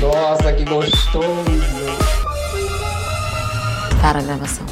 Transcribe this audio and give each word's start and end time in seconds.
Nossa, 0.00 0.52
que 0.52 0.64
gostoso! 0.64 1.44
Para 4.00 4.18
a 4.18 4.22
gravação. 4.22 4.66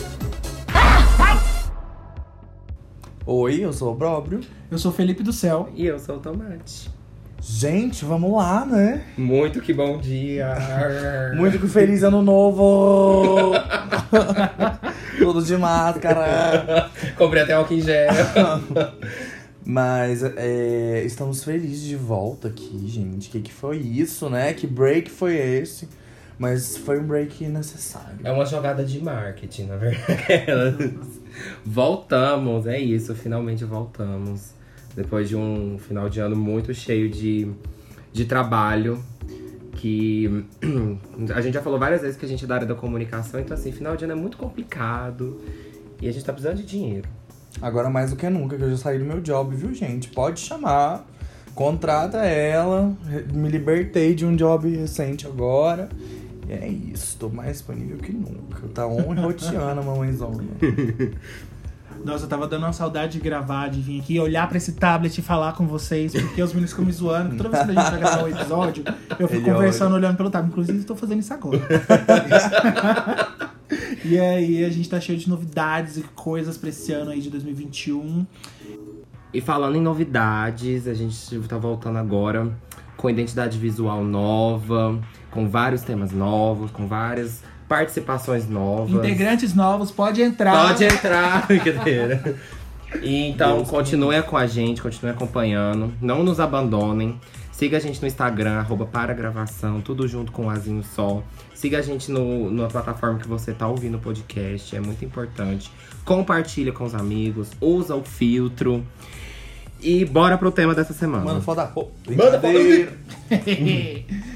Oi, 3.25 3.65
eu 3.65 3.73
sou 3.73 3.93
o 3.93 3.95
Bróbrio. 3.95 4.41
Eu 4.71 4.79
sou 4.79 4.93
Felipe 4.93 5.23
do 5.23 5.33
Céu. 5.33 5.69
E 5.75 5.87
eu 5.87 5.99
sou 5.99 6.17
o 6.17 6.21
Tomate. 6.21 6.91
Gente, 7.59 8.05
vamos 8.05 8.37
lá, 8.37 8.67
né? 8.67 9.03
Muito 9.17 9.63
que 9.63 9.73
bom 9.73 9.97
dia! 9.97 10.55
Muito 11.35 11.59
que 11.59 11.67
feliz 11.67 12.03
ano 12.03 12.21
novo! 12.21 13.53
Tudo 15.17 15.43
de 15.43 15.57
máscara. 15.57 16.91
Comprei 17.17 17.45
até 17.45 17.55
álcool 17.55 17.73
em 17.73 17.81
gel. 17.81 18.11
Mas 19.65 20.23
é, 20.23 21.03
estamos 21.07 21.43
felizes 21.43 21.81
de 21.81 21.97
volta 21.97 22.49
aqui, 22.49 22.87
gente. 22.89 23.31
O 23.31 23.33
que, 23.33 23.41
que 23.41 23.53
foi 23.55 23.79
isso, 23.79 24.29
né? 24.29 24.53
Que 24.53 24.67
break 24.67 25.11
foi 25.11 25.37
esse? 25.37 25.89
Mas 26.39 26.77
foi 26.77 27.01
um 27.01 27.07
break 27.07 27.47
necessário. 27.49 28.19
É 28.23 28.31
uma 28.31 28.45
jogada 28.45 28.85
de 28.85 29.03
marketing, 29.03 29.69
na 29.69 29.77
verdade. 29.77 30.99
voltamos, 31.65 32.67
é 32.67 32.79
isso, 32.79 33.15
finalmente 33.15 33.65
voltamos. 33.65 34.56
Depois 34.97 35.29
de 35.29 35.37
um 35.37 35.79
final 35.79 36.09
de 36.09 36.19
ano 36.21 36.35
muito 36.35 36.73
cheio 36.73 37.09
de, 37.11 37.49
de 38.13 38.25
trabalho. 38.25 38.99
Que 39.73 40.47
a 41.35 41.41
gente 41.43 41.55
já 41.55 41.63
falou 41.63 41.79
várias 41.79 42.01
vezes 42.01 42.17
que 42.17 42.25
a 42.25 42.29
gente 42.29 42.45
é 42.45 42.49
da 42.49 42.55
área 42.55 42.67
da 42.67 42.75
comunicação, 42.75 43.39
então 43.39 43.55
assim, 43.55 43.71
final 43.71 43.95
de 43.95 44.05
ano 44.05 44.15
é 44.15 44.17
muito 44.17 44.39
complicado. 44.39 45.39
E 46.01 46.09
a 46.09 46.13
gente 46.13 46.25
tá 46.25 46.33
precisando 46.33 46.57
de 46.57 46.65
dinheiro. 46.65 47.07
Agora 47.61 47.91
mais 47.91 48.11
do 48.11 48.17
que 48.17 48.29
nunca, 48.29 48.57
que 48.57 48.63
eu 48.63 48.71
já 48.71 48.77
saí 48.79 48.99
do 48.99 49.05
meu 49.05 49.21
job, 49.21 49.55
viu, 49.55 49.75
gente? 49.75 50.09
Pode 50.09 50.41
chamar. 50.41 51.07
Contrata 51.55 52.19
ela. 52.19 52.95
Me 53.33 53.49
libertei 53.49 54.15
de 54.15 54.25
um 54.27 54.35
job 54.35 54.69
recente 54.75 55.27
agora. 55.27 55.89
E 56.49 56.53
é 56.53 56.69
isso, 56.69 57.17
tô 57.19 57.29
mais 57.29 57.53
disponível 57.53 57.99
que 57.99 58.13
nunca. 58.13 58.69
Tá 58.75 58.87
on 58.87 59.15
roteando 59.15 59.81
a 59.81 59.83
mamãezona. 59.83 60.45
Nossa, 62.05 62.25
eu 62.25 62.29
tava 62.29 62.47
dando 62.47 62.65
uma 62.65 62.73
saudade 62.73 63.15
de 63.15 63.21
gravar, 63.21 63.69
de 63.69 63.81
vir 63.81 64.01
aqui, 64.01 64.19
olhar 64.19 64.49
pra 64.49 64.57
esse 64.57 64.73
tablet 64.73 65.19
e 65.19 65.23
falar 65.23 65.53
com 65.55 65.67
vocês, 65.67 66.13
porque 66.13 66.43
os 66.43 66.51
meninos 66.51 66.71
ficam 66.71 66.85
me 66.85 66.93
zoando. 66.93 67.37
Toda 67.37 67.51
vez 67.51 67.65
que 67.65 67.71
a 67.71 67.83
gente 67.83 67.91
vai 67.91 68.01
gravar 68.01 68.25
um 68.25 68.29
episódio, 68.29 68.85
eu 69.19 69.29
fico 69.29 69.43
Ele 69.43 69.53
conversando, 69.53 69.95
olhando 69.95 70.17
pelo 70.17 70.31
tablet. 70.31 70.53
Inclusive, 70.53 70.85
tô 70.85 70.95
fazendo 70.95 71.21
isso 71.21 71.35
agora. 71.35 71.59
e 74.05 74.19
aí, 74.19 74.65
a 74.65 74.71
gente 74.71 74.89
tá 74.89 75.01
cheio 75.01 75.19
de 75.19 75.29
novidades 75.29 75.97
e 75.97 76.03
coisas 76.15 76.57
pra 76.57 76.69
esse 76.69 76.93
ano 76.93 77.11
aí 77.11 77.21
de 77.21 77.31
2021. 77.31 78.27
E 79.33 79.41
falando 79.41 79.77
em 79.77 79.83
novidades, 79.83 80.87
a 80.87 80.95
gente 80.95 81.41
tá 81.49 81.59
voltando 81.59 81.99
agora 81.99 82.51
com 82.97 83.11
identidade 83.11 83.59
visual 83.59 84.03
nova, 84.03 84.99
com 85.31 85.49
vários 85.49 85.83
temas 85.83 86.13
novos, 86.13 86.71
com 86.71 86.87
várias 86.87 87.43
participações 87.69 88.49
novas. 88.49 88.95
Integrantes 88.95 89.55
novos, 89.55 89.91
pode 89.91 90.23
entrar. 90.23 90.69
Pode 90.69 90.85
entrar, 90.85 91.47
brincadeira. 91.49 92.37
E 93.03 93.29
então, 93.29 93.65
continue 93.65 94.23
com 94.23 94.37
a 94.37 94.47
gente, 94.47 94.81
continue 94.81 95.11
acompanhando. 95.11 95.93
Não 96.01 96.23
nos 96.23 96.41
abandonem. 96.41 97.19
Siga 97.57 97.79
a 97.79 97.81
gente 97.81 98.03
no 98.03 98.07
Instagram, 98.07 98.59
arroba 98.59 98.85
para 98.85 99.15
gravação, 99.15 99.81
tudo 99.81 100.07
junto 100.07 100.31
com 100.31 100.47
o 100.47 100.51
Azinho 100.51 100.85
Só. 100.85 101.23
Siga 101.55 101.79
a 101.79 101.83
gente 101.83 102.11
no, 102.11 102.51
na 102.51 102.67
plataforma 102.67 103.19
que 103.19 103.27
você 103.27 103.51
tá 103.55 103.67
ouvindo 103.67 103.97
o 103.97 104.01
podcast, 104.01 104.77
é 104.77 104.81
muito 104.81 105.03
importante. 105.03 105.73
Compartilha 106.05 106.71
com 106.71 106.85
os 106.85 106.95
amigos, 106.95 107.51
usa 107.59 107.97
o 107.97 108.05
filtro. 108.05 108.87
E 109.81 110.05
bora 110.05 110.37
pro 110.37 110.51
tema 110.51 110.75
dessa 110.75 110.93
semana. 110.93 111.25
Manda 111.25 111.41
foda 111.41 111.63
da 111.63 111.69
pô. 111.69 111.89
Manda 112.07 112.39
foda 112.39 112.59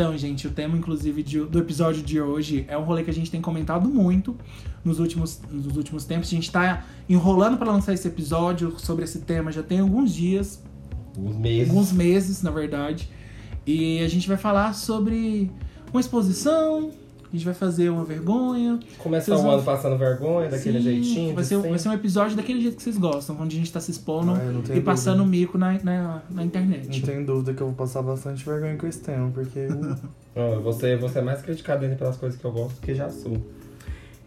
Então, 0.00 0.16
gente, 0.16 0.46
o 0.46 0.50
tema, 0.50 0.78
inclusive, 0.78 1.22
de- 1.22 1.44
do 1.44 1.58
episódio 1.58 2.02
de 2.02 2.18
hoje 2.18 2.64
é 2.68 2.78
um 2.78 2.84
rolê 2.84 3.04
que 3.04 3.10
a 3.10 3.12
gente 3.12 3.30
tem 3.30 3.38
comentado 3.38 3.86
muito 3.86 4.34
nos 4.82 4.98
últimos, 4.98 5.42
nos 5.50 5.76
últimos 5.76 6.06
tempos. 6.06 6.28
A 6.28 6.30
gente 6.30 6.50
tá 6.50 6.86
enrolando 7.06 7.58
pra 7.58 7.70
lançar 7.70 7.92
esse 7.92 8.08
episódio 8.08 8.74
sobre 8.78 9.04
esse 9.04 9.18
tema 9.20 9.52
já 9.52 9.62
tem 9.62 9.80
alguns 9.80 10.14
dias, 10.14 10.62
Uns 11.18 11.36
meses. 11.36 11.68
alguns 11.68 11.92
meses, 11.92 12.42
na 12.42 12.50
verdade. 12.50 13.10
E 13.66 13.98
a 14.00 14.08
gente 14.08 14.26
vai 14.26 14.38
falar 14.38 14.72
sobre 14.72 15.50
uma 15.92 16.00
exposição, 16.00 16.92
a 17.32 17.36
gente 17.36 17.44
vai 17.44 17.54
fazer 17.54 17.88
uma 17.90 18.04
vergonha. 18.04 18.80
Começar 18.98 19.26
Vocês 19.26 19.38
o 19.40 19.42
vão- 19.42 19.52
ano 19.52 19.62
passando 19.62 19.96
vergonha, 19.96 20.48
daquele 20.48 20.78
Sim, 20.78 20.84
jeitinho. 20.84 21.34
Vai 21.34 21.44
ser, 21.44 21.60
de 21.62 21.68
vai 21.68 21.78
ser 21.78 21.88
um 21.88 21.92
episódio 21.92 22.36
daquele 22.36 22.60
jeito 22.60 22.76
que 22.76 22.82
vocês 22.82 22.98
gostam, 22.98 23.36
onde 23.40 23.56
a 23.56 23.58
gente 23.58 23.72
tá 23.72 23.80
se 23.80 23.90
expondo 23.92 24.32
Ah, 24.32 24.76
e 24.76 24.80
passando 24.80 25.18
dúvida. 25.18 25.36
mico 25.36 25.56
na, 25.58 25.78
na, 25.82 26.22
na 26.30 26.44
internet. 26.44 27.00
Não 27.00 27.06
tenho 27.06 27.24
dúvida 27.24 27.54
que 27.54 27.60
eu 27.60 27.66
vou 27.68 27.76
passar 27.76 28.02
bastante 28.02 28.44
vergonha 28.44 28.76
com 28.76 28.86
esse 28.86 29.00
tema, 29.00 29.30
porque. 29.32 29.68
você, 30.62 30.96
você 30.96 31.18
é 31.18 31.22
mais 31.22 31.40
criticado 31.42 31.84
ainda 31.84 31.96
pelas 31.96 32.16
coisas 32.16 32.38
que 32.38 32.44
eu 32.44 32.52
gosto 32.52 32.80
que 32.80 32.94
já 32.94 33.08
sou. 33.10 33.36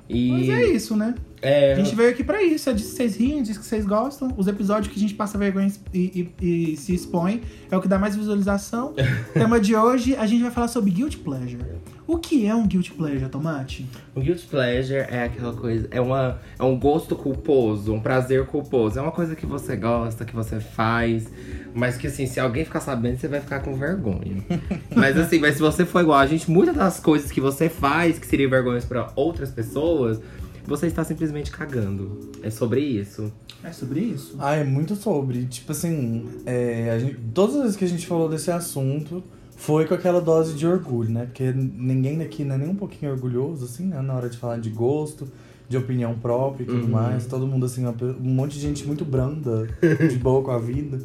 E. 0.09 0.29
Mas 0.31 0.49
é 0.49 0.65
isso, 0.65 0.95
né? 0.97 1.15
é, 1.41 1.73
A 1.73 1.75
gente 1.77 1.95
veio 1.95 2.09
aqui 2.09 2.23
pra 2.25 2.43
isso, 2.43 2.69
é 2.69 2.73
disso 2.73 2.89
que 2.89 2.95
vocês 2.97 3.15
riem, 3.15 3.41
disso 3.41 3.59
que 3.61 3.65
vocês 3.65 3.85
gostam. 3.85 4.33
Os 4.37 4.47
episódios 4.47 4.91
que 4.93 4.99
a 4.99 5.01
gente 5.01 5.13
passa 5.13 5.37
vergonha 5.37 5.71
e, 5.93 6.29
e- 6.41 6.71
e 6.73 6.77
se 6.77 6.93
expõe 6.93 7.41
é 7.71 7.77
o 7.77 7.81
que 7.81 7.87
dá 7.87 7.97
mais 7.97 8.13
visualização. 8.15 8.93
Tema 9.33 9.59
de 9.61 9.75
hoje, 9.75 10.13
a 10.17 10.25
gente 10.25 10.41
vai 10.41 10.51
falar 10.51 10.67
sobre 10.67 10.91
Guilty 10.91 11.17
Pleasure. 11.17 11.63
O 12.05 12.17
que 12.17 12.45
é 12.45 12.53
um 12.53 12.67
Guilty 12.67 12.91
Pleasure, 12.91 13.29
Tomate? 13.29 13.85
O 14.13 14.19
guilty 14.19 14.45
pleasure 14.47 14.99
é 14.99 15.23
aquela 15.23 15.53
coisa, 15.53 15.87
é, 15.89 16.01
uma, 16.01 16.39
é 16.59 16.63
um 16.63 16.77
gosto 16.77 17.15
culposo, 17.15 17.93
um 17.93 17.99
prazer 17.99 18.45
culposo. 18.45 18.99
É 18.99 19.01
uma 19.01 19.11
coisa 19.11 19.35
que 19.35 19.45
você 19.45 19.75
gosta, 19.77 20.25
que 20.25 20.35
você 20.35 20.59
faz, 20.59 21.27
mas 21.73 21.95
que 21.95 22.07
assim, 22.07 22.25
se 22.25 22.39
alguém 22.41 22.65
ficar 22.65 22.81
sabendo, 22.81 23.17
você 23.19 23.27
vai 23.29 23.39
ficar 23.39 23.61
com 23.61 23.73
vergonha. 23.75 24.43
mas 24.93 25.17
assim, 25.17 25.39
mas 25.39 25.55
se 25.55 25.61
você 25.61 25.85
for 25.85 26.01
igual 26.01 26.19
a 26.19 26.27
gente, 26.27 26.51
muitas 26.51 26.75
das 26.75 26.99
coisas 26.99 27.31
que 27.31 27.39
você 27.39 27.69
faz, 27.69 28.19
que 28.19 28.27
seriam 28.27 28.49
vergonhas 28.49 28.83
pra 28.83 29.09
outras 29.15 29.49
pessoas, 29.49 30.19
você 30.65 30.87
está 30.87 31.03
simplesmente 31.05 31.51
cagando. 31.51 32.31
É 32.43 32.49
sobre 32.49 32.81
isso. 32.81 33.31
É 33.63 33.71
sobre 33.71 34.01
isso? 34.01 34.35
Ah, 34.39 34.55
é 34.55 34.63
muito 34.65 34.93
sobre. 34.95 35.45
Tipo 35.45 35.71
assim, 35.71 36.27
é, 36.45 36.91
a 36.91 36.99
gente- 36.99 37.17
todas 37.33 37.55
as 37.55 37.61
vezes 37.61 37.77
que 37.77 37.85
a 37.85 37.87
gente 37.87 38.05
falou 38.05 38.27
desse 38.27 38.51
assunto 38.51 39.23
foi 39.65 39.85
com 39.85 39.93
aquela 39.93 40.19
dose 40.19 40.53
de 40.55 40.67
orgulho, 40.67 41.09
né? 41.09 41.25
Porque 41.25 41.53
ninguém 41.53 42.17
daqui 42.17 42.43
não 42.43 42.55
é 42.55 42.57
nem 42.57 42.69
um 42.69 42.75
pouquinho 42.75 43.11
orgulhoso, 43.13 43.63
assim, 43.65 43.85
né? 43.85 44.01
Na 44.01 44.13
hora 44.13 44.29
de 44.29 44.37
falar 44.37 44.57
de 44.59 44.69
gosto, 44.69 45.27
de 45.69 45.77
opinião 45.77 46.15
própria 46.15 46.63
e 46.63 46.67
tudo 46.67 46.83
Uhum. 46.83 46.89
mais. 46.89 47.25
Todo 47.25 47.47
mundo, 47.47 47.65
assim, 47.65 47.85
um 47.85 47.93
monte 48.33 48.55
de 48.55 48.59
gente 48.59 48.85
muito 48.85 49.05
branda, 49.05 49.67
de 50.09 50.17
boa 50.17 50.43
com 50.43 50.51
a 50.51 50.59
vida. 50.59 50.99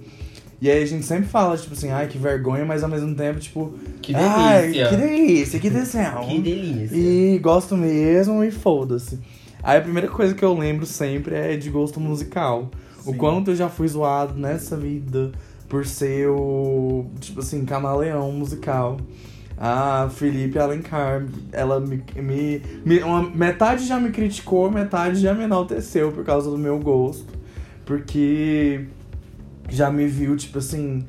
E 0.60 0.68
aí 0.68 0.82
a 0.82 0.86
gente 0.86 1.04
sempre 1.06 1.28
fala, 1.28 1.56
tipo 1.56 1.72
assim, 1.72 1.90
ai, 1.90 2.08
que 2.08 2.18
vergonha, 2.18 2.64
mas 2.64 2.82
ao 2.82 2.88
mesmo 2.90 3.14
tempo, 3.14 3.38
tipo. 3.38 3.72
Que 4.02 4.12
Ai, 4.16 4.62
delícia. 4.62 4.88
que 4.88 4.96
delícia, 4.96 5.60
que 5.60 5.70
desenho. 5.70 6.26
Que 6.26 6.40
delícia. 6.40 6.96
E 6.96 7.38
gosto 7.38 7.76
mesmo 7.76 8.42
e 8.42 8.50
foda-se. 8.50 9.20
Aí 9.62 9.78
a 9.78 9.80
primeira 9.80 10.08
coisa 10.08 10.34
que 10.34 10.44
eu 10.44 10.52
lembro 10.58 10.84
sempre 10.84 11.36
é 11.36 11.56
de 11.56 11.70
gosto 11.70 12.00
musical. 12.00 12.70
O 13.06 13.12
Sim. 13.12 13.16
quanto 13.18 13.52
eu 13.52 13.56
já 13.56 13.68
fui 13.68 13.86
zoado 13.86 14.34
nessa 14.34 14.76
vida 14.76 15.30
por 15.68 15.86
ser 15.86 16.28
o, 16.28 17.06
tipo 17.20 17.40
assim, 17.40 17.64
camaleão 17.64 18.32
musical. 18.32 18.98
A 19.60 20.08
Felipe 20.14 20.56
Alencar, 20.58 21.26
ela 21.50 21.80
me, 21.80 22.02
me, 22.16 22.62
me- 22.84 23.02
uma, 23.02 23.28
metade 23.28 23.84
já 23.86 23.98
me 23.98 24.10
criticou, 24.10 24.70
metade 24.70 25.20
já 25.20 25.34
me 25.34 25.42
enalteceu 25.44 26.12
por 26.12 26.24
causa 26.24 26.48
do 26.48 26.56
meu 26.56 26.78
gosto. 26.78 27.26
Porque 27.84 28.86
já 29.68 29.90
me 29.90 30.06
viu, 30.06 30.36
tipo 30.36 30.58
assim, 30.58 31.04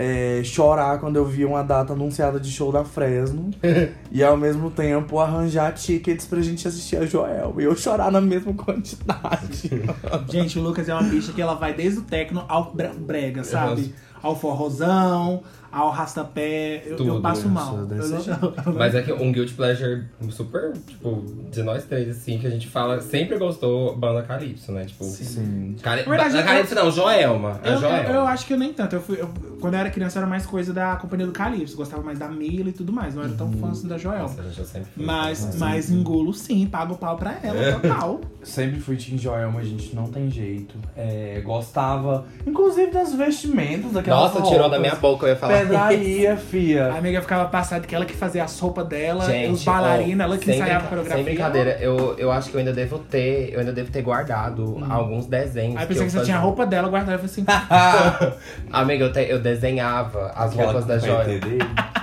é, 0.00 0.42
chorar 0.44 1.00
quando 1.00 1.16
eu 1.16 1.24
vi 1.24 1.44
uma 1.44 1.62
data 1.64 1.92
anunciada 1.92 2.38
de 2.38 2.50
show 2.52 2.70
da 2.70 2.84
Fresno. 2.84 3.50
e 4.12 4.22
ao 4.22 4.36
mesmo 4.36 4.70
tempo 4.70 5.18
arranjar 5.18 5.74
tickets 5.74 6.24
pra 6.24 6.40
gente 6.40 6.68
assistir 6.68 6.96
a 6.96 7.04
Joel. 7.04 7.54
E 7.58 7.64
eu 7.64 7.74
chorar 7.74 8.12
na 8.12 8.20
mesma 8.20 8.54
quantidade. 8.54 9.68
Gente, 10.30 10.58
o 10.58 10.62
Lucas 10.62 10.88
é 10.88 10.94
uma 10.94 11.02
bicha 11.02 11.32
que 11.32 11.42
ela 11.42 11.54
vai 11.54 11.74
desde 11.74 11.98
o 11.98 12.02
techno 12.02 12.44
ao 12.48 12.72
bre- 12.72 12.92
brega, 12.96 13.42
sabe? 13.42 13.92
Ao 14.22 14.34
forrozão, 14.38 15.42
ao 15.70 15.90
rastapé. 15.90 16.82
Eu, 16.84 16.90
eu 16.92 16.96
Tudo. 16.96 17.20
passo 17.20 17.48
mal. 17.48 17.78
Desse 17.86 18.02
Eu 18.12 18.16
não- 18.16 18.20
jeito. 18.20 18.54
eu 18.66 18.72
Mas 18.74 18.94
é 18.94 19.02
que 19.02 19.12
um 19.12 19.30
guilty 19.32 19.54
pleasure 19.54 20.04
super, 20.30 20.72
tipo, 20.86 21.24
de 21.50 21.62
nós 21.62 21.84
três, 21.84 22.08
assim, 22.08 22.38
que 22.38 22.46
a 22.46 22.50
gente 22.50 22.66
fala, 22.68 23.00
sempre 23.00 23.36
gostou 23.38 23.96
banda 23.96 24.22
Calypso, 24.22 24.72
né? 24.72 24.84
Tipo, 24.84 25.04
Sim. 25.04 25.76
Cali... 25.82 26.02
Verdade, 26.02 26.36
eu- 26.36 26.44
Calypso 26.44 26.74
não, 26.74 26.90
Joelma. 26.90 27.60
A 27.62 27.66
Eu, 27.68 27.72
eu, 27.74 27.80
Joelma. 27.80 28.08
eu 28.10 28.26
acho 28.26 28.46
que 28.46 28.52
eu 28.54 28.58
nem 28.58 28.72
tanto. 28.72 28.96
Eu 28.96 29.00
fui, 29.00 29.20
eu- 29.20 29.28
quando 29.60 29.74
eu 29.74 29.80
era 29.80 29.90
criança, 29.90 30.18
era 30.18 30.26
mais 30.26 30.46
coisa 30.46 30.72
da 30.72 30.96
companhia 30.96 31.26
do 31.26 31.32
Calypso. 31.32 31.76
Gostava 31.76 32.02
mais 32.02 32.18
da 32.18 32.28
Mila 32.28 32.68
e 32.68 32.72
tudo 32.72 32.92
mais. 32.92 33.14
Não 33.14 33.22
era 33.24 33.32
tão 33.32 33.50
fã 33.52 33.70
assim 33.70 33.88
da 33.88 33.98
Joel. 33.98 34.22
Nossa, 34.22 34.40
eu 34.56 34.64
sempre 34.64 34.88
fui. 34.94 35.04
Mas, 35.04 35.56
mas 35.58 35.90
engulo 35.90 36.32
sim, 36.32 36.66
pago 36.66 36.96
pau 36.96 37.16
pra 37.16 37.36
ela, 37.42 37.72
total. 37.80 38.20
Sempre 38.42 38.80
fui 38.80 38.96
Team 38.96 39.18
Joel, 39.18 39.50
mas 39.52 39.66
a 39.66 39.68
gente 39.68 39.94
não 39.94 40.04
tem 40.04 40.30
jeito. 40.30 40.74
É, 40.96 41.42
gostava, 41.44 42.24
inclusive, 42.46 42.90
das 42.90 43.12
vestimentas 43.12 43.92
daquela 43.92 43.98
aquela 43.98 44.20
Nossa, 44.20 44.36
tirou 44.42 44.52
roupa. 44.62 44.70
da 44.70 44.78
minha 44.78 44.94
boca, 44.94 45.26
eu 45.26 45.30
ia 45.30 45.36
falar. 45.36 45.57
Pedraria, 45.60 46.32
A 46.34 46.36
fia. 46.36 46.92
amiga 46.94 47.20
ficava 47.20 47.48
passada 47.48 47.86
que 47.86 47.94
ela 47.94 48.04
que 48.04 48.14
fazia 48.14 48.44
as 48.44 48.58
roupas 48.58 48.86
dela, 48.86 49.24
Gente, 49.26 49.52
os 49.54 49.64
bailarinos, 49.64 50.20
ela 50.24 50.38
que 50.38 50.50
ensaiava 50.50 50.84
a 50.84 50.88
coreografia. 50.88 51.24
Sem 51.24 51.34
brincadeira, 51.34 51.78
eu, 51.80 52.14
eu 52.18 52.30
acho 52.32 52.50
que 52.50 52.54
eu 52.56 52.58
ainda 52.60 52.72
devo 52.72 52.98
ter, 52.98 53.52
eu 53.52 53.60
ainda 53.60 53.72
devo 53.72 53.90
ter 53.90 54.02
guardado 54.02 54.78
alguns 54.88 55.26
desenhos. 55.26 55.76
Aí 55.76 55.82
que 55.82 55.88
pensei 55.88 56.02
eu 56.02 56.06
que 56.06 56.12
você 56.18 56.24
tinha 56.24 56.36
a 56.36 56.40
roupa 56.40 56.64
dela 56.66 56.88
guardada. 56.88 57.20
Eu 57.20 57.28
falei 57.28 57.32
assim, 57.32 57.44
Amiga, 58.72 59.04
eu, 59.04 59.12
te- 59.12 59.26
eu 59.28 59.40
desenhava 59.40 60.32
as 60.34 60.54
roupas 60.54 60.84
da 60.86 60.98
joia. 60.98 61.40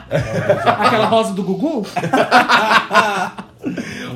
aquela 0.79 1.05
rosa 1.07 1.33
do 1.33 1.43
Gugu? 1.43 1.85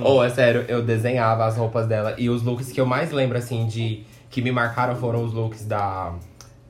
Ou, 0.02 0.24
é 0.24 0.30
sério, 0.30 0.66
eu 0.68 0.82
desenhava 0.84 1.46
as 1.46 1.58
roupas 1.58 1.88
dela. 1.88 2.16
E 2.18 2.30
os 2.30 2.44
looks 2.44 2.72
que 2.72 2.80
eu 2.80 2.86
mais 2.86 3.12
lembro, 3.12 3.38
assim, 3.38 3.66
de. 3.68 4.04
Que 4.30 4.42
me 4.44 4.52
marcaram 4.52 4.96
foram 4.96 5.24
os 5.24 5.34
looks 5.34 5.66
da 5.66 6.14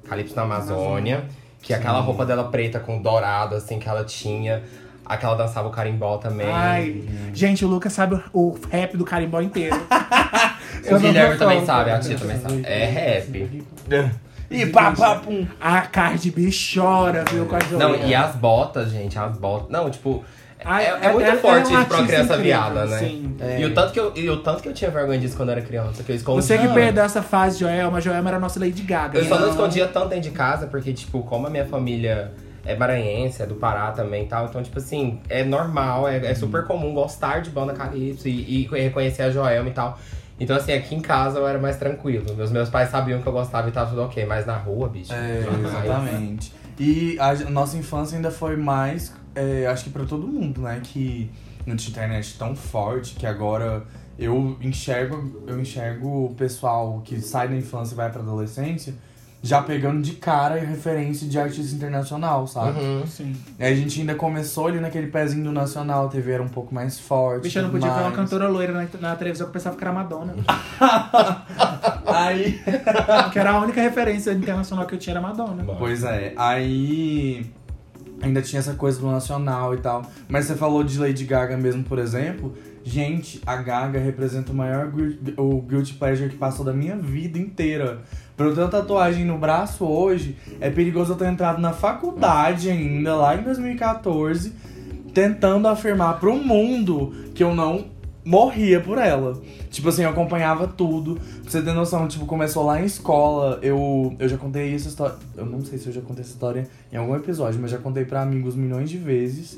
Calypso 0.08 0.34
na 0.36 0.44
Amazônia. 0.44 1.26
Que 1.62 1.74
é 1.74 1.78
aquela 1.78 2.00
roupa 2.00 2.26
dela 2.26 2.46
preta 2.46 2.80
com 2.80 3.02
dourado, 3.02 3.56
assim, 3.56 3.80
que 3.80 3.88
ela 3.88 4.04
tinha. 4.04 4.64
Aquela 5.06 5.36
dançava 5.36 5.68
o 5.68 5.72
carimbó 5.72 6.18
também. 6.18 6.48
Ai, 6.48 7.04
gente, 7.34 7.66
o 7.66 7.68
Lucas 7.68 7.92
sabe 7.92 8.22
o 8.32 8.58
rap 8.70 8.96
do 8.96 9.04
carimbó 9.04 9.42
inteiro. 9.42 9.76
o 10.90 11.00
Guilherme 11.00 11.38
também 11.38 11.66
sabe, 11.66 11.90
a 11.90 12.00
tia 12.00 12.18
também 12.18 12.40
sabe. 12.40 12.62
É 12.64 12.86
rap. 12.86 13.66
E 14.52 14.66
pá, 14.66 14.92
pá, 14.92 15.16
pum. 15.16 15.46
A 15.62 15.82
Cardi 15.82 16.32
B 16.32 16.50
chora, 16.50 17.24
viu, 17.32 17.46
com 17.46 17.56
a 17.56 17.60
Não, 17.78 17.96
e 17.96 18.16
as 18.16 18.36
botas, 18.36 18.90
gente, 18.90 19.18
as 19.18 19.38
botas. 19.38 19.70
Não, 19.70 19.90
tipo. 19.92 20.24
Ai, 20.66 20.86
é, 20.86 20.90
é 21.06 21.14
muito 21.14 21.26
ela- 21.26 21.40
forte 21.40 21.74
é 21.74 21.76
isso 21.78 21.86
pra 21.86 21.98
uma 21.98 22.04
artista 22.04 22.06
criança 22.06 22.34
incrível, 22.34 22.44
viada, 22.44 22.86
né? 22.86 22.98
sim. 23.00 23.36
E, 23.60 23.66
o 23.66 23.74
tanto 23.74 23.94
que 23.94 24.00
eu, 24.00 24.12
e 24.16 24.30
o 24.30 24.38
tanto 24.44 24.62
que 24.62 24.70
eu 24.70 24.74
tinha 24.74 24.92
vergonha 24.92 25.18
disso 25.20 25.38
quando 25.38 25.50
eu 25.50 25.54
era 25.54 25.62
criança, 25.62 26.04
que 26.04 26.12
eu 26.12 26.16
escondia. 26.16 26.42
Você 26.42 26.58
que 26.58 26.68
perdeu 26.74 27.04
essa 27.04 27.22
fase, 27.24 27.60
Joelma, 27.60 28.02
Joelma 28.02 28.30
era 28.30 28.38
a 28.38 28.40
nossa 28.40 28.60
Lady 28.60 28.82
Gaga. 28.82 29.18
Eu 29.20 29.24
só 29.26 29.36
não 29.36 29.44
Então, 29.44 29.52
escondia 29.52 29.88
tanto 29.88 30.10
dentro 30.10 30.30
de 30.30 30.32
casa, 30.32 30.68
porque, 30.68 30.92
tipo, 30.94 31.24
como 31.24 31.48
a 31.48 31.50
minha 31.50 31.66
família 31.66 32.32
é 32.66 32.76
maranhense, 32.76 33.42
é 33.42 33.46
do 33.46 33.56
Pará 33.56 33.92
também 33.92 34.24
e 34.26 34.28
tal, 34.28 34.46
então, 34.48 34.62
tipo 34.62 34.78
assim, 34.78 35.20
é 35.30 35.44
normal, 35.44 36.08
é, 36.08 36.18
é 36.18 36.36
super 36.36 36.66
comum 36.66 36.94
gostar 36.94 37.40
de 37.42 37.50
banda 37.50 37.74
calypso 37.74 38.28
e, 38.28 38.64
e 38.64 38.68
reconhecer 38.70 39.24
a 39.24 39.32
Joelma 39.32 39.70
e 39.70 39.74
tal. 39.74 39.98
Então, 40.40 40.56
assim, 40.56 40.72
aqui 40.74 40.96
em 40.96 41.02
casa 41.02 41.40
eu 41.40 41.48
era 41.48 41.58
mais 41.60 41.78
tranquilo. 41.78 42.34
Meus, 42.36 42.52
meus 42.52 42.70
pais 42.70 42.90
sabiam 42.90 43.22
que 43.22 43.28
eu 43.28 43.34
gostava 43.34 43.68
e 43.68 43.72
tava 43.72 43.90
tudo 43.90 44.04
ok, 44.04 44.26
mas 44.26 44.46
na 44.46 44.56
rua, 44.58 44.88
bicho. 44.88 45.12
É, 45.14 45.44
exatamente. 45.66 46.54
E 46.80 47.18
a 47.20 47.34
nossa 47.50 47.76
infância 47.76 48.16
ainda 48.16 48.32
foi 48.32 48.56
mais, 48.56 49.14
é, 49.36 49.68
acho 49.68 49.86
que 49.86 49.90
pra 49.90 50.06
todo 50.06 50.28
mundo, 50.28 50.62
né? 50.62 50.82
Que 50.84 51.30
não 51.66 51.76
tinha 51.76 51.92
internet 51.92 52.38
tão 52.38 52.56
forte 52.56 53.16
que 53.16 53.26
agora 53.26 53.86
eu 54.18 54.58
enxergo, 54.62 55.44
eu 55.48 55.60
enxergo 55.60 56.26
o 56.26 56.36
pessoal 56.36 57.02
que 57.04 57.22
sai 57.22 57.48
da 57.48 57.56
infância 57.56 57.94
e 57.94 57.98
vai 57.98 58.12
pra 58.12 58.22
adolescência 58.22 58.94
já 59.42 59.62
pegando 59.62 60.02
de 60.02 60.14
cara 60.14 60.56
referência 60.56 61.28
de 61.28 61.40
artista 61.40 61.74
internacional, 61.74 62.46
sabe? 62.46 62.80
Uhum. 62.80 63.06
Sim. 63.06 63.36
A 63.58 63.74
gente 63.74 64.02
ainda 64.02 64.16
começou 64.16 64.68
ali 64.68 64.80
naquele 64.80 65.08
pezinho 65.08 65.46
do 65.46 65.52
nacional, 65.52 66.08
a 66.08 66.10
TV 66.10 66.34
era 66.34 66.44
um 66.44 66.50
pouco 66.50 66.76
mais 66.76 67.00
forte. 67.00 67.44
Bicho, 67.44 67.60
eu 67.60 67.64
não 67.64 67.70
podia 67.70 67.88
ver 67.88 67.94
uma 67.96 68.04
mais. 68.04 68.16
cantora 68.16 68.50
loira 68.50 68.74
na, 68.74 68.86
na 69.00 69.16
televisão 69.16 69.48
que 69.48 69.52
eu 69.52 69.54
pensava 69.54 69.78
que 69.78 69.84
era 69.84 69.94
Madonna. 69.94 70.36
Aí 72.06 72.60
que 73.32 73.40
era 73.40 73.52
a 73.52 73.60
única 73.62 73.82
referência 73.82 74.32
internacional 74.32 74.86
que 74.86 74.96
eu 74.96 75.00
tinha 75.00 75.14
era 75.14 75.22
Madonna. 75.22 75.64
Pois 75.78 76.04
é, 76.04 76.34
aí 76.36 77.50
ainda 78.22 78.42
tinha 78.42 78.60
essa 78.60 78.74
coisa 78.74 79.00
do 79.00 79.08
nacional 79.08 79.74
e 79.74 79.78
tal. 79.78 80.04
Mas 80.28 80.46
você 80.46 80.56
falou 80.56 80.84
de 80.84 80.98
Lady 81.00 81.26
Gaga 81.26 81.58
mesmo, 81.58 81.84
por 81.84 82.00
exemplo. 82.00 82.54
Gente, 82.84 83.42
a 83.46 83.58
Gaga 83.58 84.00
representa 84.00 84.52
o 84.52 84.56
maior 84.56 84.92
o 85.38 85.62
guilty 85.62 85.94
pleasure 85.94 86.30
que 86.30 86.38
passou 86.38 86.66
da 86.66 86.74
minha 86.74 86.96
vida 86.96 87.38
inteira. 87.38 88.02
Pra 88.36 88.48
eu 88.48 88.56
ter 88.56 88.62
uma 88.62 88.70
tatuagem 88.70 89.26
no 89.26 89.38
braço 89.38 89.86
hoje, 89.86 90.38
é 90.62 90.70
perigoso 90.70 91.14
eu 91.14 91.18
ter 91.18 91.28
entrado 91.28 91.60
na 91.60 91.74
faculdade 91.74 92.70
ainda, 92.70 93.16
lá 93.16 93.36
em 93.36 93.44
2014, 93.44 94.54
tentando 95.14 95.68
afirmar 95.68 96.20
pro 96.20 96.36
mundo 96.36 97.14
que 97.36 97.44
eu 97.44 97.54
não 97.54 97.99
morria 98.30 98.80
por 98.80 99.00
ela. 99.00 99.42
Tipo 99.72 99.90
assim, 99.90 100.04
eu 100.04 100.10
acompanhava 100.10 100.68
tudo. 100.68 101.16
Pra 101.42 101.52
você 101.52 101.62
ter 101.62 101.74
noção, 101.74 102.08
tipo, 102.08 102.26
começou 102.28 102.64
lá 102.64 102.80
em 102.80 102.86
escola. 102.86 103.60
Eu, 103.64 104.16
eu 104.20 104.30
já 104.30 104.38
contei 104.38 104.74
essa 104.76 104.88
história. 104.88 105.16
Eu 105.36 105.48
não 105.48 105.66
sei 105.66 105.80
se 105.80 105.88
eu 105.88 105.94
já 105.94 106.02
contei 106.02 106.22
essa 106.22 106.34
história 106.34 106.70
em 106.94 106.98
algum 106.98 107.16
episódio, 107.16 107.60
mas 107.60 107.72
já 107.72 107.80
contei 107.80 108.06
pra 108.06 108.22
amigos 108.22 108.56
milhões 108.56 108.90
de 108.90 108.98
vezes. 108.98 109.58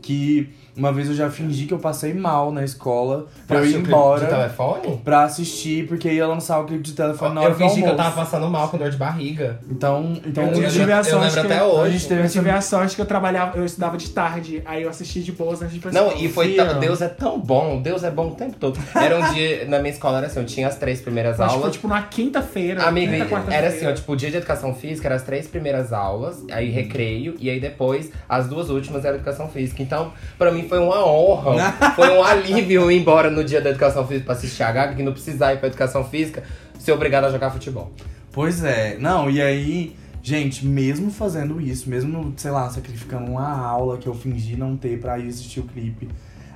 Que 0.00 0.48
uma 0.76 0.92
vez 0.92 1.08
eu 1.08 1.14
já 1.14 1.30
fingi 1.30 1.66
que 1.66 1.74
eu 1.74 1.78
passei 1.78 2.14
mal 2.14 2.50
na 2.50 2.64
escola 2.64 3.26
pra 3.46 3.58
eu 3.58 3.66
ir 3.66 3.76
embora 3.76 4.24
De 4.24 4.30
telefone? 4.30 5.00
pra 5.04 5.24
assistir, 5.24 5.86
porque 5.86 6.10
ia 6.10 6.26
lançar 6.26 6.60
o 6.60 6.64
clipe 6.64 6.82
de 6.82 6.92
telefone 6.94 7.34
na 7.34 7.40
hora 7.42 7.50
Eu 7.50 7.56
fingi 7.56 7.82
que 7.82 7.88
eu 7.88 7.96
tava 7.96 8.14
passando 8.16 8.48
mal 8.48 8.68
com 8.68 8.78
dor 8.78 8.90
de 8.90 8.96
barriga. 8.96 9.60
Então, 9.70 10.18
então 10.24 10.44
Eu 10.44 10.62
Eu, 10.62 10.70
tive 10.70 10.92
a 10.92 10.98
eu 10.98 11.04
sorte 11.04 11.24
lembro 11.36 11.40
que 11.48 11.52
até 11.52 11.58
a 11.58 11.64
hoje. 11.66 11.92
gente 11.98 12.08
teve 12.08 12.22
Eu 12.24 12.28
tive 12.30 12.50
a 12.50 12.60
sorte 12.60 12.96
que 12.96 13.02
eu 13.02 13.06
trabalhava, 13.06 13.58
eu 13.58 13.64
estudava 13.64 13.96
de 13.96 14.08
tarde, 14.10 14.62
aí 14.64 14.82
eu 14.82 14.88
assisti 14.90 15.20
de 15.22 15.32
boas 15.32 15.60
antes 15.60 15.72
de 15.72 15.78
ir 15.78 15.82
pra 15.82 15.92
Não, 15.92 16.16
e 16.16 16.28
foi 16.28 16.54
tão, 16.54 16.80
Deus 16.80 17.00
é 17.02 17.08
tão 17.08 17.38
bom, 17.38 17.80
Deus 17.82 18.02
é 18.04 18.10
bom 18.10 18.28
o 18.28 18.34
tempo 18.34 18.56
todo. 18.58 18.78
Era 18.94 19.18
um 19.18 19.32
dia, 19.34 19.66
na 19.66 19.78
minha 19.78 19.92
escola 19.92 20.18
era 20.18 20.26
assim, 20.26 20.40
eu 20.40 20.46
tinha 20.46 20.68
as 20.68 20.76
três 20.76 21.00
primeiras 21.00 21.38
Eu 21.38 21.44
Acho 21.44 21.54
que 21.54 21.58
foi 21.60 21.64
aulas. 21.64 21.74
tipo 21.76 21.88
na 21.88 22.02
quinta-feira. 22.02 22.82
Amiga, 22.84 23.24
quinta, 23.26 23.52
era 23.54 23.68
assim, 23.68 23.86
ó, 23.86 23.92
tipo, 23.92 24.12
o 24.12 24.16
dia 24.16 24.30
de 24.30 24.36
educação 24.38 24.74
física 24.74 25.08
eram 25.08 25.16
as 25.16 25.22
três 25.22 25.46
primeiras 25.46 25.92
aulas, 25.92 26.42
aí 26.50 26.70
recreio, 26.70 27.34
e 27.38 27.50
aí 27.50 27.60
depois 27.60 28.10
as 28.28 28.46
duas 28.48 28.70
últimas 28.70 29.04
era 29.04 29.16
educação 29.16 29.48
física. 29.48 29.82
Então, 29.82 30.12
pra 30.38 30.50
mim 30.50 30.61
foi 30.68 30.78
uma 30.78 31.06
honra, 31.06 31.72
foi 31.96 32.10
um 32.10 32.22
alívio 32.22 32.90
ir 32.90 32.98
embora 32.98 33.30
no 33.30 33.44
dia 33.44 33.60
da 33.60 33.70
educação 33.70 34.06
física 34.06 34.26
pra 34.26 34.34
assistir 34.34 34.62
a 34.62 34.72
Gaga, 34.72 34.94
que 34.94 35.02
não 35.02 35.12
precisar 35.12 35.54
ir 35.54 35.58
pra 35.58 35.68
educação 35.68 36.04
física, 36.04 36.42
ser 36.78 36.92
obrigado 36.92 37.24
a 37.24 37.30
jogar 37.30 37.50
futebol. 37.50 37.90
Pois 38.32 38.64
é, 38.64 38.96
não, 38.98 39.30
e 39.30 39.42
aí, 39.42 39.94
gente, 40.22 40.64
mesmo 40.64 41.10
fazendo 41.10 41.60
isso, 41.60 41.88
mesmo, 41.88 42.32
sei 42.36 42.50
lá, 42.50 42.68
sacrificando 42.70 43.30
uma 43.30 43.58
aula 43.58 43.98
que 43.98 44.06
eu 44.06 44.14
fingi 44.14 44.56
não 44.56 44.76
ter 44.76 44.98
pra 44.98 45.18
ir 45.18 45.28
assistir 45.28 45.60
o 45.60 45.64
clipe, 45.64 46.08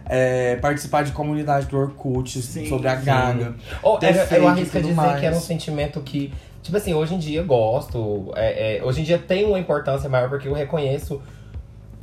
é, 0.09 0.57
participar 0.57 1.03
de 1.03 1.13
comunidade 1.13 1.67
do 1.67 1.77
Orkut 1.77 2.41
Sim, 2.41 2.67
sobre 2.69 2.89
a. 2.89 2.95
Gaga. 2.95 3.55
Ou, 3.83 3.99
eu 4.01 4.27
feito 4.27 4.47
arrisco 4.47 4.81
dizer 4.81 4.95
mais. 4.95 5.21
que 5.21 5.27
era 5.27 5.37
um 5.37 5.41
sentimento 5.41 6.01
que, 6.01 6.33
tipo 6.63 6.77
assim, 6.77 6.95
hoje 6.95 7.15
em 7.15 7.19
dia 7.19 7.41
eu 7.41 7.47
gosto, 7.47 8.33
é, 8.37 8.79
é, 8.79 8.85
hoje 8.85 9.01
em 9.01 9.05
dia 9.05 9.19
tem 9.19 9.45
uma 9.45 9.59
importância 9.59 10.09
maior 10.09 10.29
porque 10.29 10.49
eu 10.49 10.55
reconheço 10.55 11.21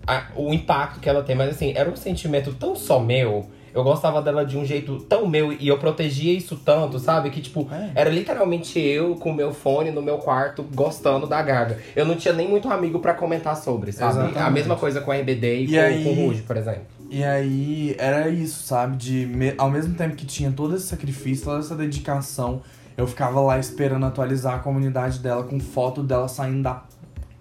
a- 0.08 0.28
o 0.36 0.54
impacto 0.54 1.00
que 1.00 1.08
ela 1.10 1.24
tem, 1.24 1.36
mas 1.36 1.50
assim, 1.50 1.74
era 1.76 1.90
um 1.90 1.96
sentimento 1.96 2.54
tão 2.54 2.76
só 2.76 3.00
meu. 3.00 3.46
Eu 3.74 3.84
gostava 3.84 4.22
dela 4.22 4.46
de 4.46 4.56
um 4.56 4.64
jeito 4.64 5.00
tão 5.10 5.26
meu 5.28 5.52
e 5.52 5.68
eu 5.68 5.80
protegia 5.80 6.32
isso 6.32 6.56
tanto, 6.64 7.00
sabe? 7.00 7.32
Que, 7.32 7.42
tipo, 7.42 7.68
É. 7.72 7.90
era 7.96 8.10
literalmente 8.12 8.80
eu 8.80 9.16
com 9.16 9.32
o 9.32 9.34
meu 9.34 9.52
fone 9.52 9.90
no 9.90 10.00
meu 10.00 10.20
quarto 10.20 10.62
gostando 10.76 11.26
da 11.26 11.42
Gaga. 11.42 11.80
Eu 11.96 12.06
não 12.06 12.16
tinha 12.16 12.36
nem 12.36 12.48
muito 12.48 12.70
amigo 12.70 13.00
pra 13.00 13.16
comentar 13.16 13.58
sobre, 13.58 13.92
sabe? 13.92 14.12
Exatamente. 14.14 14.38
A 14.38 14.50
mesma 14.52 14.76
coisa 14.76 15.02
com 15.02 15.12
a 15.12 15.16
RBD 15.16 15.62
e, 15.62 15.64
E 15.64 15.68
com, 15.70 15.80
aí- 15.80 16.04
com 16.04 16.10
o 16.12 16.28
Ruge, 16.28 16.42
por 16.44 16.56
exemplo. 16.56 16.84
E 17.10 17.24
aí, 17.24 17.96
era 17.98 18.30
isso, 18.30 18.62
sabe? 18.64 18.96
De, 18.96 19.26
me- 19.26 19.56
ao 19.58 19.72
mesmo 19.72 19.96
tempo 19.96 20.16
que 20.16 20.26
tinha 20.26 20.52
todo 20.52 20.76
esse 20.76 20.86
sacrifício, 20.86 21.46
toda 21.46 21.60
essa 21.60 21.76
dedicação, 21.76 22.62
eu 22.96 23.08
ficava 23.08 23.42
lá 23.42 23.58
esperando 23.58 24.06
atualizar 24.06 24.54
a 24.56 24.60
comunidade 24.60 25.18
dela 25.18 25.44
com 25.44 25.60
foto 25.60 26.04
dela 26.04 26.28
saindo 26.28 26.62
da 26.62 26.84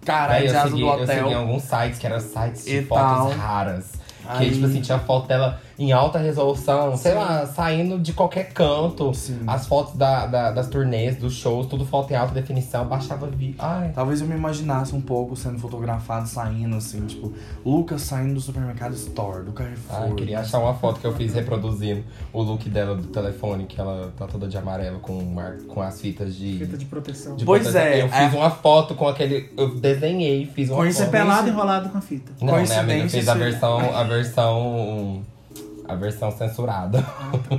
caralho 0.05 0.41
Aí 0.41 0.47
de 0.47 0.53
eu 0.55 0.61
segui, 0.63 0.81
do 0.81 0.87
eu 0.87 1.07
segui 1.07 1.21
hotel. 1.21 1.39
alguns 1.39 1.63
sites 1.63 1.99
que 1.99 2.05
eram 2.07 2.19
sites 2.19 2.65
de 2.65 2.77
E 2.77 2.85
fotos 2.85 3.03
tal. 3.05 3.29
raras. 3.31 3.91
Que, 4.37 4.43
Aí- 4.43 4.51
tipo 4.51 4.65
assim, 4.65 4.81
tinha 4.81 4.99
foto 4.99 5.27
dela 5.27 5.59
em 5.83 5.91
alta 5.91 6.17
resolução, 6.19 6.95
sei 6.97 7.13
lá, 7.13 7.45
saindo 7.45 7.99
de 7.99 8.13
qualquer 8.13 8.53
canto. 8.53 9.13
Sim. 9.13 9.39
As 9.45 9.67
fotos 9.67 9.95
da, 9.95 10.25
da- 10.25 10.51
das 10.51 10.67
turnês, 10.67 11.15
dos 11.17 11.33
shows, 11.33 11.67
tudo 11.67 11.85
foto 11.85 12.11
em 12.11 12.15
alta 12.15 12.33
definição, 12.33 12.85
baixava 12.85 13.27
vi. 13.27 13.55
Ai. 13.59 13.91
Talvez 13.93 14.21
eu 14.21 14.27
me 14.27 14.35
imaginasse 14.35 14.95
um 14.95 15.01
pouco 15.01 15.35
sendo 15.35 15.59
fotografado 15.59 16.27
saindo, 16.27 16.75
assim, 16.77 17.05
tipo, 17.05 17.33
Lucas 17.65 18.01
saindo 18.01 18.35
do 18.35 18.41
supermercado 18.41 18.93
Store, 18.93 19.43
do 19.43 19.51
Carrefour. 19.51 20.03
Ai, 20.03 20.13
queria 20.13 20.39
achar 20.39 20.59
uma 20.59 20.73
foto 20.73 20.99
que 20.99 21.05
eu 21.07 21.13
fiz 21.13 21.33
reproduzindo 21.33 22.03
o 22.31 22.41
look 22.41 22.69
dela 22.69 22.95
do 22.95 23.07
telefone, 23.07 23.65
que 23.65 23.79
ela 23.79 24.11
tá 24.17 24.25
toda 24.27 24.47
de 24.47 24.57
amarelo 24.57 24.99
com, 24.99 25.21
mar- 25.23 25.57
com 25.67 25.81
as 25.81 25.99
fitas 25.99 26.35
de. 26.35 26.57
Fita 26.59 26.77
de 26.77 26.85
proteção. 26.85 27.35
de 27.35 27.45
Pois 27.45 27.63
proteção. 27.63 27.87
é, 27.87 28.01
Eu 28.01 28.05
é- 28.07 28.09
fiz 28.29 28.33
uma 28.33 28.49
foto 28.49 28.95
com 28.95 29.07
aquele. 29.07 29.51
Eu 29.57 29.75
desenhei, 29.75 30.45
fiz 30.45 30.69
uma 30.69 30.77
Coincidência- 30.77 31.05
foto. 31.05 31.11
Pelado 31.11 31.49
enrolado 31.49 31.89
com 31.89 31.97
a 31.97 32.01
fita. 32.01 32.31
Não, 32.41 32.55
né, 32.63 32.75
amiga? 32.77 33.09
Fiz 33.09 33.27
a 33.27 33.33
versão. 33.33 33.79
A 33.95 34.03
versão. 34.03 35.21
A 35.87 35.95
versão 35.95 36.31
censurada. 36.31 37.01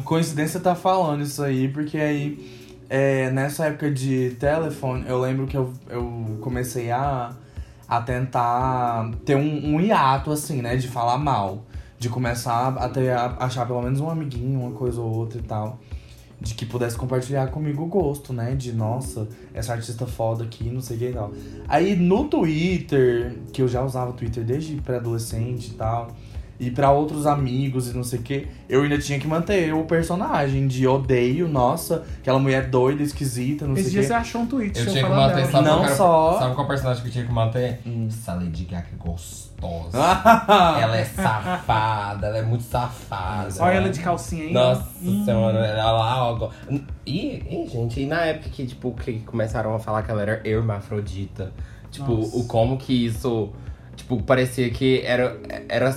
Coincidência 0.04 0.59
tá 0.61 0.75
falando 0.75 1.23
isso 1.23 1.43
aí, 1.43 1.69
porque 1.69 1.99
aí, 1.99 2.75
é, 2.88 3.31
nessa 3.31 3.66
época 3.66 3.90
de 3.90 4.31
telefone, 4.40 5.04
eu 5.07 5.21
lembro 5.21 5.47
que 5.47 5.57
eu, 5.57 5.73
eu 5.88 6.38
comecei 6.40 6.90
a, 6.90 7.33
a 7.88 8.00
tentar 8.00 9.11
ter 9.25 9.37
um, 9.37 9.75
um 9.75 9.81
hiato, 9.81 10.31
assim, 10.31 10.62
né, 10.62 10.76
de 10.76 10.88
falar 10.88 11.19
mal. 11.19 11.64
De 11.99 12.09
começar 12.09 12.69
a, 12.69 12.88
ter, 12.88 13.11
a 13.11 13.37
achar 13.40 13.66
pelo 13.66 13.81
menos 13.81 14.00
um 14.00 14.11
amiguinho, 14.11 14.61
uma 14.61 14.73
coisa 14.73 15.00
ou 15.00 15.11
outra 15.11 15.38
e 15.38 15.43
tal. 15.43 15.78
De 16.38 16.54
que 16.54 16.66
pudesse 16.66 16.97
compartilhar 16.97 17.47
comigo 17.47 17.83
o 17.85 17.87
gosto, 17.87 18.33
né? 18.33 18.54
De, 18.54 18.73
nossa, 18.73 19.26
essa 19.54 19.73
artista 19.73 20.07
foda 20.07 20.45
aqui, 20.45 20.69
não 20.69 20.83
sei 20.83 20.97
o 20.97 20.99
que 20.99 21.07
e 21.07 21.12
tal. 21.12 21.33
Aí 21.66 21.97
no 21.97 22.25
Twitter, 22.25 23.38
que 23.52 23.62
eu 23.62 23.69
já 23.69 23.83
usava 23.83 24.12
Twitter 24.12 24.45
desde 24.45 24.75
pré-adolescente 24.83 25.69
e 25.69 25.75
tal, 25.75 26.09
e 26.61 26.71
pra 26.71 26.91
outros 26.93 27.27
amigos 27.27 27.91
e 27.91 27.97
não 27.97 28.05
sei 28.05 28.19
o 28.19 28.23
que, 28.23 28.49
eu 28.69 28.83
ainda 28.83 28.97
tinha 28.99 29.19
que 29.19 29.27
manter 29.27 29.75
o 29.75 29.85
personagem 29.85 30.67
de 30.69 30.87
odeio, 30.87 31.49
nossa, 31.49 32.05
aquela 32.21 32.39
mulher 32.39 32.69
doida, 32.69 33.03
esquisita, 33.03 33.67
não 33.67 33.75
Esse 33.75 33.85
sei 33.85 33.93
dia 33.93 34.01
o 34.01 34.05
você 34.05 34.09
que. 34.09 34.15
achou 34.15 34.41
um 34.43 34.47
tweet, 34.47 34.79
Eu 34.79 34.87
tinha 34.87 35.05
que 35.05 35.11
manter, 35.11 35.35
dela. 35.37 35.51
sabe, 35.51 35.65
Não 35.67 35.75
qual 35.77 35.85
era- 35.87 35.95
só- 35.97 36.39
sabe 36.39 36.55
qual 36.55 36.67
personagem 36.67 37.03
que 37.03 37.09
eu 37.09 37.13
tinha 37.13 37.27
que 37.27 37.33
manter? 37.33 37.81
Hum. 37.87 38.07
Essa 38.09 38.35
Lady 38.35 38.65
Gaga 38.65 38.87
é 38.93 38.97
gostosa. 38.97 39.99
ela 40.81 40.97
é 40.97 41.05
safada, 41.05 42.27
ela 42.29 42.39
é 42.39 42.43
muito 42.43 42.65
safada. 42.65 43.49
Olha 43.61 43.75
ela 43.75 43.89
de 43.91 44.01
calcinha 44.01 44.45
aí. 44.45 44.53
Nossa 44.53 44.85
Hum. 45.03 45.25
senhora, 45.25 45.59
ela 45.59 45.93
lá, 45.93 46.33
ó. 46.33 46.51
E, 46.71 46.85
e, 47.07 47.69
gente, 47.71 48.01
e 48.01 48.07
na 48.07 48.21
época 48.27 48.49
que, 48.51 48.67
tipo, 48.67 48.93
que 48.93 49.21
começaram 49.21 49.75
a 49.75 49.79
falar 49.79 50.03
que 50.03 50.11
ela 50.11 50.23
era 50.23 50.41
hermafrodita, 50.45 51.53
tipo, 51.91 52.13
Nossa. 52.13 52.37
o 52.37 52.45
como 52.47 52.77
que 52.77 53.07
isso, 53.07 53.51
tipo, 53.97 54.23
parecia 54.23 54.69
que 54.71 55.03
era, 55.05 55.37
era 55.69 55.95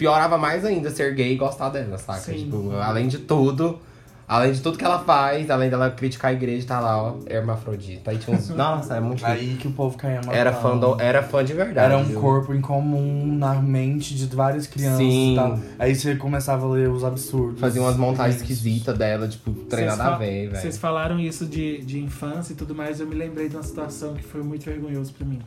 piorava 0.00 0.38
mais 0.38 0.64
ainda 0.64 0.88
ser 0.90 1.14
gay 1.14 1.34
e 1.34 1.36
gostar 1.36 1.68
dela, 1.68 1.98
saca? 1.98 2.20
Sim. 2.20 2.44
Tipo, 2.44 2.70
além 2.76 3.06
de 3.06 3.18
tudo, 3.18 3.78
além 4.26 4.50
de 4.52 4.62
tudo 4.62 4.78
que 4.78 4.84
ela 4.84 5.00
faz, 5.00 5.50
além 5.50 5.68
dela 5.68 5.90
criticar 5.90 6.30
a 6.30 6.32
igreja, 6.32 6.66
tá 6.66 6.80
lá, 6.80 7.02
ó, 7.02 7.16
hermafrodita. 7.28 8.10
Aí 8.10 8.16
tinha 8.16 8.34
uns, 8.34 8.48
nossa, 8.56 8.96
é 8.96 9.00
muito 9.00 9.26
Aí 9.26 9.56
que 9.60 9.68
o 9.68 9.72
povo 9.72 9.98
caía 9.98 10.16
matando. 10.16 10.34
era 10.34 10.52
fã, 10.54 10.74
do, 10.78 10.98
era 10.98 11.22
fã 11.22 11.44
de 11.44 11.52
verdade. 11.52 11.84
Era 11.92 11.98
um 11.98 12.04
viu? 12.04 12.18
corpo 12.18 12.54
em 12.54 12.62
comum 12.62 13.26
na 13.36 13.54
mente 13.56 14.14
de 14.14 14.24
várias 14.34 14.66
crianças 14.66 14.96
Sim. 14.98 15.32
e 15.34 15.36
tal. 15.36 15.58
Aí 15.78 15.94
você 15.94 16.16
começava 16.16 16.64
a 16.64 16.70
ler 16.70 16.88
os 16.88 17.04
absurdos. 17.04 17.60
Fazia 17.60 17.82
umas 17.82 17.98
montagens 17.98 18.36
Isso. 18.36 18.44
esquisitas 18.44 18.96
dela, 18.96 19.28
tipo, 19.28 19.52
treinada 19.52 20.02
a 20.04 20.16
ver, 20.16 20.48
velho. 20.48 20.56
Vocês 20.62 20.78
falaram 20.78 21.20
isso 21.20 21.44
de, 21.44 21.82
de 21.84 22.00
infância 22.00 22.54
e 22.54 22.56
tudo 22.56 22.74
mais, 22.74 23.00
eu 23.00 23.06
me 23.06 23.14
lembrei 23.14 23.50
de 23.50 23.56
uma 23.56 23.62
situação 23.62 24.14
que 24.14 24.22
foi 24.22 24.42
muito 24.42 24.64
vergonhoso 24.64 25.12
pra 25.12 25.26
mim. 25.26 25.42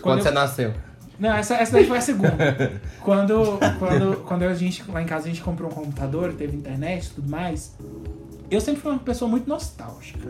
Quando 0.00 0.18
eu- 0.18 0.24
você 0.24 0.30
nasceu? 0.30 0.72
Não, 1.18 1.34
essa, 1.34 1.56
essa 1.56 1.72
daí 1.72 1.86
foi 1.86 1.98
a 1.98 2.00
segunda. 2.00 2.80
quando, 3.02 3.58
quando, 3.78 4.16
quando 4.24 4.42
a 4.44 4.54
gente, 4.54 4.88
lá 4.88 5.02
em 5.02 5.06
casa, 5.06 5.24
a 5.24 5.28
gente 5.28 5.42
comprou 5.42 5.70
um 5.70 5.74
computador, 5.74 6.32
teve 6.32 6.56
internet 6.56 7.06
e 7.06 7.10
tudo 7.10 7.28
mais. 7.28 7.74
Eu 8.50 8.60
sempre 8.60 8.80
fui 8.80 8.92
uma 8.92 9.00
pessoa 9.00 9.28
muito 9.28 9.48
nostálgica. 9.48 10.28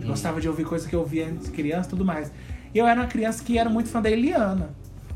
Eu 0.00 0.06
Gostava 0.06 0.40
de 0.40 0.48
ouvir 0.48 0.64
coisas 0.64 0.88
que 0.88 0.94
eu 0.94 1.00
ouvia 1.00 1.26
antes 1.26 1.46
de 1.46 1.52
criança 1.52 1.88
e 1.88 1.90
tudo 1.90 2.04
mais. 2.04 2.32
E 2.74 2.78
eu 2.78 2.86
era 2.86 3.00
uma 3.00 3.06
criança 3.06 3.44
que 3.44 3.58
era 3.58 3.68
muito 3.68 3.90
fã 3.90 4.00
da 4.00 4.10
Eliana. 4.10 4.70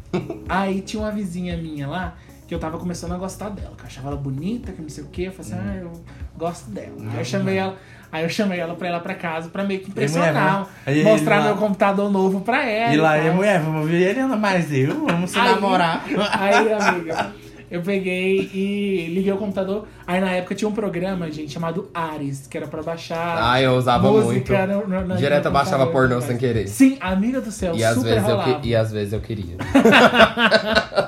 Aí 0.49 0.81
tinha 0.83 1.03
uma 1.03 1.11
vizinha 1.11 1.57
minha 1.57 1.89
lá 1.89 2.17
que 2.47 2.55
eu 2.55 2.59
tava 2.59 2.77
começando 2.79 3.13
a 3.13 3.17
gostar 3.17 3.49
dela, 3.51 3.73
que 3.77 3.83
eu 3.83 3.87
achava 3.87 4.09
ela 4.09 4.17
bonita, 4.17 4.73
que 4.73 4.83
não 4.83 4.89
sei 4.89 5.05
o 5.05 5.07
quê. 5.09 5.23
Eu 5.29 5.33
falei 5.33 5.53
assim, 5.53 5.69
ah, 5.69 5.77
eu 5.81 5.93
gosto 6.37 6.71
dela. 6.71 6.93
Aí 7.13 7.19
eu 7.19 7.25
chamei 7.25 7.57
ela. 7.57 7.77
Aí 8.13 8.23
eu 8.23 8.29
chamei 8.29 8.61
ela 8.61 8.75
pra 8.77 8.89
ir 8.89 8.93
lá 8.93 9.01
pra 9.01 9.15
casa 9.15 9.49
pra 9.49 9.65
meio 9.65 9.81
que 9.81 9.91
impressionar, 9.91 10.61
mulher, 10.61 10.67
aí 10.87 11.03
mostrar 11.03 11.39
lá- 11.39 11.45
meu 11.47 11.57
computador 11.57 12.13
novo 12.13 12.43
pra 12.43 12.65
ela. 12.65 12.95
E 12.95 12.97
lá, 12.97 13.19
e 13.19 13.29
mulher, 13.31 13.59
vamos 13.61 13.91
ver 13.91 14.11
ele 14.11 14.21
anda 14.21 14.37
mais 14.37 14.73
eu, 14.73 15.05
vamos 15.07 15.31
se 15.31 15.39
Aí- 15.39 15.51
namorar. 15.53 16.05
Aí, 16.39 16.73
amiga, 16.73 17.33
eu 17.69 17.83
peguei 17.83 18.49
e 18.55 19.11
liguei 19.13 19.33
o 19.33 19.37
computador. 19.37 19.89
Aí 20.07 20.21
na 20.21 20.31
época 20.31 20.55
tinha 20.55 20.69
um 20.69 20.73
programa, 20.73 21.29
gente, 21.33 21.51
chamado 21.53 21.91
Ares, 21.93 22.47
que 22.47 22.57
era 22.57 22.69
pra 22.69 22.85
baixar. 22.85 23.37
Ah, 23.51 23.61
eu 23.61 23.73
usava 23.75 24.09
música 24.09 24.65
muito. 24.67 24.89
No, 24.89 25.05
no, 25.09 25.17
Direto 25.17 25.47
eu 25.47 25.51
baixava 25.53 25.87
pornô 25.89 26.21
sem 26.21 26.37
querer. 26.39 26.69
Sim, 26.69 26.97
amiga 27.01 27.41
do 27.41 27.51
céu, 27.51 27.75
E 27.75 27.83
às, 27.83 27.95
super 27.97 28.11
vezes 28.15 28.29
eu 28.29 28.37
rolava. 28.37 28.61
que- 28.61 28.69
e 28.69 28.77
às 28.77 28.93
vezes 28.93 29.13
eu 29.13 29.21
queria. 29.21 29.57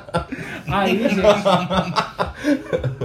Aí, 0.77 1.09
gente. 1.09 1.21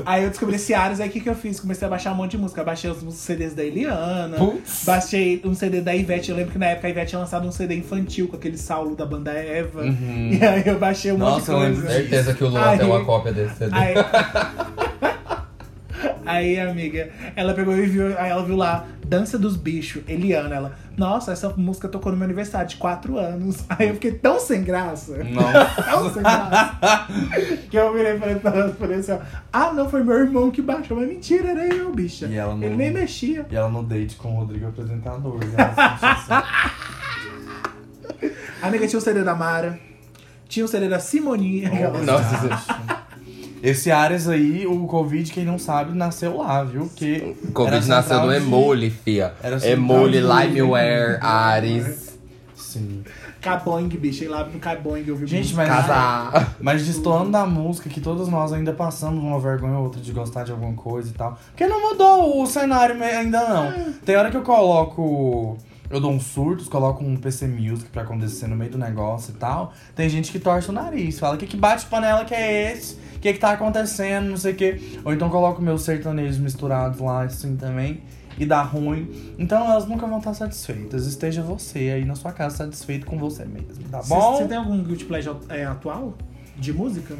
aí 0.05 0.23
eu 0.23 0.29
descobri 0.29 0.55
esse 0.55 0.73
Ares, 0.73 0.99
aí 0.99 1.07
o 1.07 1.11
que, 1.11 1.21
que 1.21 1.29
eu 1.29 1.35
fiz? 1.35 1.59
Comecei 1.59 1.87
a 1.87 1.89
baixar 1.89 2.11
um 2.11 2.15
monte 2.15 2.31
de 2.31 2.37
música. 2.37 2.63
Baixei 2.63 2.91
os 2.91 3.13
CDs 3.13 3.53
da 3.53 3.63
Eliana. 3.63 4.37
Putz. 4.37 4.83
Baixei 4.85 5.41
um 5.45 5.53
CD 5.53 5.81
da 5.81 5.95
Ivete. 5.95 6.31
Eu 6.31 6.37
lembro 6.37 6.51
que 6.51 6.57
na 6.57 6.67
época 6.67 6.87
a 6.87 6.89
Ivete 6.89 7.09
tinha 7.09 7.19
lançado 7.19 7.47
um 7.47 7.51
CD 7.51 7.75
infantil 7.75 8.27
com 8.27 8.35
aquele 8.35 8.57
Saulo 8.57 8.95
da 8.95 9.05
banda 9.05 9.31
Eva. 9.31 9.81
Uhum. 9.81 10.31
E 10.31 10.45
aí 10.45 10.63
eu 10.65 10.77
baixei 10.77 11.11
um 11.11 11.17
Nossa, 11.17 11.53
monte 11.53 11.61
de 11.61 11.65
lembro 11.65 11.81
coisa. 11.81 12.01
Certeza 12.01 12.33
que 12.33 12.43
o 12.43 12.49
Luan 12.49 12.77
tem 12.77 12.87
uma 12.87 13.05
cópia 13.05 13.31
desse 13.31 13.55
CD. 13.55 13.71
Aí, 13.73 13.93
aí, 16.25 16.59
amiga, 16.59 17.09
ela 17.35 17.53
pegou 17.53 17.75
e 17.77 17.85
viu, 17.85 18.07
aí 18.17 18.29
ela 18.29 18.43
viu 18.43 18.55
lá, 18.55 18.85
Dança 19.05 19.37
dos 19.37 19.55
Bichos, 19.55 20.03
Eliana. 20.07 20.55
Ela, 20.55 20.77
nossa, 21.01 21.31
essa 21.31 21.49
música 21.57 21.87
tocou 21.87 22.11
no 22.11 22.17
meu 22.19 22.25
aniversário 22.25 22.67
de 22.69 22.75
4 22.75 23.17
anos. 23.17 23.65
Aí 23.69 23.87
eu 23.87 23.95
fiquei 23.95 24.11
tão 24.11 24.39
sem 24.39 24.63
graça. 24.63 25.17
Nossa. 25.23 25.81
Tão 25.91 26.13
sem 26.13 26.21
graça. 26.21 27.07
que 27.71 27.75
eu 27.75 27.91
virei 27.91 28.19
pra 28.19 28.51
ela 28.51 28.69
e 28.69 28.73
falei 28.73 28.99
assim: 28.99 29.13
ó, 29.13 29.19
ah, 29.51 29.73
não, 29.73 29.89
foi 29.89 30.03
meu 30.03 30.15
irmão 30.19 30.51
que 30.51 30.61
baixou. 30.61 30.95
Mas 30.97 31.07
mentira, 31.09 31.49
era 31.49 31.65
eu, 31.73 31.91
bicha. 31.91 32.27
E 32.27 32.35
ela 32.37 32.55
não- 32.55 32.61
Ele 32.63 32.75
nem 32.75 32.91
mexia. 32.91 33.47
E 33.49 33.55
ela 33.55 33.67
no 33.67 33.81
date 33.83 34.15
com 34.15 34.35
o 34.35 34.39
Rodrigo 34.41 34.67
apresentador. 34.67 35.39
ela 35.57 35.73
sentia 35.97 36.11
assim. 36.11 36.33
Amiga, 38.61 38.87
tinha 38.87 38.99
o 38.99 39.01
CD 39.01 39.23
da 39.23 39.33
Mara. 39.33 39.79
Tinha 40.47 40.65
o 40.65 40.67
CD 40.67 40.87
da 40.87 40.99
Simoninha. 40.99 41.71
Nossa, 42.05 42.77
Esse 43.63 43.91
Ares 43.91 44.27
aí, 44.27 44.65
o 44.65 44.87
Covid, 44.87 45.31
quem 45.31 45.45
não 45.45 45.59
sabe, 45.59 45.95
nasceu 45.95 46.37
lá, 46.37 46.63
viu? 46.63 46.89
Que 46.95 47.35
o 47.43 47.51
Covid 47.51 47.87
nasceu 47.87 48.21
de- 48.27 48.35
Emole, 48.37 48.89
fia. 48.89 49.33
Emole, 49.63 50.19
Limeware, 50.19 51.19
Ares. 51.21 52.17
Sim. 52.55 53.03
Caboing, 53.41 53.87
bicho. 53.89 54.29
Lá 54.29 54.45
no 54.45 54.59
Caboing 54.59 55.03
eu 55.05 55.15
vi 55.15 55.25
Gente, 55.27 55.53
mas, 55.55 55.67
Casar. 55.67 56.55
mas 56.61 56.85
destoando 56.85 57.31
da 57.31 57.45
música, 57.45 57.89
que 57.89 57.99
todos 57.99 58.27
nós 58.29 58.53
ainda 58.53 58.71
passamos 58.71 59.21
uma 59.23 59.39
vergonha 59.39 59.77
ou 59.77 59.83
outra 59.85 59.99
de 59.99 60.11
gostar 60.11 60.43
de 60.43 60.51
alguma 60.51 60.73
coisa 60.73 61.09
e 61.09 61.13
tal. 61.13 61.37
Porque 61.47 61.65
não 61.67 61.81
mudou 61.89 62.41
o 62.41 62.45
cenário 62.47 62.95
ainda 63.03 63.47
não. 63.49 63.93
Tem 64.05 64.15
hora 64.15 64.29
que 64.31 64.37
eu 64.37 64.43
coloco. 64.43 65.57
Eu 65.89 65.99
dou 65.99 66.11
uns 66.11 66.23
surtos, 66.23 66.69
coloco 66.69 67.03
um 67.03 67.17
PC 67.17 67.47
Music 67.47 67.89
pra 67.89 68.03
acontecer 68.03 68.47
no 68.47 68.55
meio 68.55 68.71
do 68.71 68.77
negócio 68.77 69.33
e 69.35 69.37
tal. 69.37 69.73
Tem 69.93 70.07
gente 70.07 70.31
que 70.31 70.39
torce 70.39 70.69
o 70.69 70.71
nariz, 70.71 71.19
fala: 71.19 71.35
que, 71.35 71.45
que 71.45 71.57
bate 71.57 71.85
panela 71.87 72.23
que 72.23 72.33
é 72.33 72.71
esse? 72.71 72.97
O 73.21 73.23
que, 73.23 73.33
que 73.33 73.39
tá 73.39 73.51
acontecendo? 73.51 74.29
Não 74.31 74.35
sei 74.37 74.53
o 74.53 74.55
quê. 74.55 74.81
Ou 75.05 75.13
então 75.13 75.29
coloco 75.29 75.61
meus 75.61 75.83
sertanejos 75.83 76.39
misturados 76.39 76.99
lá 76.99 77.21
assim 77.21 77.55
também. 77.55 78.01
E 78.35 78.47
dá 78.47 78.63
ruim. 78.63 79.11
Então 79.37 79.63
elas 79.63 79.85
nunca 79.85 80.07
vão 80.07 80.17
estar 80.17 80.33
satisfeitas. 80.33 81.05
Esteja 81.05 81.43
você 81.43 81.77
aí 81.91 82.03
na 82.03 82.15
sua 82.15 82.31
casa 82.31 82.57
satisfeito 82.57 83.05
com 83.05 83.19
você 83.19 83.45
mesmo, 83.45 83.83
tá 83.91 84.01
Você- 84.01 84.09
bom? 84.09 84.37
Você 84.37 84.45
tem 84.45 84.57
algum 84.57 84.81
guilty 84.83 85.05
pleasure 85.05 85.37
é, 85.49 85.63
atual? 85.65 86.15
De 86.57 86.73
música? 86.73 87.15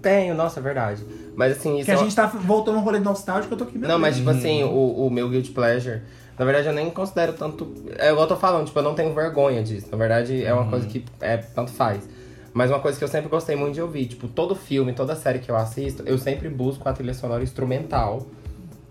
Tenho, 0.00 0.34
nossa, 0.34 0.60
é 0.60 0.62
verdade. 0.62 1.04
Mas 1.36 1.58
assim, 1.58 1.76
isso 1.76 1.84
Que 1.84 1.90
a 1.90 1.94
é 1.94 1.98
gente 1.98 2.16
tá 2.16 2.24
voltando 2.26 2.78
um 2.78 2.80
rolê 2.80 2.98
nostálgico, 2.98 3.52
eu 3.52 3.58
tô 3.58 3.64
aqui 3.64 3.76
Não, 3.76 3.98
mas 3.98 4.16
tipo 4.16 4.30
Hum. 4.30 4.32
assim, 4.32 4.64
o, 4.64 5.06
o 5.06 5.10
meu 5.10 5.28
guilty 5.28 5.50
pleasure, 5.50 6.00
na 6.38 6.44
verdade 6.46 6.68
eu 6.68 6.72
nem 6.72 6.88
considero 6.90 7.34
tanto. 7.34 7.70
É 7.98 8.08
igual 8.08 8.22
eu 8.22 8.28
tô 8.28 8.36
falando, 8.36 8.64
tipo, 8.66 8.78
eu 8.78 8.82
não 8.82 8.94
tenho 8.94 9.12
vergonha 9.14 9.62
disso. 9.62 9.88
Na 9.92 9.98
verdade, 9.98 10.42
é 10.42 10.54
uma 10.54 10.68
coisa 10.70 10.86
que 10.86 11.04
é, 11.20 11.36
tanto 11.36 11.70
faz. 11.70 12.08
Mas 12.54 12.70
uma 12.70 12.80
coisa 12.80 12.98
que 12.98 13.04
eu 13.04 13.08
sempre 13.08 13.28
gostei 13.30 13.56
muito 13.56 13.74
de 13.74 13.80
ouvir, 13.82 14.06
tipo, 14.06 14.28
todo 14.28 14.54
filme, 14.54 14.92
toda 14.92 15.16
série 15.16 15.38
que 15.38 15.50
eu 15.50 15.56
assisto, 15.56 16.02
eu 16.06 16.18
sempre 16.18 16.48
busco 16.48 16.86
a 16.88 16.92
trilha 16.92 17.14
sonora 17.14 17.42
instrumental 17.42 18.26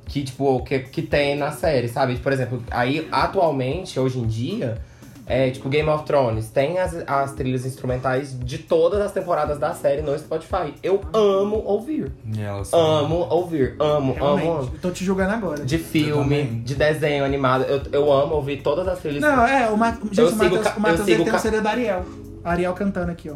que, 0.05 0.23
tipo, 0.23 0.63
que, 0.63 0.79
que 0.79 1.01
tem 1.01 1.35
na 1.37 1.51
série, 1.51 1.87
sabe? 1.87 2.17
Por 2.17 2.31
exemplo, 2.33 2.61
aí 2.71 3.07
atualmente, 3.11 3.99
hoje 3.99 4.19
em 4.19 4.25
dia, 4.27 4.81
é 5.27 5.49
tipo 5.51 5.69
Game 5.69 5.87
of 5.87 6.03
Thrones, 6.03 6.49
tem 6.49 6.79
as, 6.79 6.93
as 7.07 7.31
trilhas 7.33 7.65
instrumentais 7.65 8.37
de 8.37 8.57
todas 8.57 8.99
as 8.99 9.11
temporadas 9.13 9.57
da 9.57 9.73
série 9.73 10.01
no 10.01 10.17
Spotify. 10.17 10.73
Eu 10.83 10.99
amo 11.13 11.61
ouvir. 11.63 12.11
E 12.35 12.41
elas 12.41 12.73
Amo 12.73 13.27
ouvir, 13.29 13.75
amo, 13.79 14.11
amo, 14.11 14.13
Realmente, 14.15 14.47
amo. 14.49 14.71
tô 14.81 14.89
te 14.91 15.05
julgando 15.05 15.33
agora. 15.33 15.63
De 15.63 15.77
filme, 15.77 16.43
de 16.65 16.75
desenho 16.75 17.23
animado. 17.23 17.63
Eu, 17.63 17.81
eu 17.93 18.11
amo 18.11 18.35
ouvir 18.35 18.61
todas 18.61 18.85
as 18.87 18.99
trilhas. 18.99 19.21
Não, 19.21 19.45
é, 19.45 19.69
o, 19.69 19.77
Ma... 19.77 19.91
gente, 19.91 20.17
Eu 20.19 20.25
o 20.25 20.29
sigo 20.29 20.43
Matheus, 20.43 20.63
ca- 20.63 20.73
o 20.75 20.81
Matheus 20.81 20.99
eu 20.99 21.05
ele 21.05 21.11
sigo 21.13 21.23
tem 21.23 21.29
o 21.29 21.35
ca- 21.35 21.39
CD 21.39 21.61
da 21.61 21.69
Ariel. 21.69 22.03
Ariel 22.43 22.73
cantando 22.73 23.11
aqui, 23.11 23.29
ó. 23.29 23.35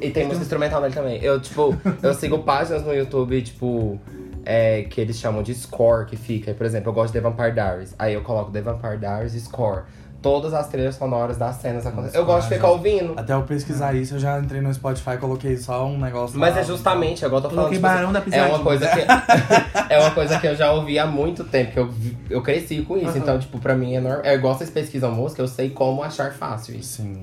E 0.00 0.10
tem 0.10 0.24
música 0.24 0.42
instrumental 0.44 0.80
nele 0.80 0.94
também. 0.94 1.22
Eu, 1.22 1.40
tipo, 1.40 1.76
eu 2.02 2.14
sigo 2.14 2.38
páginas 2.44 2.82
no 2.84 2.94
YouTube, 2.94 3.42
tipo, 3.42 3.98
é, 4.44 4.82
que 4.84 5.00
eles 5.00 5.16
chamam 5.18 5.42
de 5.42 5.54
score, 5.54 6.06
que 6.06 6.16
fica. 6.16 6.54
Por 6.54 6.64
exemplo, 6.64 6.90
eu 6.90 6.94
gosto 6.94 7.12
de 7.12 7.20
The 7.20 7.28
Vampire 7.28 7.52
Diaries. 7.52 7.94
Aí 7.98 8.14
eu 8.14 8.22
coloco 8.22 8.50
The 8.52 8.60
Vampire 8.62 8.98
Diaries 8.98 9.34
e 9.34 9.40
score. 9.40 9.82
Todas 10.22 10.52
as 10.52 10.68
trilhas 10.68 10.96
sonoras 10.96 11.38
das 11.38 11.56
cenas 11.56 11.86
acontecem. 11.86 12.20
Eu 12.20 12.26
gosto 12.26 12.48
de 12.48 12.54
ficar 12.54 12.68
ouvindo. 12.68 13.14
Até 13.16 13.32
eu 13.32 13.42
pesquisar 13.42 13.94
isso, 13.94 14.14
eu 14.16 14.18
já 14.18 14.38
entrei 14.38 14.60
no 14.60 14.72
Spotify 14.72 15.12
e 15.12 15.16
coloquei 15.16 15.56
só 15.56 15.86
um 15.86 15.98
negócio 15.98 16.38
Mas 16.38 16.54
lá. 16.54 16.60
é 16.60 16.64
justamente, 16.64 17.24
agora 17.24 17.38
eu 17.46 17.48
tô 17.48 17.54
falando. 17.56 17.70
Coloquei 17.70 17.78
tipo, 17.78 17.86
assim, 17.86 17.96
Barão 17.96 18.12
da 18.12 18.18
é 18.18 18.22
Pisadinha. 18.22 18.48
uma 18.54 18.58
coisa 18.62 18.86
que 18.86 19.00
É 19.94 19.98
uma 19.98 20.10
coisa 20.10 20.38
que 20.38 20.46
eu 20.46 20.54
já 20.54 20.72
ouvi 20.72 20.98
há 20.98 21.06
muito 21.06 21.42
tempo, 21.44 21.72
que 21.72 21.78
eu, 21.78 21.88
vi- 21.88 22.16
eu 22.28 22.42
cresci 22.42 22.82
com 22.82 22.98
isso. 22.98 23.16
Então, 23.16 23.38
tipo, 23.38 23.58
pra 23.58 23.74
mim 23.74 23.94
é 23.96 24.00
normal. 24.00 24.20
É 24.22 24.34
igual 24.34 24.54
vocês 24.54 24.68
pesquisam 24.68 25.10
música, 25.10 25.40
eu 25.40 25.48
sei 25.48 25.70
como 25.70 26.02
achar 26.02 26.32
fácil 26.34 26.76
isso. 26.76 27.00
Sim. 27.02 27.22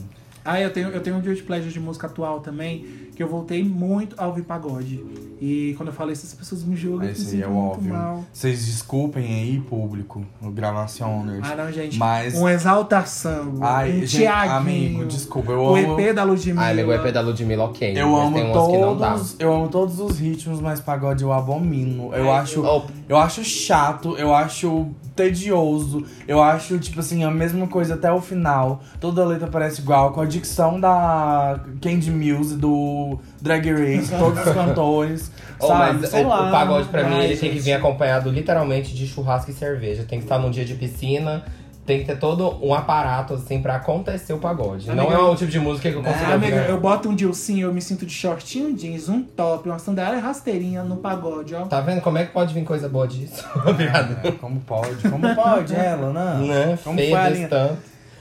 Ah, 0.50 0.62
eu 0.62 0.72
tenho, 0.72 0.88
eu 0.90 1.02
tenho 1.02 1.18
um 1.18 1.20
guilty 1.22 1.44
pleasure 1.44 1.72
de 1.72 1.80
música 1.80 2.08
atual 2.08 2.40
também, 2.40 2.86
que 3.16 3.22
eu 3.22 3.28
voltei 3.28 3.64
muito 3.64 4.16
a 4.18 4.26
ouvir 4.28 4.44
pagode. 4.44 5.04
E 5.42 5.74
quando 5.78 5.90
eu 5.90 5.94
falei 5.94 6.14
isso, 6.14 6.26
as 6.26 6.34
pessoas 6.34 6.64
me 6.64 6.76
julgam, 6.76 7.02
eu 7.04 7.08
me 7.08 7.12
Esse 7.12 7.36
aí 7.36 7.42
é 7.44 7.48
óbvio. 7.48 7.94
mal. 7.94 8.24
Vocês 8.34 8.66
desculpem 8.66 9.26
aí, 9.26 9.60
público, 9.60 10.26
o 10.42 10.50
Gravacioners. 10.50 11.42
Ah, 11.44 11.56
não, 11.56 11.72
gente. 11.72 11.98
Mas- 12.00 12.34
Um 12.36 12.48
exaltação. 12.48 13.56
Ai, 13.62 13.90
um 13.90 13.94
gente, 14.00 14.18
Tiaguinho. 14.22 14.56
amigo, 14.56 15.06
desculpa, 15.06 15.52
eu 15.52 15.60
O 15.60 15.76
amo. 15.76 16.00
EP 16.00 16.14
da 16.14 16.24
Ludmilla. 16.24 16.62
Ah, 16.62 16.70
amigo, 16.70 16.90
o 16.90 16.94
EP 16.94 17.12
da 17.12 17.22
Ludmilla, 17.22 17.64
ok. 17.66 17.94
Eu 17.96 18.10
mas 18.12 18.26
amo 18.26 18.36
tem 18.36 18.44
umas 18.52 18.68
que 18.68 18.78
não 18.78 18.98
dá. 18.98 19.12
todos, 19.12 19.36
eu 19.40 19.54
amo 19.54 19.68
todos 19.70 20.00
os 20.00 20.18
ritmos, 20.18 20.60
mas 20.62 20.80
pagode 20.80 21.24
eu 21.24 21.32
abomino. 21.34 22.14
Eu 22.16 22.32
Ai, 22.32 22.40
acho, 22.40 22.66
Oh, 22.66 22.82
eu 23.10 23.18
acho 23.18 23.44
chato, 23.44 24.16
eu 24.18 24.34
acho 24.34 24.88
tedioso, 25.16 26.06
eu 26.28 26.42
acho 26.42 26.78
tipo 26.78 27.00
assim 27.00 27.24
a 27.24 27.32
mesma 27.32 27.68
coisa 27.68 27.96
até 27.96 28.12
o 28.12 28.22
final. 28.22 28.82
Toda 29.00 29.26
letra 29.26 29.48
parece 29.48 29.82
igual, 29.82 30.12
com 30.12 30.22
a 30.22 30.26
dicção 30.26 30.80
da 30.80 31.60
Candy 31.82 32.12
Muse 32.12 32.56
do 32.56 32.68
do 32.68 33.20
Drag 33.42 33.66
Race, 33.72 34.12
todos 34.18 34.46
os 34.46 34.54
cantores. 34.54 35.32
Oh, 35.60 35.68
sabe? 35.68 36.00
mas 36.00 36.10
Sei 36.10 36.24
o, 36.24 36.28
lá. 36.28 36.48
o 36.48 36.52
pagode 36.52 36.88
pra 36.90 37.04
mim 37.04 37.20
ele 37.20 37.38
tem 37.38 37.52
que 37.52 37.60
vir 37.60 37.74
acompanhado 37.74 38.30
literalmente 38.30 38.94
de 38.94 39.08
churrasco 39.08 39.52
e 39.52 39.54
cerveja. 39.54 40.04
Tem 40.08 40.20
que 40.20 40.26
estar 40.26 40.38
num 40.38 40.52
dia 40.52 40.66
de 40.66 40.76
piscina. 40.76 41.44
Tem 41.88 42.00
que 42.02 42.06
ter 42.06 42.20
todo 42.20 42.60
um 42.62 42.74
aparato, 42.74 43.36
assim, 43.36 43.62
pra 43.62 43.78
acontecer 43.78 44.34
o 44.34 44.38
pagode. 44.40 44.88
Não 44.88 45.06
Amiga, 45.06 45.14
é 45.16 45.18
o 45.20 45.36
tipo 45.38 45.50
de 45.50 45.58
música 45.60 45.90
que 45.90 45.96
eu 45.96 46.04
consigo 46.04 46.26
Ah, 46.30 46.34
amiga, 46.34 46.58
eu 46.68 46.78
boto 46.82 47.08
um 47.08 47.16
Dilcinho, 47.16 47.68
eu 47.68 47.74
me 47.74 47.82
sinto 47.82 48.06
de 48.06 48.12
shortinho 48.14 48.76
jeans, 48.76 49.08
um 49.08 49.24
top, 49.24 49.70
uma 49.70 49.80
sandália 49.80 50.20
rasteirinha 50.20 50.84
no 50.84 50.98
pagode, 50.98 51.56
ó. 51.56 51.62
Tá 51.62 51.80
vendo 51.80 52.02
como 52.02 52.18
é 52.18 52.26
que 52.26 52.34
pode 52.34 52.54
vir 52.54 52.66
coisa 52.66 52.90
boa 52.90 53.08
disso? 53.08 53.42
Obrigado. 53.66 54.18
É, 54.28 54.32
como 54.34 54.60
pode? 54.60 55.10
Como 55.10 55.34
pode 55.34 55.74
ela, 55.74 56.12
né? 56.12 56.46
Né? 56.46 56.80
Como 56.84 56.98
Feia 56.98 57.18
desse 57.24 57.34
linha? 57.36 57.48
tanto. 57.48 57.78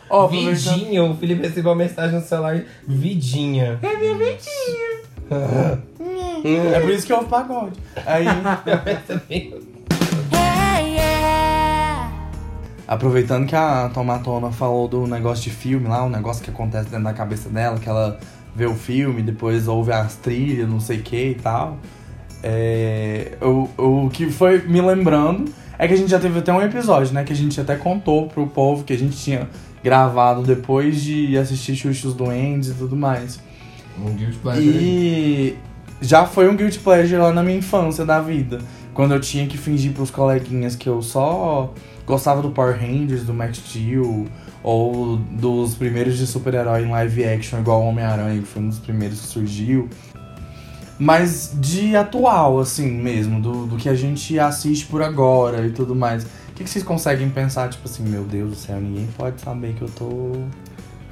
Ó, 0.09 0.27
aproveitando- 0.27 0.75
Vidinha, 0.77 1.03
o 1.03 1.17
Felipe 1.17 1.43
recebeu 1.43 1.73
uma 1.73 1.77
mensagem 1.79 2.21
no 2.21 2.25
celular. 2.25 2.63
Vidinha. 2.87 3.81
É 3.83 3.97
minha 3.97 4.15
ventinha. 4.15 4.97
É 6.73 6.79
por 6.79 6.91
isso 6.91 7.05
que 7.05 7.13
eu 7.13 7.17
ouvo 7.17 7.29
pagode. 7.29 7.77
Aí, 8.07 8.25
aproveitando 12.87 13.47
que 13.47 13.57
a 13.57 13.91
Tomatona 13.93 14.51
falou 14.51 14.87
do 14.87 15.07
negócio 15.07 15.45
de 15.45 15.51
filme 15.51 15.89
lá, 15.89 16.05
um 16.05 16.11
negócio 16.11 16.43
que 16.43 16.51
acontece 16.51 16.89
dentro 16.89 17.05
da 17.05 17.13
cabeça 17.13 17.49
dela, 17.49 17.79
que 17.79 17.89
ela 17.89 18.19
vê 18.55 18.67
o 18.67 18.75
filme, 18.75 19.23
depois 19.23 19.69
ouve 19.69 19.93
as 19.93 20.17
trilhas, 20.17 20.69
não 20.69 20.81
sei 20.81 20.99
o 20.99 21.03
que 21.03 21.31
e 21.31 21.35
tal. 21.35 21.79
É, 22.43 23.33
o, 23.43 23.69
o 24.05 24.11
que 24.11 24.31
foi 24.31 24.63
me 24.67 24.81
lembrando 24.81 25.53
é 25.79 25.87
que 25.87 25.95
a 25.95 25.97
gente 25.97 26.11
já 26.11 26.19
teve 26.19 26.39
até 26.39 26.53
um 26.53 26.63
episódio, 26.63 27.13
né? 27.13 27.25
Que 27.25 27.33
a 27.33 27.37
gente 27.37 27.61
até 27.61 27.77
contou 27.77 28.29
pro 28.29 28.47
povo 28.47 28.85
que 28.85 28.93
a 28.93 28.99
gente 28.99 29.17
tinha 29.17 29.49
gravado 29.83 30.43
depois 30.43 31.03
de 31.03 31.37
assistir 31.37 31.77
Xuxa 31.77 32.09
os 32.09 32.15
Duendes 32.15 32.71
e 32.71 32.75
tudo 32.75 32.97
mais. 32.97 33.41
Um 33.99 34.15
guilty 34.15 34.37
pleasure. 34.39 34.69
E 34.69 35.59
já 36.01 36.27
foi 36.27 36.49
um 36.49 36.57
guilty 36.57 36.79
pleasure 36.79 37.21
lá 37.21 37.33
na 37.33 37.43
minha 37.43 37.59
infância 37.59 38.05
da 38.05 38.21
vida. 38.21 38.61
Quando 38.95 39.13
eu 39.13 39.21
tinha 39.21 39.47
que 39.47 39.59
fingir 39.59 39.93
pros 39.93 40.11
coleguinhas 40.11 40.75
que 40.75 40.89
eu 40.89 41.03
só 41.03 41.73
gostava 42.07 42.41
do 42.41 42.51
Power 42.51 42.79
Rangers, 42.81 43.25
do 43.25 43.35
Max 43.35 43.59
Steel, 43.59 44.27
ou 44.63 45.17
dos 45.17 45.75
primeiros 45.75 46.17
de 46.17 46.27
super-herói 46.27 46.85
em 46.85 46.91
live 46.91 47.25
action, 47.25 47.59
igual 47.59 47.83
o 47.83 47.89
Homem-Aranha, 47.89 48.41
que 48.41 48.47
foi 48.47 48.63
um 48.63 48.69
dos 48.69 48.79
primeiros 48.79 49.21
que 49.21 49.27
surgiu. 49.27 49.89
Mas 50.99 51.53
de 51.55 51.95
atual, 51.95 52.59
assim 52.59 52.91
mesmo, 52.91 53.41
do, 53.41 53.67
do 53.67 53.77
que 53.77 53.89
a 53.89 53.95
gente 53.95 54.39
assiste 54.39 54.87
por 54.87 55.03
agora 55.03 55.67
e 55.67 55.71
tudo 55.71 55.95
mais. 55.95 56.25
O 56.25 56.53
que, 56.55 56.65
que 56.65 56.71
vocês 56.71 56.85
conseguem 56.85 57.29
pensar, 57.29 57.69
tipo 57.69 57.87
assim, 57.87 58.03
meu 58.03 58.25
Deus 58.25 58.51
do 58.51 58.57
céu, 58.57 58.81
ninguém 58.81 59.07
pode 59.17 59.41
saber 59.43 59.75
que 59.75 59.83
eu 59.83 59.89
tô 59.89 60.33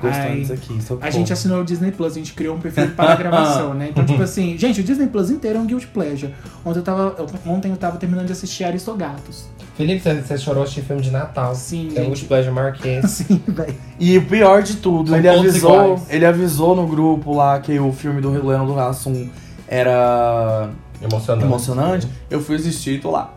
gostando 0.01 0.27
Ai, 0.27 0.41
disso 0.41 0.53
aqui. 0.53 0.79
A 1.01 1.11
gente 1.11 1.33
assinou 1.33 1.61
o 1.61 1.65
Disney 1.65 1.93
Plus, 1.93 2.13
a 2.13 2.15
gente 2.15 2.33
criou 2.33 2.57
um 2.57 2.61
perfil 2.61 2.91
para 2.91 3.13
a 3.13 3.17
gravação, 3.17 3.75
né? 3.75 3.89
Então, 3.91 4.07
tipo 4.07 4.23
assim, 4.25 4.57
gente, 4.57 4.81
o 4.81 4.85
Disney 4.85 5.07
Plus 5.07 5.31
inteiro 5.31 5.59
é 5.59 5.61
um 5.61 5.67
guilty 5.67 5.87
pleasure. 5.89 6.35
Ontem 6.65 6.79
eu 6.79 6.83
tava, 6.83 7.17
ontem 7.47 7.71
eu 7.71 7.77
tava 7.77 7.99
terminando 7.99 8.27
de 8.27 8.33
assistir 8.33 8.65
Aristogatos. 8.65 9.47
Felipe, 9.77 10.01
você, 10.01 10.15
você 10.15 10.39
chorou 10.39 10.63
assistindo 10.63 10.87
filme 10.87 11.03
de 11.03 11.11
Natal. 11.11 11.55
Sim, 11.55 11.93
É 11.97 12.03
um 12.03 12.13
pleasure 12.13 12.55
maior 12.55 12.73
que 12.73 12.87
esse. 12.89 13.25
Sim, 13.25 13.43
velho. 13.47 13.75
E 13.99 14.17
o 14.19 14.25
pior 14.27 14.63
de 14.63 14.77
tudo, 14.77 15.09
São 15.11 15.19
ele 15.19 15.29
avisou, 15.29 15.85
iguais. 15.85 16.03
ele 16.11 16.25
avisou 16.27 16.77
no 16.77 16.87
grupo 16.87 17.35
lá 17.35 17.59
que 17.59 17.79
o 17.81 17.93
filme 17.93 18.21
do 18.21 18.31
Leandro 18.47 18.79
Hassum 18.79 19.29
era 19.67 20.71
Emocionante. 21.03 21.45
emocionante. 21.45 22.09
Eu 22.31 22.41
fui 22.41 22.57
assistir 22.57 22.95
e 22.95 22.99
tô 23.01 23.11
lá. 23.11 23.35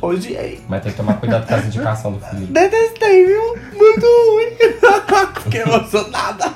Odiei. 0.00 0.60
Mas 0.68 0.82
tem 0.82 0.90
que 0.90 0.96
tomar 0.98 1.14
cuidado 1.20 1.46
com 1.46 1.54
essa 1.54 1.66
indicação 1.66 2.12
do 2.12 2.18
Felipe. 2.20 2.50
Detestei, 2.52 3.24
viu? 3.26 3.56
Muito 3.72 4.04
ruim. 4.04 4.72
Fiquei 5.44 5.62
emocionada. 5.62 6.52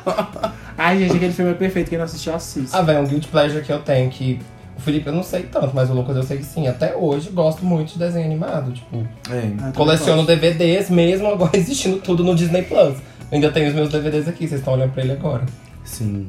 Ai, 0.77 0.99
gente, 0.99 1.17
aquele 1.17 1.33
filme 1.33 1.53
é 1.53 1.55
perfeito. 1.55 1.89
Quem 1.89 1.97
não 1.97 2.05
assistiu, 2.05 2.35
assista. 2.35 2.77
Ah, 2.77 2.83
velho, 2.83 3.01
um 3.01 3.07
guilty 3.07 3.29
pleasure 3.29 3.65
que 3.65 3.73
eu 3.73 3.79
tenho 3.79 4.11
que. 4.11 4.41
O 4.77 4.81
Felipe 4.81 5.07
eu 5.07 5.13
não 5.13 5.23
sei 5.23 5.43
tanto, 5.45 5.71
mas 5.75 5.89
o 5.91 5.95
Lucas 5.95 6.17
eu 6.17 6.23
sei 6.23 6.37
que 6.39 6.45
sim. 6.45 6.69
Até 6.69 6.95
hoje 6.95 7.31
gosto 7.31 7.65
muito 7.65 7.95
de 7.95 7.99
desenho 7.99 8.27
animado. 8.27 8.73
Tipo, 8.73 8.99
É. 9.31 9.51
Ah, 9.63 9.73
coleciono 9.75 10.25
DVDs 10.27 10.91
mesmo 10.91 11.27
agora 11.29 11.51
existindo 11.57 11.97
tudo 11.99 12.23
no 12.23 12.35
Disney 12.35 12.63
Plus. 12.63 12.97
Eu 12.97 13.03
ainda 13.33 13.51
tenho 13.51 13.69
os 13.69 13.75
meus 13.75 13.89
DVDs 13.91 14.29
aqui, 14.29 14.47
vocês 14.47 14.61
estão 14.61 14.75
olhando 14.75 14.93
pra 14.93 15.03
ele 15.03 15.13
agora. 15.13 15.45
Sim. 15.85 16.29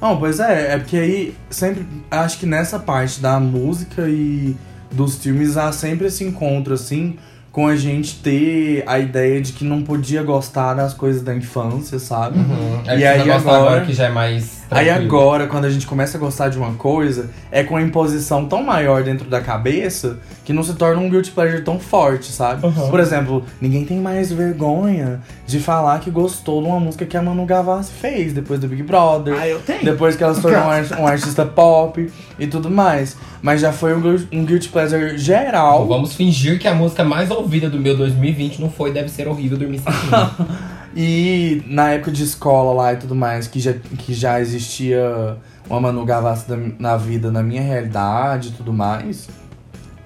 Não, 0.00 0.18
pois 0.18 0.40
é, 0.40 0.74
é 0.74 0.78
porque 0.78 0.96
aí 0.96 1.34
sempre. 1.48 1.86
Acho 2.10 2.38
que 2.38 2.44
nessa 2.46 2.78
parte 2.78 3.20
da 3.20 3.40
música 3.40 4.02
e 4.08 4.54
dos 4.92 5.16
filmes 5.16 5.56
há 5.56 5.72
sempre 5.72 6.08
esse 6.08 6.22
encontro, 6.24 6.74
assim, 6.74 7.16
com 7.50 7.66
a 7.66 7.74
gente 7.76 8.16
ter 8.16 8.84
a 8.86 8.98
ideia 8.98 9.40
de 9.40 9.52
que 9.52 9.64
não 9.64 9.82
podia 9.82 10.22
gostar 10.22 10.74
das 10.74 10.92
coisas 10.92 11.22
da 11.22 11.34
infância, 11.34 11.98
sabe? 11.98 12.38
Aí 12.86 12.98
E 12.98 13.02
precisa 13.02 13.10
aí 13.10 13.24
gostar 13.24 13.56
agora- 13.56 13.80
que 13.86 13.92
já 13.94 14.04
é 14.06 14.10
mais. 14.10 14.55
Aí 14.70 14.90
agora, 14.90 15.46
quando 15.46 15.64
a 15.64 15.70
gente 15.70 15.86
começa 15.86 16.16
a 16.16 16.20
gostar 16.20 16.48
de 16.48 16.58
uma 16.58 16.72
coisa, 16.74 17.30
é 17.52 17.62
com 17.62 17.76
a 17.76 17.82
imposição 17.82 18.46
tão 18.46 18.62
maior 18.64 19.02
dentro 19.04 19.28
da 19.30 19.40
cabeça 19.40 20.18
que 20.44 20.52
não 20.52 20.62
se 20.62 20.74
torna 20.74 21.00
um 21.00 21.08
guilty 21.08 21.30
pleasure 21.30 21.62
tão 21.62 21.78
forte, 21.78 22.32
sabe? 22.32 22.66
Uhum. 22.66 22.88
Por 22.90 22.98
exemplo, 22.98 23.44
ninguém 23.60 23.84
tem 23.84 23.98
mais 24.00 24.30
vergonha 24.32 25.20
de 25.46 25.60
falar 25.60 26.00
que 26.00 26.10
gostou 26.10 26.60
de 26.62 26.68
uma 26.68 26.80
música 26.80 27.06
que 27.06 27.16
a 27.16 27.22
Manu 27.22 27.44
Gavassi 27.46 27.92
fez 27.92 28.32
depois 28.32 28.58
do 28.58 28.66
Big 28.66 28.82
Brother. 28.82 29.36
Ah, 29.38 29.46
eu 29.48 29.60
tenho. 29.60 29.84
Depois 29.84 30.16
que 30.16 30.24
ela 30.24 30.34
se 30.34 30.42
tornou 30.42 30.60
um 30.66 30.70
ar- 30.70 31.00
um 31.00 31.06
artista 31.06 31.44
pop 31.46 32.10
e 32.38 32.46
tudo 32.46 32.68
mais. 32.70 33.16
Mas 33.42 33.60
já 33.60 33.72
foi 33.72 33.94
um, 33.94 34.00
guil- 34.00 34.26
um 34.32 34.44
guilty 34.44 34.68
pleasure 34.68 35.16
geral. 35.16 35.86
Vamos 35.86 36.14
fingir 36.14 36.58
que 36.58 36.66
a 36.66 36.74
música 36.74 37.04
mais 37.04 37.30
ouvida 37.30 37.70
do 37.70 37.78
meu 37.78 37.96
2020 37.96 38.60
não 38.60 38.70
foi 38.70 38.92
Deve 38.92 39.08
Ser 39.08 39.28
Horrível 39.28 39.58
Dormir 39.58 39.78
Sozinho. 39.80 40.30
E 40.98 41.62
na 41.66 41.90
época 41.90 42.10
de 42.10 42.22
escola 42.24 42.72
lá 42.72 42.92
e 42.94 42.96
tudo 42.96 43.14
mais, 43.14 43.46
que 43.46 43.60
já, 43.60 43.74
que 43.74 44.14
já 44.14 44.40
existia 44.40 45.36
uma 45.68 45.78
Manu 45.78 46.04
Gavassi 46.06 46.48
da- 46.48 46.56
na 46.78 46.96
vida, 46.96 47.30
na 47.30 47.42
minha 47.42 47.60
realidade 47.60 48.48
e 48.48 48.52
tudo 48.52 48.72
mais, 48.72 49.28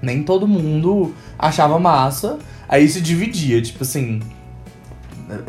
nem 0.02 0.24
todo 0.24 0.48
mundo 0.48 1.14
achava 1.38 1.78
massa. 1.78 2.38
Aí 2.68 2.88
se 2.88 3.00
dividia, 3.00 3.62
tipo 3.62 3.82
assim. 3.84 4.20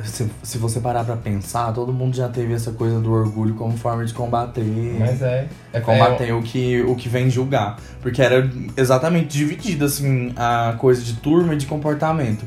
Se, 0.04 0.30
se 0.44 0.58
você 0.60 0.80
parar 0.80 1.04
pra 1.04 1.16
pensar, 1.16 1.74
todo 1.74 1.92
mundo 1.92 2.16
já 2.16 2.30
teve 2.30 2.54
essa 2.54 2.72
coisa 2.72 3.00
do 3.00 3.12
orgulho 3.12 3.56
como 3.56 3.76
forma 3.76 4.06
de 4.06 4.14
combater. 4.14 4.96
Mas 5.00 5.24
é. 5.24 5.48
É 5.74 5.80
combater 5.80 6.32
o 6.34 6.44
que, 6.44 6.82
o 6.84 6.96
que 6.96 7.10
vem 7.10 7.32
julgar. 7.32 7.78
Porque 8.00 8.22
era 8.22 8.48
exatamente 8.78 9.36
dividida, 9.36 9.86
assim, 9.86 10.34
a 10.36 10.76
coisa 10.78 11.02
de 11.02 11.14
turma 11.16 11.56
e 11.56 11.58
de 11.58 11.66
comportamento. 11.66 12.46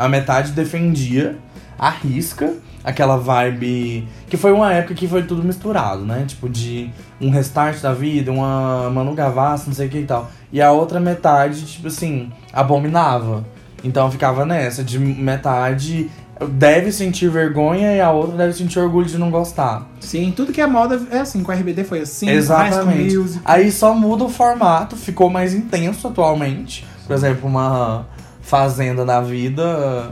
A 0.00 0.08
metade 0.08 0.52
defendia, 0.52 1.36
a 1.78 1.90
risca, 1.90 2.54
aquela 2.82 3.18
vibe. 3.18 4.08
Que 4.30 4.38
foi 4.38 4.50
uma 4.50 4.72
época 4.72 4.94
que 4.94 5.06
foi 5.06 5.24
tudo 5.24 5.42
misturado, 5.44 6.06
né? 6.06 6.24
Tipo, 6.26 6.48
de 6.48 6.90
um 7.20 7.28
restart 7.28 7.82
da 7.82 7.92
vida, 7.92 8.32
uma 8.32 8.88
Manu 8.88 9.14
Gavassi, 9.14 9.66
não 9.66 9.74
sei 9.74 9.88
o 9.88 9.90
que 9.90 9.98
e 9.98 10.06
tal. 10.06 10.30
E 10.50 10.62
a 10.62 10.72
outra 10.72 10.98
metade, 10.98 11.66
tipo 11.66 11.88
assim, 11.88 12.32
abominava. 12.50 13.44
Então 13.84 14.10
ficava 14.10 14.46
nessa, 14.46 14.82
de 14.82 14.98
metade 14.98 16.10
deve 16.48 16.90
sentir 16.90 17.28
vergonha 17.28 17.94
e 17.94 18.00
a 18.00 18.10
outra 18.10 18.38
deve 18.38 18.54
sentir 18.54 18.78
orgulho 18.78 19.06
de 19.06 19.18
não 19.18 19.30
gostar. 19.30 19.86
Sim, 20.00 20.32
tudo 20.34 20.50
que 20.50 20.62
é 20.62 20.66
moda 20.66 20.98
é 21.10 21.18
assim. 21.18 21.42
Com 21.42 21.52
a 21.52 21.54
RBD 21.54 21.84
foi 21.84 22.00
assim. 22.00 22.30
Exatamente. 22.30 23.14
Aí 23.44 23.70
só 23.70 23.92
muda 23.92 24.24
o 24.24 24.30
formato, 24.30 24.96
ficou 24.96 25.28
mais 25.28 25.52
intenso 25.52 26.08
atualmente. 26.08 26.86
Por 27.06 27.14
exemplo, 27.14 27.46
uma 27.46 28.06
fazenda 28.42 29.04
da 29.04 29.20
vida, 29.20 30.10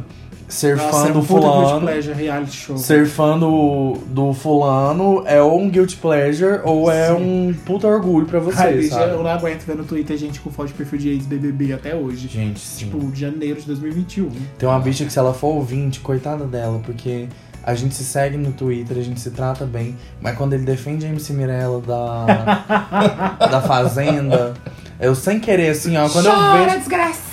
ser 0.48 0.76
Nossa, 0.76 0.90
fã 0.90 1.08
é 1.08 1.12
do 1.12 1.18
um 1.18 1.22
fulano. 1.22 1.80
pleasure, 1.80 2.14
reality 2.14 2.56
show. 2.56 2.78
Ser 2.78 3.06
fã 3.06 3.38
do, 3.38 3.98
do 4.06 4.32
fulano 4.32 5.22
é 5.26 5.42
ou 5.42 5.60
um 5.60 5.68
guilty 5.68 5.96
pleasure 5.96 6.60
ou 6.64 6.90
é 6.90 7.08
Sim. 7.08 7.48
um 7.50 7.54
puta 7.66 7.86
orgulho 7.86 8.26
pra 8.26 8.38
você, 8.40 8.58
Ai, 8.62 8.82
sabe? 8.84 9.12
eu 9.12 9.22
não 9.22 9.30
aguento 9.30 9.62
ver 9.66 9.76
no 9.76 9.84
Twitter 9.84 10.16
gente 10.16 10.40
com 10.40 10.50
foto 10.50 10.68
de 10.68 10.74
perfil 10.74 10.98
de 10.98 11.08
ex-BBB 11.10 11.72
até 11.72 11.94
hoje. 11.94 12.28
Gente, 12.28 12.60
sim. 12.60 12.86
Tipo, 12.86 12.98
de 13.10 13.20
janeiro 13.20 13.60
de 13.60 13.66
2021. 13.66 14.30
Tem 14.58 14.68
uma 14.68 14.78
bicha 14.80 15.04
que 15.04 15.12
se 15.12 15.18
ela 15.18 15.34
for 15.34 15.48
ouvinte, 15.48 16.00
coitada 16.00 16.44
dela, 16.44 16.80
porque 16.84 17.26
a 17.62 17.74
gente 17.74 17.94
se 17.94 18.04
segue 18.04 18.38
no 18.38 18.52
Twitter, 18.52 18.96
a 18.96 19.02
gente 19.02 19.20
se 19.20 19.30
trata 19.30 19.66
bem, 19.66 19.94
mas 20.22 20.34
quando 20.38 20.54
ele 20.54 20.64
defende 20.64 21.04
a 21.04 21.08
MC 21.10 21.34
Mirella 21.34 21.82
da, 21.82 23.36
da 23.50 23.60
Fazenda, 23.60 24.54
eu 24.98 25.14
sem 25.14 25.38
querer, 25.38 25.70
assim, 25.70 25.94
ó, 25.98 26.08
quando 26.08 26.26
eu 26.26 26.52
vejo. 26.64 26.78
desgraçado! 26.78 27.27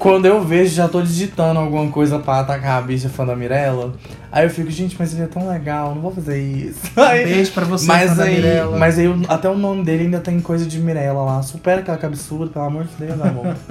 Quando 0.00 0.24
eu 0.24 0.42
vejo, 0.42 0.74
já 0.74 0.88
tô 0.88 1.02
digitando 1.02 1.60
alguma 1.60 1.86
coisa 1.92 2.18
pra 2.18 2.40
atacar 2.40 2.78
a 2.78 2.80
bicha 2.80 3.10
fã 3.10 3.26
da 3.26 3.36
Mirella. 3.36 3.92
Aí 4.32 4.46
eu 4.46 4.50
fico, 4.50 4.70
gente, 4.70 4.96
mas 4.98 5.12
ele 5.12 5.24
é 5.24 5.26
tão 5.26 5.46
legal, 5.46 5.94
não 5.94 6.00
vou 6.00 6.10
fazer 6.10 6.40
isso. 6.42 6.80
Aí- 6.96 7.22
Beijo 7.24 7.52
pra 7.52 7.66
você, 7.66 7.86
mas 7.86 8.08
fã 8.10 8.16
da 8.16 8.24
aí, 8.24 8.36
Mirella. 8.36 8.78
mas 8.78 8.98
aí 8.98 9.06
até 9.28 9.50
o 9.50 9.58
nome 9.58 9.84
dele 9.84 10.04
ainda 10.04 10.18
tem 10.18 10.40
coisa 10.40 10.64
de 10.64 10.78
Mirella 10.80 11.20
lá. 11.22 11.42
Supera 11.42 11.82
aquela 11.82 11.98
cabeçuda, 11.98 12.46
pelo 12.46 12.64
amor 12.64 12.84
de 12.84 13.06
Deus, 13.06 13.20
amor. 13.20 13.54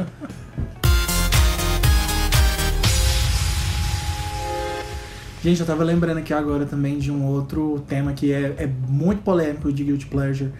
Gente, 5.41 5.61
eu 5.61 5.65
tava 5.65 5.83
lembrando 5.83 6.17
aqui 6.17 6.33
agora 6.33 6.65
também 6.65 6.97
de 6.99 7.09
um 7.11 7.25
outro 7.25 7.81
tema 7.87 8.11
que 8.11 8.31
é, 8.33 8.53
é 8.57 8.69
muito 8.87 9.21
polêmico 9.21 9.71
de 9.71 9.83
Guilty 9.85 10.05
Pleasure, 10.07 10.51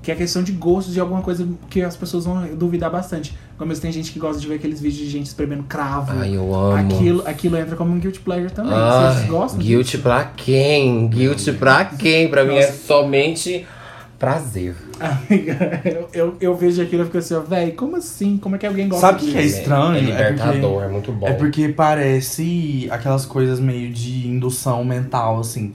que 0.00 0.12
é 0.12 0.14
a 0.14 0.16
questão 0.16 0.44
de 0.44 0.52
gostos 0.52 0.94
de 0.94 1.00
alguma 1.00 1.22
coisa 1.22 1.46
que 1.68 1.82
as 1.82 1.96
pessoas 1.96 2.24
vão 2.24 2.46
duvidar 2.54 2.88
bastante. 2.90 3.36
Como 3.58 3.76
tem 3.76 3.90
gente 3.90 4.12
que 4.12 4.20
gosta 4.20 4.40
de 4.40 4.46
ver 4.46 4.54
aqueles 4.54 4.80
vídeos 4.80 5.02
de 5.04 5.10
gente 5.10 5.26
espremendo 5.26 5.64
cravo. 5.64 6.12
Ai, 6.16 6.36
eu 6.36 6.54
amo. 6.54 6.76
Aquilo, 6.94 7.22
aquilo 7.26 7.56
entra 7.56 7.74
como 7.74 7.92
um 7.92 7.98
Guilty 7.98 8.20
Pleasure 8.20 8.52
também. 8.52 8.72
Ai, 8.72 9.14
Vocês 9.16 9.28
gostam? 9.28 9.58
guilty 9.58 9.90
disso? 9.90 10.02
pra 10.02 10.24
quem? 10.24 11.08
Guilty 11.08 11.52
pra 11.52 11.84
quem? 11.84 12.28
Pra 12.28 12.44
mim 12.44 12.54
é 12.54 12.66
Nossa. 12.66 12.78
somente 12.86 13.66
prazer. 14.16 14.76
Amiga, 15.00 15.80
eu, 15.84 16.08
eu, 16.12 16.36
eu 16.40 16.56
vejo 16.56 16.82
aquilo 16.82 17.02
e 17.02 17.06
fico 17.06 17.18
assim, 17.18 17.34
ó, 17.34 17.40
véi, 17.40 17.72
como 17.72 17.96
assim? 17.96 18.36
Como 18.36 18.56
é 18.56 18.58
que 18.58 18.66
alguém 18.66 18.88
gosta 18.88 19.06
Sabe 19.06 19.22
o 19.22 19.26
que, 19.26 19.32
que 19.32 19.38
é 19.38 19.42
estranho? 19.44 19.96
É 19.96 20.00
libertador, 20.00 20.60
porque, 20.60 20.84
é 20.84 20.88
muito 20.88 21.12
bom. 21.12 21.26
é 21.26 21.32
porque 21.32 21.68
parece 21.68 22.88
aquelas 22.90 23.24
coisas 23.24 23.60
meio 23.60 23.92
de 23.92 24.26
indução 24.26 24.84
mental, 24.84 25.40
assim. 25.40 25.72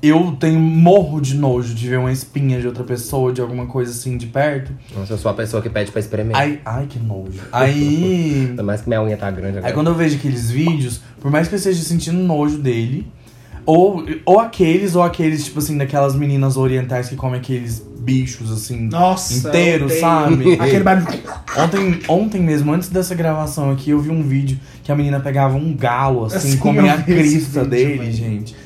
Eu 0.00 0.36
tenho 0.38 0.60
morro 0.60 1.20
de 1.20 1.34
nojo 1.34 1.74
de 1.74 1.88
ver 1.88 1.98
uma 1.98 2.12
espinha 2.12 2.60
de 2.60 2.66
outra 2.68 2.84
pessoa, 2.84 3.32
de 3.32 3.40
alguma 3.40 3.66
coisa 3.66 3.90
assim 3.90 4.16
de 4.16 4.26
perto. 4.26 4.72
Nossa, 4.96 5.14
eu 5.14 5.18
sou 5.18 5.28
a 5.30 5.34
pessoa 5.34 5.60
que 5.60 5.68
pede 5.68 5.90
pra 5.90 5.98
experimentar. 5.98 6.40
Ai, 6.40 6.60
ai 6.64 6.86
que 6.86 7.00
nojo. 7.00 7.40
Aí. 7.50 8.46
Ainda 8.50 8.62
mais 8.62 8.80
que 8.80 8.88
minha 8.88 9.02
unha 9.02 9.16
tá 9.16 9.28
grande 9.30 9.58
agora. 9.58 9.66
Aí 9.66 9.72
quando 9.72 9.88
eu 9.88 9.94
vejo 9.94 10.16
aqueles 10.16 10.50
vídeos, 10.50 11.00
por 11.20 11.30
mais 11.32 11.48
que 11.48 11.54
eu 11.54 11.56
esteja 11.56 11.82
sentindo 11.82 12.16
nojo 12.18 12.58
dele, 12.58 13.08
ou, 13.66 14.02
ou 14.24 14.40
aqueles, 14.40 14.94
ou 14.94 15.02
aqueles, 15.02 15.44
tipo 15.44 15.58
assim, 15.58 15.76
daquelas 15.76 16.14
meninas 16.14 16.56
orientais 16.56 17.08
que 17.08 17.16
comem 17.16 17.40
aqueles 17.40 17.86
bichos, 17.98 18.50
assim, 18.50 18.88
Nossa, 18.88 19.34
inteiros, 19.34 19.92
sabe? 19.94 20.54
Aquele 20.58 20.82
barulho. 20.82 21.06
Ontem, 21.54 22.00
ontem 22.08 22.40
mesmo, 22.40 22.72
antes 22.72 22.88
dessa 22.88 23.14
gravação 23.14 23.70
aqui, 23.70 23.90
eu 23.90 24.00
vi 24.00 24.08
um 24.08 24.22
vídeo 24.22 24.58
que 24.82 24.90
a 24.90 24.96
menina 24.96 25.20
pegava 25.20 25.58
um 25.58 25.76
galo, 25.76 26.24
assim, 26.24 26.52
Sim, 26.52 26.56
comia 26.56 26.94
a 26.94 27.02
crista 27.02 27.64
vídeo, 27.64 27.70
dele, 27.70 27.98
velho. 27.98 28.12
gente. 28.12 28.56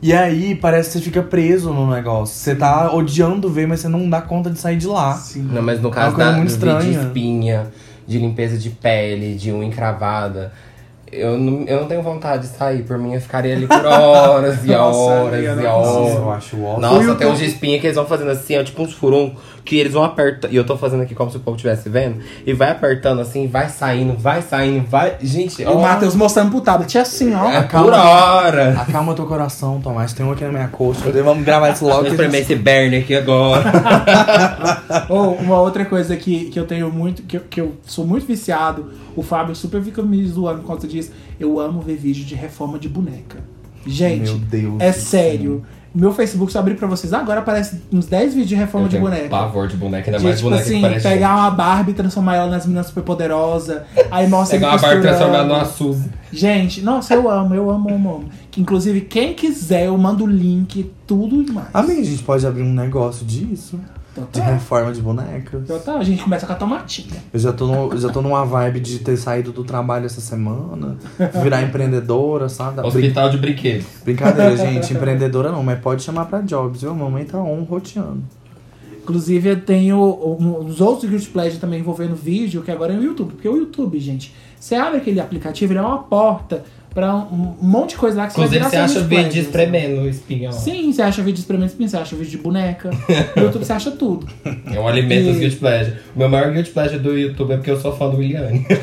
E 0.00 0.12
aí, 0.12 0.54
parece 0.54 0.90
que 0.90 0.98
você 0.98 1.04
fica 1.04 1.22
preso 1.22 1.72
no 1.72 1.90
negócio. 1.90 2.34
Você 2.34 2.54
tá 2.54 2.92
odiando 2.94 3.48
ver, 3.50 3.66
mas 3.66 3.80
você 3.80 3.88
não 3.88 4.08
dá 4.08 4.20
conta 4.22 4.48
de 4.48 4.58
sair 4.58 4.76
de 4.76 4.86
lá. 4.86 5.14
Sim. 5.14 5.42
Não, 5.42 5.60
mas 5.62 5.80
no 5.80 5.90
caso 5.90 6.10
uma 6.10 6.14
coisa 6.14 6.30
da, 6.30 6.36
muito 6.36 6.52
vídeo 6.52 6.68
de 6.68 6.74
estranha. 6.76 7.06
espinha, 7.06 7.66
de 8.06 8.18
limpeza 8.18 8.56
de 8.56 8.70
pele, 8.70 9.34
de 9.34 9.52
unha 9.52 9.66
encravada, 9.66 10.52
eu 11.10 11.36
não, 11.38 11.64
eu 11.64 11.80
não 11.80 11.88
tenho 11.88 12.02
vontade 12.02 12.42
de 12.48 12.56
sair. 12.56 12.82
Por 12.84 12.96
mim, 12.98 13.14
eu 13.14 13.20
ficaria 13.20 13.54
ali 13.56 13.66
por 13.66 13.84
horas 13.84 14.64
e 14.64 14.68
Nossa, 14.72 14.98
horas 14.98 15.42
e 15.42 15.48
não 15.48 15.62
Nossa, 15.62 15.90
horas. 15.90 16.14
eu 16.14 16.30
acho 16.32 16.62
ótimo. 16.62 16.80
Nossa, 16.80 17.14
tem 17.16 17.28
uns 17.28 17.38
de 17.38 17.46
espinha 17.46 17.80
que 17.80 17.86
eles 17.86 17.96
vão 17.96 18.06
fazendo 18.06 18.30
assim, 18.30 18.56
ó, 18.56 18.62
tipo 18.62 18.82
uns 18.82 18.92
furum, 18.92 19.34
que 19.68 19.76
eles 19.78 19.92
vão 19.92 20.02
apertando. 20.02 20.50
E 20.50 20.56
eu 20.56 20.64
tô 20.64 20.78
fazendo 20.78 21.02
aqui 21.02 21.14
como 21.14 21.30
se 21.30 21.36
o 21.36 21.40
povo 21.40 21.56
estivesse 21.56 21.90
vendo. 21.90 22.20
E 22.46 22.54
vai 22.54 22.70
apertando 22.70 23.20
assim, 23.20 23.46
vai 23.46 23.68
saindo, 23.68 24.14
vai 24.16 24.40
saindo, 24.40 24.86
vai. 24.88 25.16
Gente, 25.20 25.62
O 25.62 25.76
ó, 25.76 25.82
Matheus 25.82 26.14
mostrando 26.14 26.50
pro 26.50 26.62
tablet 26.62 26.96
assim, 26.96 27.34
ó. 27.34 27.50
é 27.50 27.62
calma. 27.64 27.86
por 27.92 27.98
hora. 27.98 28.80
Acalma 28.80 29.12
teu 29.14 29.26
coração, 29.26 29.78
Tomás. 29.82 30.14
Tem 30.14 30.24
um 30.24 30.32
aqui 30.32 30.42
na 30.42 30.50
minha 30.50 30.68
coxa. 30.68 31.10
Vamos 31.22 31.44
gravar 31.44 31.68
isso 31.70 31.84
logo. 31.86 32.06
Espremer 32.06 32.40
gente- 32.40 32.52
esse 32.52 32.54
Bernie 32.54 33.00
aqui 33.00 33.14
agora. 33.14 33.62
Ou 35.10 35.34
uma 35.34 35.60
outra 35.60 35.84
coisa 35.84 36.16
que, 36.16 36.46
que 36.46 36.58
eu 36.58 36.64
tenho 36.64 36.90
muito, 36.90 37.22
que 37.24 37.36
eu, 37.36 37.42
que 37.50 37.60
eu 37.60 37.74
sou 37.84 38.06
muito 38.06 38.26
viciado, 38.26 38.90
o 39.14 39.22
Fábio 39.22 39.54
super 39.54 39.82
fica 39.82 40.00
me 40.02 40.26
zoando 40.26 40.60
por 40.62 40.66
conta 40.68 40.88
disso. 40.88 41.10
Eu 41.38 41.60
amo 41.60 41.82
ver 41.82 41.96
vídeo 41.96 42.24
de 42.24 42.34
reforma 42.34 42.78
de 42.78 42.88
boneca. 42.88 43.38
Gente, 43.86 44.30
Meu 44.30 44.38
Deus 44.38 44.74
é 44.80 44.92
sério. 44.92 45.62
Meu 45.98 46.12
Facebook, 46.12 46.52
só 46.52 46.60
abrir 46.60 46.76
pra 46.76 46.86
vocês 46.86 47.12
agora, 47.12 47.40
aparece 47.40 47.80
uns 47.92 48.06
10 48.06 48.30
vídeos 48.34 48.48
de 48.48 48.54
reforma 48.54 48.86
Eu 48.86 48.88
de 48.90 48.96
tenho 48.96 49.08
boneca. 49.10 49.28
Pavor 49.28 49.66
de 49.66 49.76
boneca, 49.76 50.08
ainda 50.08 50.18
De, 50.18 50.24
mais 50.24 50.36
tipo 50.36 50.48
boneca 50.48 50.64
assim, 50.64 50.76
que 50.76 50.82
parece. 50.82 51.08
pegar 51.08 51.34
uma 51.36 51.50
Barbie 51.50 51.90
e 51.90 51.94
transformar 51.94 52.36
ela 52.36 52.50
nas 52.50 52.64
meninas 52.66 52.86
super 52.86 53.02
poderosas. 53.02 53.82
Aí 54.10 54.28
mostra 54.28 54.56
Pegar 54.58 54.68
uma 54.72 54.78
Barbie 54.78 55.02
costurando. 55.02 55.18
transformada 55.18 55.44
numa 55.48 55.64
Suzy. 55.64 56.08
Gente, 56.32 56.82
nossa, 56.82 57.14
eu 57.14 57.28
amo, 57.28 57.54
eu 57.54 57.68
amo, 57.70 57.92
amo, 57.92 58.14
amo. 58.16 58.24
Que, 58.50 58.60
inclusive, 58.60 59.00
quem 59.00 59.34
quiser, 59.34 59.86
eu 59.86 59.98
mando 59.98 60.24
o 60.24 60.26
link, 60.26 60.90
tudo 61.06 61.42
e 61.42 61.50
mais. 61.52 61.68
Amiga, 61.74 62.00
a 62.00 62.04
gente 62.04 62.22
pode 62.22 62.46
abrir 62.46 62.62
um 62.62 62.72
negócio 62.72 63.26
disso. 63.26 63.80
De 64.20 64.26
Total. 64.26 64.52
reforma 64.52 64.92
de 64.92 65.00
bonecas. 65.02 65.66
Total, 65.66 65.98
a 65.98 66.04
gente 66.04 66.22
começa 66.22 66.46
com 66.46 66.52
a 66.52 66.56
tomatinha. 66.56 67.22
Eu 67.32 67.38
já 67.38 67.52
tô, 67.52 67.66
no, 67.66 67.96
já 67.98 68.08
tô 68.10 68.20
numa 68.22 68.44
vibe 68.44 68.80
de 68.80 68.98
ter 68.98 69.16
saído 69.16 69.52
do 69.52 69.64
trabalho 69.64 70.06
essa 70.06 70.20
semana, 70.20 70.96
virar 71.42 71.62
empreendedora, 71.62 72.48
sabe? 72.48 72.76
Brin- 72.76 72.86
Hospital 72.88 73.30
de 73.30 73.38
brinquedos. 73.38 73.86
Brincadeira, 74.04 74.56
gente. 74.56 74.92
Empreendedora 74.94 75.50
não, 75.52 75.62
mas 75.62 75.78
pode 75.80 76.02
chamar 76.02 76.26
pra 76.26 76.40
jobs, 76.40 76.80
viu? 76.82 76.90
A 76.90 76.94
mamãe 76.94 77.24
tá 77.24 77.38
on 77.38 77.62
roteando. 77.62 78.22
Inclusive, 79.02 79.48
eu 79.48 79.60
tenho 79.62 79.98
uns 80.38 80.80
outros 80.82 81.08
Guilty 81.08 81.28
Pleasure 81.28 81.58
também 81.58 81.80
envolvendo 81.80 82.14
vídeo, 82.14 82.60
que 82.62 82.70
agora 82.70 82.92
é 82.92 82.98
o 82.98 83.02
YouTube. 83.02 83.32
Porque 83.32 83.48
o 83.48 83.56
YouTube, 83.56 83.98
gente, 83.98 84.34
você 84.60 84.74
abre 84.74 84.98
aquele 84.98 85.18
aplicativo, 85.18 85.72
ele 85.72 85.78
é 85.78 85.82
uma 85.82 85.98
porta 86.02 86.62
pra 86.94 87.14
um, 87.14 87.54
monte 87.60 87.90
de 87.90 87.96
coisa 87.96 88.18
lá 88.18 88.26
que 88.26 88.32
você 88.32 88.40
Inclusive, 88.40 88.60
vai 88.60 88.70
você 88.70 88.76
acha 88.76 89.00
vídeo 89.00 89.28
de 89.30 89.40
espremendo 89.40 90.00
o 90.02 90.08
espinho 90.08 90.46
lá. 90.46 90.52
Sim, 90.52 90.92
você 90.92 91.02
acha 91.02 91.22
vídeo 91.22 91.34
de 91.34 91.40
experimento 91.40 91.70
espinho, 91.72 91.88
você 91.88 91.96
acha 91.96 92.16
vídeo 92.16 92.30
de 92.30 92.38
boneca. 92.38 92.90
No 93.36 93.44
YouTube 93.44 93.64
você 93.64 93.72
acha 93.72 93.90
tudo. 93.90 94.26
É 94.44 94.80
um 94.80 94.88
alimento 94.88 95.26
dos 95.26 95.36
E- 95.36 95.40
Guilty 95.40 95.56
Pleasure. 95.56 95.96
O 96.14 96.18
meu 96.18 96.28
maior 96.28 96.52
Guilty 96.52 96.70
Pleasure 96.70 96.98
do 96.98 97.16
YouTube 97.16 97.52
é 97.52 97.56
porque 97.56 97.70
eu 97.70 97.80
sou 97.80 97.94
fã 97.96 98.08
do 98.08 98.16
Williane. 98.16 98.66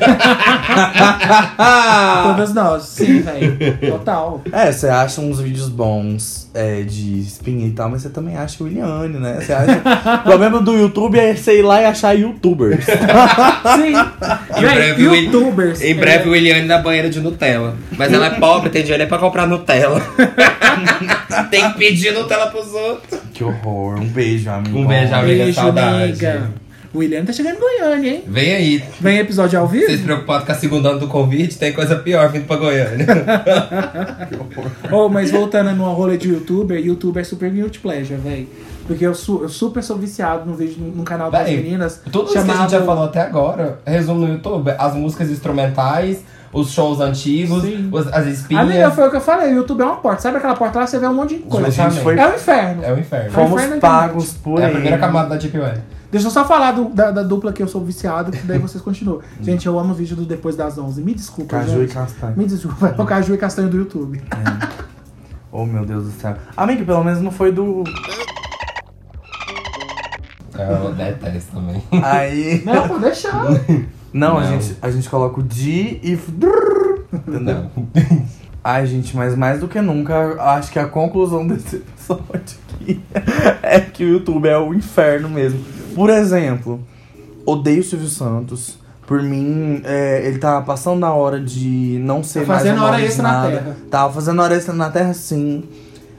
Todas 2.24 2.54
nós. 2.54 2.82
Sim, 2.84 3.20
velho. 3.20 3.56
Total. 3.90 4.40
É, 4.52 4.72
você 4.72 4.88
acha 4.88 5.20
uns 5.20 5.40
vídeos 5.40 5.68
bons 5.68 6.48
é, 6.54 6.82
de 6.82 7.20
espinha 7.20 7.66
e 7.66 7.70
tal, 7.70 7.90
mas 7.90 8.02
você 8.02 8.08
também 8.08 8.36
acha 8.36 8.62
o 8.62 8.66
Williane, 8.66 9.18
né? 9.18 9.38
Você 9.40 9.52
acha... 9.52 9.82
o 10.20 10.22
problema 10.24 10.60
do 10.60 10.72
YouTube 10.72 11.18
é 11.18 11.34
você 11.34 11.58
ir 11.58 11.62
lá 11.62 11.82
e 11.82 11.84
achar 11.84 12.12
youtubers. 12.12 12.84
Sim. 12.84 13.92
Em 14.56 14.60
breve, 14.60 15.02
youtubers. 15.02 15.82
Em 15.82 15.94
breve, 15.94 16.24
é, 16.24 16.28
o 16.28 16.30
Williane 16.32 16.66
na 16.66 16.78
banheira 16.78 17.10
de 17.10 17.20
Nutella. 17.20 17.76
Mas 17.96 18.05
ela 18.14 18.26
é 18.26 18.30
pobre, 18.38 18.70
tem 18.70 18.82
dinheiro 18.82 19.06
pra 19.08 19.18
comprar 19.18 19.46
Nutella. 19.46 20.00
tem 21.50 21.72
que 21.72 21.78
pedir 21.78 22.12
Nutella 22.12 22.46
pros 22.48 22.72
outros. 22.72 23.20
que 23.32 23.42
horror. 23.44 23.98
Um 24.00 24.06
beijo, 24.08 24.48
amigo. 24.50 24.78
Um 24.78 24.86
beijo, 24.86 25.14
amiga. 25.14 25.44
Beijo, 25.44 25.54
saudade. 25.60 26.02
amiga. 26.26 26.50
O 26.94 26.98
William 26.98 27.24
tá 27.26 27.32
chegando 27.32 27.56
em 27.56 27.60
Goiânia, 27.60 28.10
hein? 28.10 28.24
Vem 28.26 28.54
aí. 28.54 28.84
Vem 29.00 29.18
episódio 29.18 29.58
ao 29.58 29.68
Vocês 29.68 29.90
vivo? 29.90 30.04
preocupados 30.04 30.46
com 30.46 30.52
a 30.52 30.54
segunda 30.54 30.90
onda 30.90 30.98
do 31.00 31.08
convite? 31.08 31.58
Tem 31.58 31.70
coisa 31.72 31.96
pior 31.96 32.30
vindo 32.30 32.46
pra 32.46 32.56
Goiânia. 32.56 33.06
Oh, 34.90 35.08
mas 35.08 35.30
voltando 35.30 35.72
no 35.74 35.92
rolê 35.92 36.16
de 36.16 36.28
youtuber, 36.28 36.78
youtuber 36.78 37.20
é 37.20 37.24
super 37.24 37.50
guilty 37.50 37.78
pleasure, 37.80 38.18
velho. 38.20 38.48
Porque 38.86 39.04
eu, 39.04 39.14
su- 39.14 39.40
eu 39.42 39.48
super 39.48 39.82
sou 39.82 39.98
viciado 39.98 40.48
no 40.48 40.56
vídeo 40.56 40.76
no, 40.78 40.96
no 40.96 41.02
canal 41.02 41.30
das 41.30 41.44
Véi, 41.46 41.56
meninas. 41.56 42.00
Tudo 42.10 42.26
isso 42.32 42.44
que 42.44 42.50
a 42.50 42.56
gente 42.56 42.70
já 42.70 42.82
falou 42.82 43.04
até 43.04 43.20
agora, 43.20 43.78
resumo 43.84 44.20
no 44.26 44.32
YouTube, 44.32 44.72
as 44.78 44.94
músicas 44.94 45.28
instrumentais, 45.30 46.20
os 46.60 46.70
shows 46.70 47.00
antigos, 47.00 47.62
os- 47.92 48.06
as 48.12 48.26
espinhas. 48.26 48.62
Amiga, 48.64 48.90
foi 48.90 49.06
o 49.06 49.10
que 49.10 49.16
eu 49.16 49.20
falei, 49.20 49.52
o 49.52 49.56
YouTube 49.56 49.80
é 49.82 49.84
uma 49.84 49.96
porta. 49.96 50.22
Sabe 50.22 50.38
aquela 50.38 50.54
porta 50.56 50.78
lá, 50.80 50.86
você 50.86 50.98
vê 50.98 51.06
um 51.06 51.14
monte 51.14 51.36
de 51.36 51.42
coisa. 51.42 51.90
Foi- 51.90 52.18
É 52.18 52.26
o 52.26 52.34
inferno. 52.34 52.84
É 52.84 52.92
o 52.92 52.98
inferno. 52.98 53.30
Foi- 53.30 53.42
Fomos 53.44 53.62
Inferno 53.62 53.80
pagos 53.80 54.32
por 54.34 54.60
É 54.60 54.66
a 54.66 54.70
primeira 54.70 54.98
camada 54.98 55.28
da 55.30 55.36
Deep 55.36 55.58
Web. 55.58 55.80
Deixa 56.10 56.28
eu 56.28 56.30
só 56.30 56.44
falar 56.44 56.72
do- 56.72 56.88
da, 56.88 57.10
da 57.10 57.22
dupla 57.22 57.52
que 57.52 57.62
eu 57.62 57.68
sou 57.68 57.84
viciado, 57.84 58.30
que 58.30 58.38
daí 58.46 58.58
vocês 58.58 58.82
continuam. 58.82 59.20
gente, 59.42 59.66
eu 59.66 59.78
amo 59.78 59.92
o 59.92 59.94
vídeo 59.94 60.16
do 60.16 60.24
Depois 60.24 60.56
das 60.56 60.78
11. 60.78 61.02
Me 61.02 61.12
desculpa, 61.14 61.56
Caju 61.58 61.78
e 61.78 61.80
gente. 61.82 61.94
castanho. 61.94 62.34
Me 62.36 62.46
desculpa, 62.46 62.94
é 62.96 63.02
o 63.02 63.04
Caju 63.04 63.34
e 63.34 63.38
Castanho 63.38 63.68
do 63.68 63.76
YouTube. 63.76 64.22
Oh, 65.52 65.64
meu 65.66 65.84
Deus 65.84 66.04
do 66.04 66.10
céu. 66.12 66.36
Amiga, 66.56 66.84
pelo 66.84 67.02
menos 67.04 67.20
não 67.20 67.30
foi 67.30 67.50
do... 67.52 67.82
É, 70.58 70.72
Eu 70.72 70.92
detesto 70.94 71.52
também. 71.54 71.82
Aí... 72.02 72.62
Não, 72.64 72.88
pode 72.88 73.00
deixar. 73.02 73.44
Não, 74.16 74.38
A, 74.38 74.40
Não. 74.40 74.60
gente, 74.60 74.76
a 74.80 74.90
gente 74.90 75.10
coloca 75.10 75.40
o 75.40 75.42
di 75.42 76.00
e... 76.02 76.18
Entendeu? 77.12 77.66
Ai, 78.64 78.86
gente, 78.86 79.14
mas 79.14 79.36
mais 79.36 79.60
do 79.60 79.68
que 79.68 79.80
nunca, 79.80 80.42
acho 80.42 80.72
que 80.72 80.78
a 80.78 80.86
conclusão 80.86 81.46
desse 81.46 81.76
episódio 81.76 82.58
aqui 82.74 83.00
é 83.62 83.78
que 83.78 84.04
o 84.04 84.08
YouTube 84.08 84.48
é 84.48 84.58
o 84.58 84.72
inferno 84.72 85.28
mesmo. 85.28 85.60
Por 85.94 86.08
exemplo, 86.08 86.80
odeio 87.44 87.80
o 87.80 87.84
Silvio 87.84 88.08
Santos. 88.08 88.78
Por 89.06 89.22
mim, 89.22 89.82
é, 89.84 90.26
ele 90.26 90.38
tá 90.38 90.60
passando 90.62 91.00
da 91.00 91.12
hora 91.12 91.38
de 91.38 92.00
não 92.02 92.24
ser 92.24 92.40
Tá 92.40 92.46
mais 92.46 92.62
fazendo 92.62 92.82
hora 92.82 92.96
de 92.96 93.04
extra 93.04 93.22
na 93.22 93.32
nada. 93.32 93.50
Terra. 93.52 93.76
Tava 93.88 94.12
fazendo 94.14 94.42
hora 94.42 94.54
extra 94.56 94.74
na 94.74 94.90
Terra, 94.90 95.14
sim. 95.14 95.62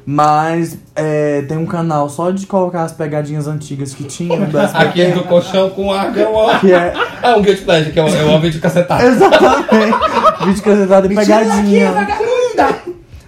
Mas 0.10 0.78
é, 0.96 1.42
tem 1.50 1.58
um 1.58 1.66
canal 1.66 2.08
só 2.10 2.32
de 2.32 2.48
colocar 2.48 2.84
as 2.84 2.94
pegadinhas 2.94 3.46
antigas 3.46 3.94
que 3.94 4.06
tinham 4.06 4.46
do 4.46 4.58
Aqui 4.58 5.02
SBT, 5.02 5.12
do 5.12 5.24
colchão 5.26 5.70
com 5.70 5.92
água, 5.92 6.22
eu 6.22 6.40
amo. 6.50 6.60
que 6.62 6.72
é 6.72 6.94
É 7.22 7.36
um 7.36 7.42
Guilty 7.42 7.62
Pleasure, 7.64 7.92
que 7.92 8.00
eu, 8.00 8.08
eu 8.08 8.30
amo 8.30 8.40
vídeo 8.40 8.62
cacetado. 8.62 9.04
exatamente 9.04 9.98
vídeo 10.46 10.64
casetado 10.64 11.12
e 11.12 11.16
pegadinha. 11.16 11.92
vagabunda! 11.92 12.80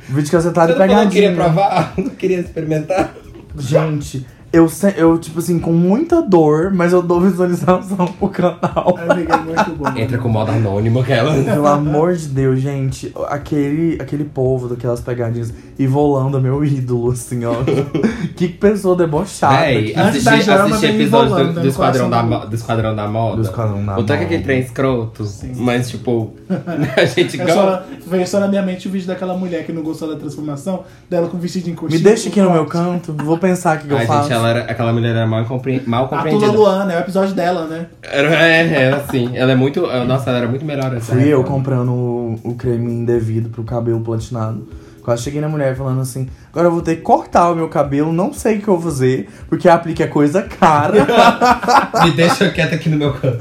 Vídeo 0.08 0.32
casetado 0.32 0.74
Você 0.74 0.76
e 0.78 0.80
não 0.80 0.88
falou 0.88 1.04
que 1.08 1.12
queria 1.12 1.30
pegadinha. 1.32 1.54
provar? 1.54 1.94
Não 2.00 2.10
queria 2.12 2.40
experimentar? 2.40 3.14
Gente, 3.58 4.26
eu, 4.52 4.68
eu, 4.98 5.18
tipo 5.20 5.40
assim, 5.40 5.60
com 5.60 5.72
muita 5.72 6.22
dor, 6.22 6.74
mas 6.74 6.92
eu 6.92 7.02
dou 7.02 7.22
visualização 7.22 8.08
pro 8.08 8.30
canal. 8.30 8.98
Amiga, 9.10 9.36
é 9.36 9.38
muito 9.38 9.76
bom. 9.78 9.88
Entra 9.96 10.18
com 10.18 10.30
modo 10.30 10.52
anônimo, 10.52 11.02
aquela. 11.02 11.34
Pelo 11.44 11.68
amor 11.68 12.16
de 12.16 12.28
Deus, 12.28 12.60
gente, 12.60 13.14
aquele, 13.28 14.02
aquele 14.02 14.24
povo 14.24 14.68
daquelas 14.68 15.02
pegadinhas 15.02 15.54
Ivolanda, 15.80 16.42
meu 16.42 16.62
ídolo, 16.66 17.12
assim, 17.12 17.46
ó. 17.46 17.54
que 18.36 18.50
pessoa 18.50 18.98
debochada. 18.98 19.60
Véi, 19.60 19.96
assisti, 19.96 20.52
assisti 20.52 20.86
episódios 20.88 21.54
do, 21.54 21.62
do, 21.62 21.68
esquadrão 21.68 22.10
da, 22.10 22.22
do 22.22 22.54
Esquadrão 22.54 22.94
da 22.94 23.08
Moda. 23.08 23.36
Do 23.38 23.42
Esquadrão 23.44 23.86
da 23.86 23.98
O 23.98 24.04
tanque 24.04 24.24
é 24.24 24.28
que 24.28 24.34
Moda. 24.34 24.44
trem 24.44 24.60
escroto, 24.60 25.26
mas 25.56 25.90
tipo, 25.90 26.34
a 26.98 27.06
gente 27.06 27.38
gosta. 27.38 27.54
só, 27.54 27.84
veio 28.08 28.28
só 28.28 28.42
na 28.42 28.50
minha 28.50 28.62
mente 28.62 28.90
o 28.90 28.92
vídeo 28.92 29.08
daquela 29.08 29.38
mulher 29.38 29.66
que 29.66 29.72
não 29.72 29.82
gostou 29.82 30.10
da 30.10 30.18
transformação, 30.18 30.84
dela 31.10 31.30
com 31.30 31.38
vestido 31.38 31.70
em 31.70 31.76
coxinha. 31.76 31.98
Me 31.98 32.04
deixa 32.04 32.28
aqui 32.28 32.42
no 32.42 32.52
meu 32.52 32.66
canto. 32.66 33.14
vou 33.14 33.38
pensar 33.38 33.78
o 33.78 33.80
que, 33.80 33.88
que 33.88 33.94
eu 33.94 34.00
faço. 34.02 34.34
Ela 34.40 34.50
era, 34.50 34.60
aquela 34.62 34.92
mulher 34.92 35.16
era 35.16 35.28
mal, 35.28 35.46
compre... 35.46 35.82
mal 35.86 36.06
A 36.06 36.08
Tula 36.08 36.22
compreendida. 36.22 36.52
Luana, 36.52 36.94
é 36.94 36.98
o 36.98 37.00
episódio 37.00 37.36
dela, 37.36 37.68
né? 37.68 37.88
Era, 38.02 38.36
é, 38.36 38.74
era 38.74 38.98
assim. 38.98 39.36
Ela 39.36 39.52
é 39.52 39.56
muito. 39.56 39.82
Nossa, 40.06 40.30
ela 40.30 40.40
era 40.40 40.48
muito 40.48 40.66
melhor 40.66 40.96
essa 40.96 41.14
Fui 41.14 41.28
eu 41.28 41.44
comprando 41.44 41.92
o, 41.92 42.40
o 42.44 42.56
creme 42.56 42.92
indevido 42.92 43.50
pro 43.50 43.64
cabelo 43.64 44.02
platinado. 44.02 44.68
Quase 45.02 45.24
cheguei 45.24 45.42
na 45.42 45.50
mulher 45.50 45.76
falando 45.76 46.02
assim: 46.02 46.28
agora 46.52 46.68
eu 46.68 46.72
vou 46.72 46.82
ter 46.82 46.98
que 46.98 47.02
cortar 47.02 47.52
o 47.52 47.56
meu 47.56 47.68
cabelo, 47.68 48.12
não 48.12 48.34
sei 48.34 48.58
o 48.58 48.62
que 48.62 48.68
eu 48.68 48.78
vou 48.78 48.92
fazer, 48.92 49.30
porque 49.48 49.68
a 49.68 49.76
aplique 49.76 50.04
é 50.04 50.08
coisa 50.08 50.44
cara. 50.44 51.06
Me 52.04 52.12
deixa 52.12 52.50
quieto 52.52 52.76
aqui 52.76 52.90
no 52.90 52.98
meu 52.98 53.14
canto. 53.14 53.38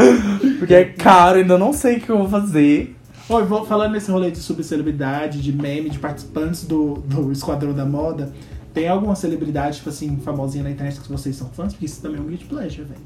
porque 0.59 0.75
é 0.75 0.85
caro, 0.85 1.39
ainda 1.39 1.59
não 1.59 1.73
sei 1.73 1.99
o 1.99 2.01
que 2.01 2.11
eu 2.11 2.19
vou 2.19 2.29
fazer. 2.29 2.97
Oi, 3.29 3.45
vou 3.45 3.67
falando 3.67 3.93
nesse 3.93 4.11
rolê 4.11 4.31
de 4.31 4.39
subcelebridade, 4.39 5.43
de 5.43 5.53
meme, 5.53 5.91
de 5.91 5.99
participantes 5.99 6.65
do, 6.65 6.95
do 7.05 7.31
Esquadrão 7.31 7.75
da 7.75 7.85
Moda. 7.85 8.33
Tem 8.79 8.89
alguma 8.89 9.15
celebridade, 9.17 9.79
tipo 9.79 9.89
assim, 9.89 10.17
famosinha 10.25 10.65
na 10.65 10.71
internet 10.71 11.01
que 11.01 11.11
vocês 11.11 11.35
são 11.37 11.49
fãs? 11.49 11.73
Porque 11.73 11.87
isso 11.87 12.01
também 12.01 12.19
é 12.19 12.21
um 12.23 12.27
guilty 12.27 12.45
pleasure, 12.45 12.83
velho. 12.85 13.01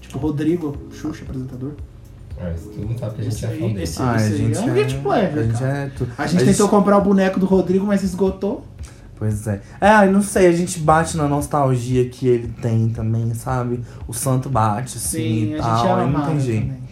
Tipo, 0.00 0.18
Rodrigo, 0.18 0.76
Xuxa, 0.92 1.22
apresentador. 1.24 1.72
Mas 2.40 2.62
tu 2.62 2.80
não 2.86 2.98
sabe 2.98 3.14
que 3.14 3.20
a 3.22 3.24
gente 3.24 3.32
Esse 3.34 3.44
é 3.46 3.48
fã 3.48 3.54
dele. 3.68 3.82
esse, 3.82 4.02
Ai, 4.02 4.16
esse 4.16 4.26
aí 4.34 4.54
é 4.54 4.60
um 4.60 4.74
guilty 4.74 4.94
a 4.96 4.98
pleasure, 5.00 5.42
gente 5.44 5.58
cara. 5.58 5.72
é 5.78 5.90
tu- 5.96 6.08
A 6.18 6.26
gente 6.26 6.44
tentou 6.44 6.68
comprar 6.68 6.98
o 6.98 7.00
boneco 7.00 7.40
do 7.40 7.46
Rodrigo, 7.46 7.86
mas 7.86 8.02
esgotou. 8.02 8.64
Pois 9.18 9.46
é. 9.46 9.62
É, 9.80 10.06
não 10.06 10.20
sei, 10.22 10.46
a 10.46 10.52
gente 10.52 10.78
bate 10.78 11.16
na 11.16 11.26
nostalgia 11.26 12.06
que 12.10 12.28
ele 12.28 12.48
tem 12.60 12.90
também, 12.90 13.32
sabe? 13.32 13.80
O 14.06 14.12
santo 14.12 14.50
bate, 14.50 14.98
assim, 14.98 15.18
Sim, 15.18 15.50
e 15.52 15.54
a 15.58 15.62
tal, 15.62 15.76
gente 15.78 15.88
ama 15.88 16.18
não 16.18 16.26
tem 16.26 16.40
jeito. 16.40 16.66
também. 16.66 16.85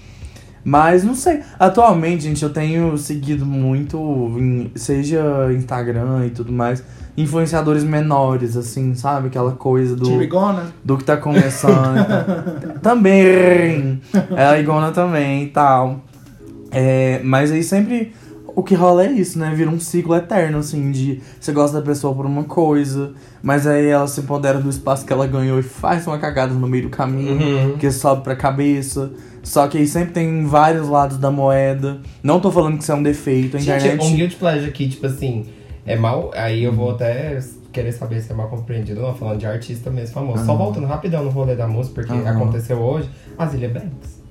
Mas 0.64 1.04
não 1.04 1.14
sei. 1.14 1.40
Atualmente, 1.58 2.24
gente, 2.24 2.42
eu 2.42 2.50
tenho 2.50 2.96
seguido 2.96 3.44
muito, 3.44 3.98
em- 4.38 4.70
seja 4.74 5.52
Instagram 5.54 6.26
e 6.26 6.30
tudo 6.30 6.50
mais, 6.50 6.82
influenciadores 7.16 7.84
menores, 7.84 8.56
assim, 8.56 8.94
sabe? 8.94 9.26
Aquela 9.28 9.52
coisa 9.52 9.94
do, 9.94 10.04
Tirigona? 10.04 10.72
do 10.82 10.96
que 10.96 11.04
tá 11.04 11.16
começando. 11.18 11.98
também! 12.82 14.00
É 14.36 14.44
a 14.46 14.58
Igona 14.58 14.90
também 14.90 15.44
e 15.44 15.48
tal. 15.48 16.00
É, 16.70 17.20
mas 17.22 17.52
aí 17.52 17.62
sempre 17.62 18.12
o 18.56 18.62
que 18.62 18.74
rola 18.74 19.04
é 19.04 19.10
isso, 19.12 19.38
né? 19.38 19.52
Vira 19.54 19.68
um 19.70 19.78
ciclo 19.80 20.14
eterno, 20.14 20.58
assim, 20.58 20.90
de 20.90 21.20
você 21.40 21.52
gosta 21.52 21.78
da 21.80 21.84
pessoa 21.86 22.14
por 22.14 22.24
uma 22.24 22.44
coisa, 22.44 23.12
mas 23.42 23.66
aí 23.66 23.86
ela 23.86 24.06
se 24.06 24.20
empodera 24.20 24.58
do 24.58 24.70
espaço 24.70 25.04
que 25.04 25.12
ela 25.12 25.26
ganhou 25.26 25.58
e 25.58 25.62
faz 25.62 26.06
uma 26.06 26.18
cagada 26.18 26.54
no 26.54 26.66
meio 26.66 26.84
do 26.84 26.88
caminho 26.90 27.32
Uhum. 27.72 27.78
que 27.78 27.90
sobe 27.90 28.22
pra 28.22 28.34
cabeça. 28.36 29.12
Só 29.44 29.68
que 29.68 29.78
aí 29.78 29.86
sempre 29.86 30.12
tem 30.14 30.44
vários 30.46 30.88
lados 30.88 31.18
da 31.18 31.30
moeda. 31.30 31.98
Não 32.22 32.40
tô 32.40 32.50
falando 32.50 32.76
que 32.78 32.82
isso 32.82 32.90
é 32.92 32.94
um 32.94 33.02
defeito, 33.02 33.56
a 33.56 33.60
Gente, 33.60 33.84
internet. 33.86 34.04
um 34.12 34.16
guilty 34.16 34.36
pleasure 34.36 34.68
aqui, 34.68 34.88
tipo 34.88 35.06
assim, 35.06 35.46
é 35.86 35.94
mal. 35.96 36.30
Aí 36.34 36.64
eu 36.64 36.72
vou 36.72 36.90
até 36.92 37.38
querer 37.70 37.92
saber 37.92 38.20
se 38.22 38.32
é 38.32 38.34
mal 38.34 38.48
compreendido 38.48 39.00
ou 39.02 39.08
não, 39.08 39.14
falando 39.14 39.38
de 39.38 39.46
artista 39.46 39.90
mesmo 39.90 40.14
famoso. 40.14 40.44
Só 40.46 40.52
Aham. 40.52 40.64
voltando 40.64 40.86
rapidão 40.86 41.22
no 41.22 41.30
rolê 41.30 41.54
da 41.54 41.66
música, 41.68 41.94
porque 41.96 42.12
Aham. 42.12 42.30
aconteceu 42.30 42.78
hoje, 42.78 43.08
Azilia 43.36 43.68
Banks. 43.68 44.22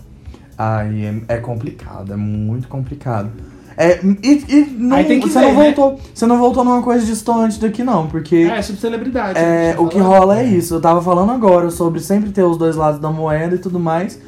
Ai, 0.58 1.22
é, 1.28 1.36
é 1.36 1.38
complicado, 1.38 2.14
é 2.14 2.16
muito 2.16 2.68
complicado. 2.68 3.30
É, 3.76 4.00
e, 4.24 4.46
e 4.48 4.66
não, 4.78 4.98
Aí 4.98 5.06
tem 5.06 5.20
que 5.20 5.28
você, 5.30 5.40
ver, 5.40 5.46
não 5.46 5.54
né? 5.56 5.74
voltou, 5.74 6.00
você 6.14 6.26
não 6.28 6.38
voltou 6.38 6.64
numa 6.64 6.82
coisa 6.84 7.04
distante 7.06 7.60
daqui, 7.60 7.84
não, 7.84 8.08
porque 8.08 8.36
É, 8.36 8.62
subcelebridade. 8.62 9.38
é, 9.40 9.70
a 9.70 9.72
gente 9.72 9.80
o 9.82 9.88
que 9.88 9.98
rola 9.98 10.40
é 10.40 10.44
isso. 10.46 10.76
Eu 10.76 10.82
tava 10.82 11.02
falando 11.02 11.32
agora 11.32 11.72
sobre 11.72 12.00
sempre 12.00 12.32
ter 12.32 12.44
os 12.44 12.56
dois 12.58 12.76
lados 12.76 13.00
da 13.00 13.10
moeda 13.10 13.56
e 13.56 13.58
tudo 13.58 13.80
mais. 13.80 14.20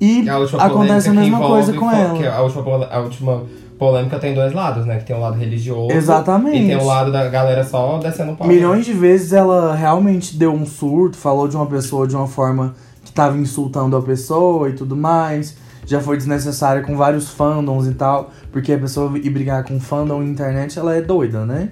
E 0.00 0.28
A 0.28 0.36
acontece 0.66 1.08
a 1.08 1.12
mesma 1.14 1.38
coisa 1.38 1.72
com 1.72 1.88
fo- 1.90 2.16
que 2.18 2.24
ela. 2.24 2.36
a, 2.36 2.42
última, 2.42 2.86
a 2.86 2.98
última 3.00 3.42
polêmica 3.78 4.18
tem 4.18 4.34
dois 4.34 4.52
lados, 4.52 4.84
né? 4.86 4.98
Que 4.98 5.04
tem 5.04 5.16
um 5.16 5.20
lado 5.20 5.38
religioso. 5.38 5.92
Exatamente. 5.92 6.64
E 6.64 6.66
tem 6.68 6.76
o 6.76 6.84
lado 6.84 7.10
da 7.12 7.28
galera 7.28 7.64
só 7.64 7.98
descendo 7.98 8.32
o 8.32 8.36
pau. 8.36 8.46
Milhões 8.46 8.84
de 8.84 8.92
vezes 8.92 9.32
ela 9.32 9.74
realmente 9.74 10.36
deu 10.36 10.52
um 10.52 10.66
surto, 10.66 11.16
falou 11.16 11.48
de 11.48 11.56
uma 11.56 11.66
pessoa 11.66 12.06
de 12.06 12.14
uma 12.16 12.26
forma 12.26 12.74
que 13.04 13.12
tava 13.12 13.36
insultando 13.36 13.96
a 13.96 14.02
pessoa 14.02 14.68
e 14.68 14.72
tudo 14.72 14.96
mais. 14.96 15.56
Já 15.86 16.00
foi 16.00 16.16
desnecessária 16.16 16.82
com 16.82 16.96
vários 16.96 17.28
fandoms 17.28 17.86
e 17.86 17.92
tal, 17.92 18.30
porque 18.50 18.72
a 18.72 18.78
pessoa 18.78 19.16
ir 19.18 19.28
brigar 19.30 19.64
com 19.64 19.78
fandom 19.78 20.20
na 20.20 20.24
internet, 20.24 20.78
ela 20.78 20.96
é 20.96 21.02
doida, 21.02 21.44
né? 21.44 21.68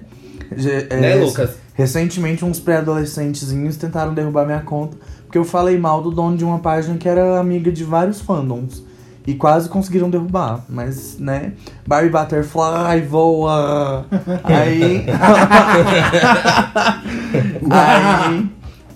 É, 0.89 0.97
Né, 0.97 1.15
Lucas? 1.15 1.57
Recentemente, 1.73 2.45
uns 2.45 2.59
pré-adolescentezinhos 2.59 3.75
tentaram 3.77 4.13
derrubar 4.13 4.45
minha 4.45 4.59
conta 4.61 4.95
porque 5.33 5.39
eu 5.39 5.43
falei 5.43 5.79
mal 5.79 5.99
do 5.99 6.11
dono 6.11 6.37
de 6.37 6.45
uma 6.45 6.59
página 6.59 6.95
que 6.95 7.09
era 7.09 7.39
amiga 7.39 7.71
de 7.71 7.83
vários 7.83 8.21
fandoms. 8.21 8.83
E 9.25 9.33
quase 9.33 9.67
conseguiram 9.67 10.07
derrubar. 10.07 10.63
Mas, 10.69 11.17
né? 11.17 11.53
Barbie 11.87 12.09
Butterfly 12.09 13.01
voa! 13.09 14.05
Aí. 14.43 15.07
aí. 17.71 18.49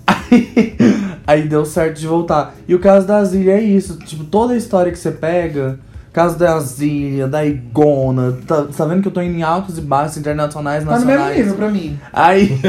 Aí, 0.06 0.78
aí 1.26 1.48
deu 1.48 1.66
certo 1.66 1.98
de 1.98 2.06
voltar. 2.06 2.54
E 2.68 2.76
o 2.76 2.80
caso 2.80 3.08
da 3.08 3.24
Zília 3.24 3.54
é 3.54 3.62
isso. 3.64 3.98
Tipo, 3.98 4.24
toda 4.24 4.54
a 4.54 4.58
história 4.58 4.92
que 4.92 5.00
você 5.00 5.10
pega. 5.10 5.80
Caso 6.14 6.38
da 6.38 6.60
Zília, 6.60 7.28
da 7.28 7.44
Igona. 7.44 8.38
Tá, 8.46 8.66
tá 8.66 8.86
vendo 8.86 9.02
que 9.02 9.08
eu 9.08 9.12
tô 9.12 9.22
indo 9.24 9.40
em 9.40 9.42
altos 9.42 9.80
e 9.80 9.82
baixos 9.82 10.18
internacionais, 10.18 10.84
Tá 10.84 11.00
no 11.00 11.06
mesmo 11.06 11.12
nacionais. 11.14 11.38
nível 11.38 11.56
pra 11.56 11.70
mim. 11.72 12.00
Aí. 12.14 12.60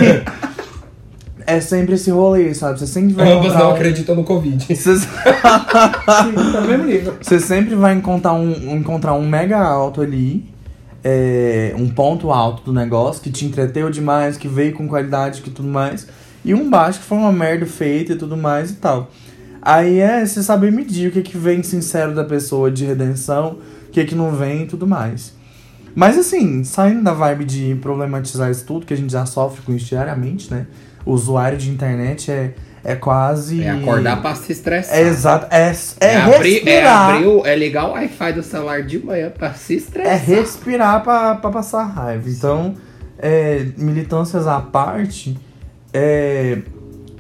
É 1.48 1.61
sempre 1.61 1.94
esse 1.94 2.11
rolê, 2.11 2.52
sabe? 2.54 2.78
Você 2.78 2.87
sempre 2.87 3.14
vai 3.14 3.30
Ambas 3.32 3.46
encontrar 3.46 3.64
não 3.64 3.70
um- 3.70 3.74
acreditam 3.74 4.14
no 4.14 4.24
Covid. 4.24 4.64
Você, 4.74 4.96
Sim, 4.98 5.06
tá 5.06 6.61
no 6.61 6.66
mesmo 6.68 6.84
nível. 6.84 7.14
você 7.20 7.40
sempre 7.40 7.74
vai 7.74 7.94
encontrar 7.94 8.34
um, 8.34 8.76
encontrar 8.76 9.14
um 9.14 9.26
mega 9.28 9.58
alto 9.58 10.00
ali. 10.00 10.44
é, 11.04 11.74
um 11.76 11.88
ponto 11.88 12.30
alto 12.32 12.62
do 12.64 12.72
negócio 12.72 13.22
que 13.22 13.30
te 13.30 13.44
entreteu 13.46 13.88
demais, 13.90 14.37
que 14.37 14.48
veio 14.48 14.72
com 14.74 14.87
qualidade 14.88 15.40
que 15.42 15.50
tudo 15.50 15.68
mais. 15.68 16.06
E 16.44 16.52
um 16.54 16.68
baixo 16.68 16.98
que 17.00 17.04
foi 17.06 17.18
uma 17.18 17.32
merda 17.32 17.66
feita 17.66 18.12
e 18.12 18.16
tudo 18.16 18.37
mais 18.37 18.70
e 18.70 18.74
tal. 18.74 19.11
Aí 19.62 19.98
é 20.00 20.24
você 20.24 20.42
saber 20.42 20.70
medir 20.72 21.08
o 21.08 21.12
que, 21.12 21.22
que 21.22 21.37
vem 21.37 21.62
sincero 21.62 22.14
da 22.14 22.24
pessoa 22.24 22.70
de 22.70 22.84
redenção, 22.84 23.58
o 23.88 23.90
que, 23.90 24.04
que 24.04 24.14
não 24.14 24.32
vem 24.32 24.62
e 24.62 24.66
tudo 24.66 24.87
mais. 24.87 25.34
Mas 25.94 26.16
assim, 26.18 26.62
saindo 26.64 27.02
da 27.02 27.12
vibe 27.12 27.44
de 27.44 27.74
problematizar 27.82 28.50
isso 28.50 28.64
tudo, 28.64 28.87
que 28.87 28.94
a 28.94 28.96
gente 28.96 29.12
já 29.12 29.26
sofre 29.26 29.62
com 29.62 29.72
isso 29.72 29.87
diariamente, 29.87 30.50
né? 30.52 30.66
Usuário 31.12 31.57
de 31.59 31.71
internet 31.71 32.31
é, 32.31 32.53
é 32.85 32.94
quase. 32.94 33.62
É 33.62 33.71
acordar 33.71 34.21
pra 34.21 34.35
se 34.35 34.53
estressar. 34.53 34.97
É 34.97 35.03
exato. 35.03 35.47
É, 35.51 35.73
é, 36.01 36.07
É, 36.12 36.16
abrir, 36.16 36.51
é 36.51 36.53
respirar. 36.55 37.11
abrir 37.14 37.27
o- 37.27 37.47
é 37.47 37.57
ligar 37.57 37.88
o 37.88 37.92
Wi-Fi 37.92 38.33
do 38.35 38.42
celular 38.42 38.83
de 38.83 38.99
manhã 39.05 39.31
pra 39.31 39.53
se 39.55 39.75
É 39.75 39.77
estressar. 39.77 40.18
respirar 40.25 41.03
pra, 41.03 41.35
pra 41.37 41.51
passar 41.51 41.85
raiva. 41.85 42.29
Então, 42.29 42.75
é, 43.18 43.66
militâncias 43.77 44.47
à 44.47 44.61
parte, 44.61 45.37
é, 45.92 46.59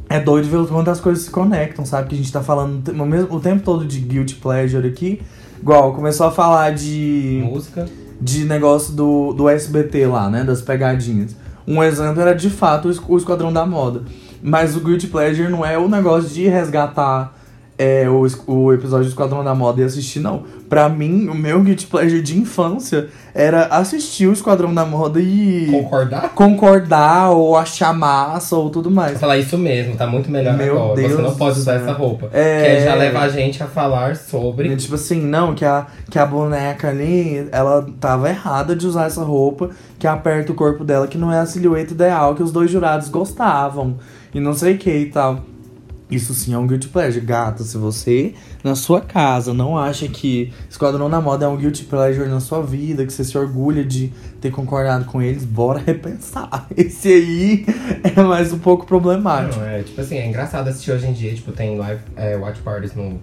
é 0.08 0.20
doido 0.20 0.48
ver 0.48 0.56
o 0.58 0.66
quanto 0.66 0.90
as 0.90 1.00
coisas 1.00 1.24
se 1.24 1.30
conectam, 1.30 1.84
sabe? 1.84 2.08
Que 2.08 2.14
a 2.14 2.18
gente 2.18 2.32
tá 2.32 2.42
falando 2.42 2.88
o, 2.88 3.06
mesmo, 3.06 3.34
o 3.36 3.40
tempo 3.40 3.62
todo 3.62 3.84
de 3.84 3.98
guilty 4.00 4.34
pleasure 4.36 4.86
aqui. 4.86 5.20
Igual, 5.60 5.92
começou 5.92 6.26
a 6.26 6.30
falar 6.30 6.70
de, 6.72 7.42
Música. 7.44 7.86
de 8.20 8.44
negócio 8.44 8.94
do, 8.94 9.32
do 9.32 9.48
SBT 9.48 10.06
lá, 10.06 10.30
né? 10.30 10.44
Das 10.44 10.62
pegadinhas. 10.62 11.34
Um 11.70 11.82
exemplo 11.82 12.20
era 12.22 12.34
de 12.34 12.48
fato 12.48 12.88
o 12.88 12.90
Es- 12.90 13.00
o 13.06 13.16
Esquadrão 13.16 13.52
da 13.52 13.66
Moda. 13.66 14.02
Mas 14.42 14.74
o 14.74 14.80
Guilty 14.80 15.06
Pleasure 15.08 15.50
não 15.50 15.64
é 15.66 15.76
o 15.76 15.88
negócio 15.88 16.30
de 16.30 16.48
resgatar 16.48 17.36
é, 17.78 18.08
o, 18.10 18.26
o 18.52 18.72
episódio 18.72 19.04
do 19.04 19.10
Esquadrão 19.10 19.44
da 19.44 19.54
Moda 19.54 19.80
e 19.80 19.84
assistir, 19.84 20.18
não. 20.18 20.42
Pra 20.68 20.88
mim, 20.88 21.28
o 21.28 21.34
meu 21.34 21.62
Guilty 21.62 21.86
Pleasure 21.86 22.20
de 22.20 22.36
infância 22.36 23.08
era 23.32 23.66
assistir 23.66 24.26
o 24.26 24.32
Esquadrão 24.32 24.74
da 24.74 24.84
Moda 24.84 25.20
e 25.20 25.68
Concordar? 25.70 26.30
concordar 26.34 27.30
ou 27.30 27.56
achar 27.56 27.94
massa 27.94 28.56
ou 28.56 28.68
tudo 28.68 28.90
mais. 28.90 29.18
Falar 29.20 29.38
isso 29.38 29.56
mesmo, 29.56 29.96
tá 29.96 30.08
muito 30.08 30.28
melhor 30.28 30.56
Meu 30.56 30.76
agora. 30.76 31.00
Você 31.00 31.08
Deus 31.08 31.22
não 31.22 31.34
pode 31.36 31.60
usar 31.60 31.74
essa 31.74 31.92
roupa. 31.92 32.28
É. 32.32 32.76
Que 32.76 32.84
já 32.84 32.94
leva 32.96 33.20
a 33.20 33.28
gente 33.28 33.62
a 33.62 33.66
falar 33.66 34.16
sobre. 34.16 34.74
Tipo 34.74 34.96
assim, 34.96 35.20
não, 35.22 35.54
que 35.54 35.64
a, 35.64 35.86
que 36.10 36.18
a 36.18 36.26
boneca 36.26 36.88
ali, 36.88 37.48
ela 37.52 37.86
tava 38.00 38.28
errada 38.28 38.74
de 38.74 38.88
usar 38.88 39.06
essa 39.06 39.22
roupa, 39.22 39.70
que 40.00 40.06
aperta 40.06 40.50
o 40.50 40.54
corpo 40.54 40.82
dela, 40.82 41.06
que 41.06 41.16
não 41.16 41.32
é 41.32 41.38
a 41.38 41.46
silhueta 41.46 41.92
ideal 41.92 42.34
que 42.34 42.42
os 42.42 42.50
dois 42.50 42.70
jurados 42.70 43.08
gostavam. 43.08 43.98
E 44.34 44.40
não 44.40 44.52
sei 44.52 44.74
o 44.74 44.78
que 44.78 44.90
e 44.90 45.06
tal. 45.06 45.40
Isso 46.10 46.32
sim 46.32 46.54
é 46.54 46.58
um 46.58 46.66
guilty 46.66 46.88
pleasure. 46.88 47.24
Gata, 47.24 47.62
se 47.62 47.76
você, 47.76 48.32
na 48.64 48.74
sua 48.74 49.00
casa, 49.00 49.52
não 49.52 49.76
acha 49.76 50.08
que 50.08 50.52
Esquadrão 50.68 51.10
da 51.10 51.20
Moda 51.20 51.44
é 51.44 51.48
um 51.48 51.56
guilty 51.56 51.84
pleasure 51.84 52.28
na 52.28 52.40
sua 52.40 52.62
vida, 52.62 53.04
que 53.04 53.12
você 53.12 53.22
se 53.22 53.36
orgulha 53.36 53.84
de 53.84 54.10
ter 54.40 54.50
concordado 54.50 55.04
com 55.04 55.20
eles, 55.20 55.44
bora 55.44 55.82
repensar. 55.84 56.66
Esse 56.74 57.08
aí 57.08 57.66
é 58.02 58.22
mais 58.22 58.52
um 58.52 58.58
pouco 58.58 58.86
problemático. 58.86 59.60
Não, 59.60 59.66
é 59.68 59.82
tipo 59.82 60.00
assim, 60.00 60.16
é 60.16 60.26
engraçado 60.26 60.68
assistir 60.68 60.92
hoje 60.92 61.06
em 61.06 61.12
dia, 61.12 61.34
tipo, 61.34 61.52
tem 61.52 61.76
live 61.76 62.00
é, 62.16 62.36
watch 62.36 62.60
parties 62.60 62.94
no, 62.94 63.20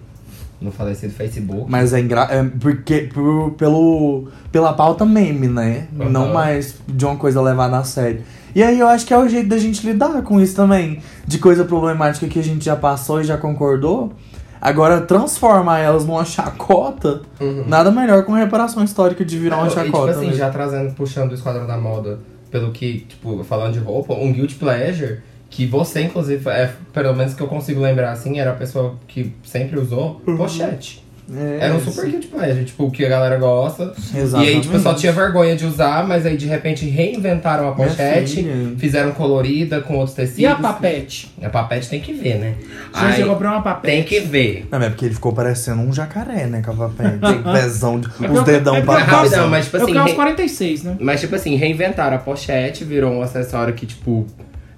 no 0.60 0.70
falecido 0.70 1.12
Facebook. 1.12 1.68
Mas 1.68 1.92
é, 1.92 1.98
engra... 1.98 2.28
é 2.30 2.44
porque 2.44 3.08
por, 3.12 3.52
pelo, 3.52 4.28
pela 4.52 4.72
pauta 4.72 5.04
meme, 5.04 5.48
né? 5.48 5.88
Aham. 5.98 6.08
Não 6.08 6.32
mais 6.32 6.76
de 6.86 7.04
uma 7.04 7.16
coisa 7.16 7.40
levada 7.42 7.78
a 7.78 7.84
sério. 7.84 8.22
E 8.56 8.62
aí 8.62 8.80
eu 8.80 8.88
acho 8.88 9.04
que 9.04 9.12
é 9.12 9.18
o 9.18 9.28
jeito 9.28 9.50
da 9.50 9.58
gente 9.58 9.86
lidar 9.86 10.22
com 10.22 10.40
isso 10.40 10.56
também. 10.56 11.00
De 11.26 11.38
coisa 11.38 11.62
problemática 11.66 12.26
que 12.26 12.38
a 12.38 12.42
gente 12.42 12.64
já 12.64 12.74
passou 12.74 13.20
e 13.20 13.24
já 13.24 13.36
concordou. 13.36 14.12
Agora 14.58 15.02
transformar 15.02 15.80
elas 15.80 16.06
numa 16.06 16.24
chacota, 16.24 17.20
Uhum. 17.38 17.64
nada 17.66 17.90
melhor 17.90 18.24
com 18.24 18.32
reparação 18.32 18.82
histórica 18.82 19.22
de 19.26 19.38
virar 19.38 19.58
uma 19.58 19.66
E, 19.66 19.68
tipo 19.68 19.84
chacota. 19.84 20.10
assim, 20.12 20.20
mesmo. 20.28 20.36
já 20.38 20.48
trazendo, 20.48 20.94
puxando 20.94 21.32
o 21.32 21.34
Esquadrão 21.34 21.66
da 21.66 21.76
Moda, 21.76 22.18
pelo 22.50 22.70
que, 22.72 23.00
tipo, 23.00 23.44
falando 23.44 23.74
de 23.74 23.78
roupa, 23.78 24.14
um 24.14 24.32
guilty 24.32 24.54
pleasure, 24.54 25.18
que 25.50 25.66
você, 25.66 26.00
inclusive, 26.00 26.48
é, 26.48 26.72
pelo 26.94 27.14
menos 27.14 27.34
que 27.34 27.42
eu 27.42 27.46
consigo 27.48 27.80
lembrar, 27.82 28.12
assim, 28.12 28.38
era 28.40 28.52
a 28.52 28.54
pessoa 28.54 28.94
que 29.06 29.34
sempre 29.44 29.78
usou, 29.78 30.22
Uhum. 30.26 30.38
pochete. 30.38 31.05
É, 31.34 31.58
Era 31.64 31.74
um 31.74 31.80
super 31.80 32.08
guilty 32.08 32.28
pleasure, 32.28 32.64
tipo, 32.64 32.84
o 32.84 32.90
que 32.90 33.04
a 33.04 33.08
galera 33.08 33.36
gosta. 33.36 33.92
Exatamente. 34.14 34.34
E 34.52 34.54
aí, 34.54 34.60
tipo, 34.60 34.74
pessoal 34.74 34.94
tinha 34.94 35.10
vergonha 35.12 35.56
de 35.56 35.66
usar, 35.66 36.06
mas 36.06 36.24
aí 36.24 36.36
de 36.36 36.46
repente 36.46 36.88
reinventaram 36.88 37.68
a 37.68 37.72
pochete, 37.72 38.46
fizeram 38.78 39.10
colorida 39.10 39.80
com 39.80 39.96
outros 39.96 40.14
tecidos. 40.14 40.38
E 40.38 40.46
a 40.46 40.54
papete? 40.54 41.32
A 41.42 41.48
papete 41.48 41.88
tem 41.88 42.00
que 42.00 42.12
ver, 42.12 42.38
né? 42.38 42.54
Gente, 42.94 43.14
Aí, 43.14 43.20
eu 43.22 43.26
comprei 43.28 43.50
uma 43.50 43.60
papete. 43.60 43.94
tem 43.96 44.04
que 44.04 44.20
ver. 44.20 44.68
Não, 44.70 44.80
é 44.80 44.88
porque 44.88 45.06
ele 45.06 45.14
ficou 45.14 45.32
parecendo 45.32 45.82
um 45.82 45.92
jacaré, 45.92 46.46
né? 46.46 46.62
Com 46.62 46.70
a 46.70 46.88
papel. 46.88 47.18
Tem 47.18 47.42
pezão, 47.52 47.98
de, 47.98 48.06
os 48.06 48.42
dedão 48.44 48.76
é 48.76 48.82
pra 48.82 49.04
fora. 49.04 49.46
mas 49.48 49.64
tipo 49.64 49.78
eu 49.78 49.82
assim. 49.82 49.96
aos 49.98 50.10
re- 50.10 50.16
46, 50.16 50.82
né? 50.84 50.96
Mas, 51.00 51.20
tipo 51.20 51.34
assim, 51.34 51.56
reinventaram 51.56 52.16
a 52.16 52.20
pochete, 52.20 52.84
virou 52.84 53.12
um 53.12 53.20
acessório 53.22 53.74
que, 53.74 53.84
tipo, 53.84 54.24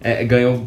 é, 0.01 0.25
ganhou 0.25 0.67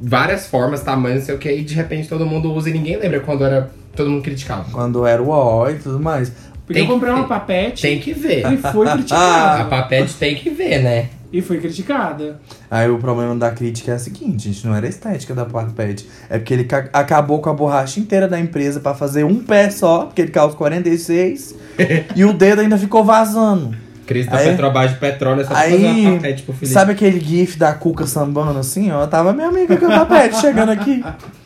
várias 0.00 0.46
formas, 0.46 0.82
tamanhos, 0.82 1.20
não 1.20 1.26
sei 1.26 1.34
o 1.34 1.38
que, 1.38 1.50
e 1.50 1.64
de 1.64 1.74
repente 1.74 2.08
todo 2.08 2.26
mundo 2.26 2.52
usa 2.52 2.68
e 2.68 2.72
ninguém 2.74 2.96
lembra 2.98 3.20
quando 3.20 3.42
era. 3.44 3.70
Todo 3.94 4.10
mundo 4.10 4.22
criticava. 4.22 4.64
Quando 4.72 5.06
era 5.06 5.22
o 5.22 5.28
ó 5.28 5.68
e 5.68 5.74
tudo 5.74 6.00
mais. 6.00 6.30
Porque 6.66 6.74
Tem 6.74 6.84
eu 6.84 6.88
comprei 6.94 7.12
que- 7.12 7.18
uma 7.18 7.28
papete 7.28 7.82
Tem 7.82 7.98
que 7.98 8.12
ver. 8.14 8.50
e 8.52 8.56
fui 8.56 8.86
A 8.88 8.92
criticada. 8.92 9.64
papete 9.66 10.14
tem 10.14 10.34
que 10.36 10.50
ver, 10.50 10.82
né? 10.82 11.08
e 11.32 11.40
fui 11.40 11.56
criticada. 11.58 12.38
Aí 12.70 12.90
o 12.90 12.98
problema 12.98 13.34
da 13.34 13.50
crítica 13.50 13.92
é 13.92 13.94
o 13.94 13.98
seguinte, 13.98 14.50
gente, 14.52 14.66
não 14.66 14.74
era 14.76 14.84
a 14.84 14.88
estética 14.90 15.34
da 15.34 15.46
papete. 15.46 16.06
É 16.28 16.36
porque 16.38 16.52
ele 16.52 16.64
ca- 16.64 16.90
acabou 16.92 17.40
com 17.40 17.48
a 17.48 17.54
borracha 17.54 17.98
inteira 17.98 18.28
da 18.28 18.38
empresa 18.38 18.80
pra 18.80 18.92
fazer 18.92 19.24
um 19.24 19.36
pé 19.42 19.70
só, 19.70 20.04
porque 20.04 20.20
ele 20.20 20.30
calça 20.30 20.54
46, 20.58 21.54
e 22.14 22.22
o 22.26 22.34
dedo 22.34 22.60
ainda 22.60 22.76
ficou 22.76 23.02
vazando. 23.02 23.74
Cris 24.06 24.26
da 24.26 24.36
Aí- 24.36 24.50
Petrobras 24.50 24.90
de 24.90 24.98
petróleo 24.98 25.40
é 25.40 25.44
só 25.44 25.50
pra 25.54 25.62
fazer 25.62 25.76
uma 25.76 25.88
Aí, 26.10 26.16
papete 26.16 26.42
pro 26.42 26.52
Felipe. 26.52 26.74
sabe 26.74 26.92
aquele 26.92 27.18
gif 27.18 27.56
da 27.58 27.72
Cuca 27.72 28.06
sambando 28.06 28.58
assim, 28.58 28.90
ó? 28.90 29.06
Tava 29.06 29.32
minha 29.32 29.48
amiga 29.48 29.74
com 29.78 29.86
a 29.86 30.04
papete 30.04 30.38
chegando 30.38 30.70
aqui. 30.70 31.02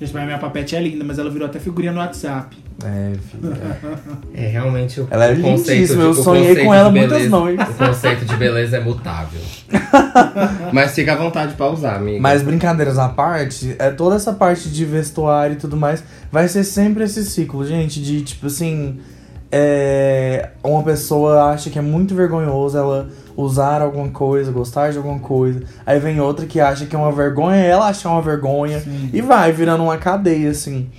Gente, 0.00 0.12
mas 0.12 0.24
minha 0.26 0.38
papete 0.38 0.76
é 0.76 0.80
linda, 0.82 1.02
mas 1.04 1.18
ela 1.18 1.30
virou 1.30 1.46
até 1.48 1.58
figurinha 1.58 1.92
no 1.92 1.98
WhatsApp. 2.00 2.54
É, 2.84 3.12
filha. 3.30 3.56
É 4.34 4.46
realmente 4.48 5.00
o 5.00 5.08
Ela 5.10 5.26
é 5.28 5.32
lindíssima, 5.32 5.86
de- 6.02 6.08
eu 6.08 6.12
sonhei 6.14 6.64
com 6.64 6.74
ela 6.74 6.90
de 6.90 6.98
muitas 6.98 7.16
beleza- 7.18 7.36
noites. 7.38 7.66
O 7.70 7.74
conceito 7.86 8.24
de 8.26 8.36
beleza 8.36 8.76
é 8.76 8.80
mutável. 8.80 9.40
Mas 10.72 10.94
fica 10.94 11.14
à 11.14 11.16
vontade 11.16 11.54
pra 11.54 11.70
usar, 11.70 11.96
amiga. 11.96 12.20
Mas 12.20 12.42
brincadeiras 12.42 12.98
à 12.98 13.08
parte, 13.08 13.74
é 13.78 13.90
toda 13.90 14.16
essa 14.16 14.32
parte 14.34 14.68
de 14.68 14.84
vestuário 14.84 15.54
e 15.54 15.56
tudo 15.58 15.76
mais, 15.76 16.04
vai 16.30 16.46
ser 16.48 16.64
sempre 16.64 17.04
esse 17.04 17.24
ciclo, 17.24 17.66
gente, 17.66 18.02
de 18.02 18.20
tipo 18.20 18.46
assim. 18.48 18.98
É, 19.58 20.50
uma 20.62 20.82
pessoa 20.82 21.44
acha 21.44 21.70
que 21.70 21.78
é 21.78 21.82
muito 21.82 22.14
vergonhoso 22.14 22.76
ela 22.76 23.08
usar 23.34 23.80
alguma 23.80 24.10
coisa, 24.10 24.52
gostar 24.52 24.90
de 24.90 24.98
alguma 24.98 25.18
coisa. 25.18 25.62
Aí 25.86 25.98
vem 25.98 26.20
outra 26.20 26.44
que 26.44 26.60
acha 26.60 26.84
que 26.84 26.94
é 26.94 26.98
uma 26.98 27.10
vergonha, 27.10 27.56
ela 27.56 27.88
achar 27.88 28.10
uma 28.10 28.20
vergonha. 28.20 28.82
E 29.14 29.22
vai 29.22 29.52
virando 29.52 29.82
uma 29.82 29.96
cadeia, 29.96 30.50
assim. 30.50 30.90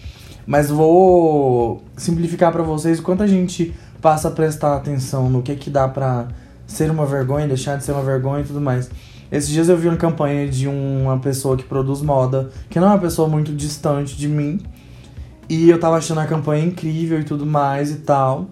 Mas 0.48 0.72
vou 0.72 1.84
simplificar 1.96 2.52
pra 2.52 2.63
vocês 2.63 2.98
o 2.98 3.04
quanto 3.04 3.22
a 3.22 3.28
gente 3.28 3.76
passa 4.02 4.30
a 4.30 4.32
prestar 4.32 4.76
atenção 4.76 5.30
no 5.30 5.43
que 5.43 5.56
que 5.56 5.70
dá 5.70 5.88
pra 5.88 6.28
ser 6.65 6.89
uma 6.89 7.06
vergonha, 7.06 7.48
deixar 7.48 7.78
de 7.78 7.84
ser 7.84 7.91
uma 7.91 8.02
vergonha 8.02 8.41
e 8.41 8.48
tudo 8.48 8.60
mais. 8.60 8.89
Esses 9.32 9.50
dias 9.52 9.70
eu 9.70 9.78
vi 9.78 9.88
uma 9.88 9.98
campanha 9.98 10.48
de 10.48 10.67
uma 10.67 11.20
pessoa 11.20 11.56
que 11.56 11.63
produz 11.63 12.02
moda, 12.02 12.50
que 12.72 12.80
não 12.80 12.88
é 12.88 12.91
uma 12.91 13.00
pessoa 13.00 13.28
muito 13.28 13.54
distante 13.54 14.17
de 14.17 14.28
mim. 14.28 14.60
E 15.50 15.70
eu 15.70 15.80
tava 15.80 15.98
achando 15.98 16.20
a 16.20 16.26
campanha 16.26 16.66
incrível 16.66 17.20
e 17.20 17.24
tudo 17.24 17.46
mais 17.46 17.92
e 17.92 17.96
tal. 17.96 18.50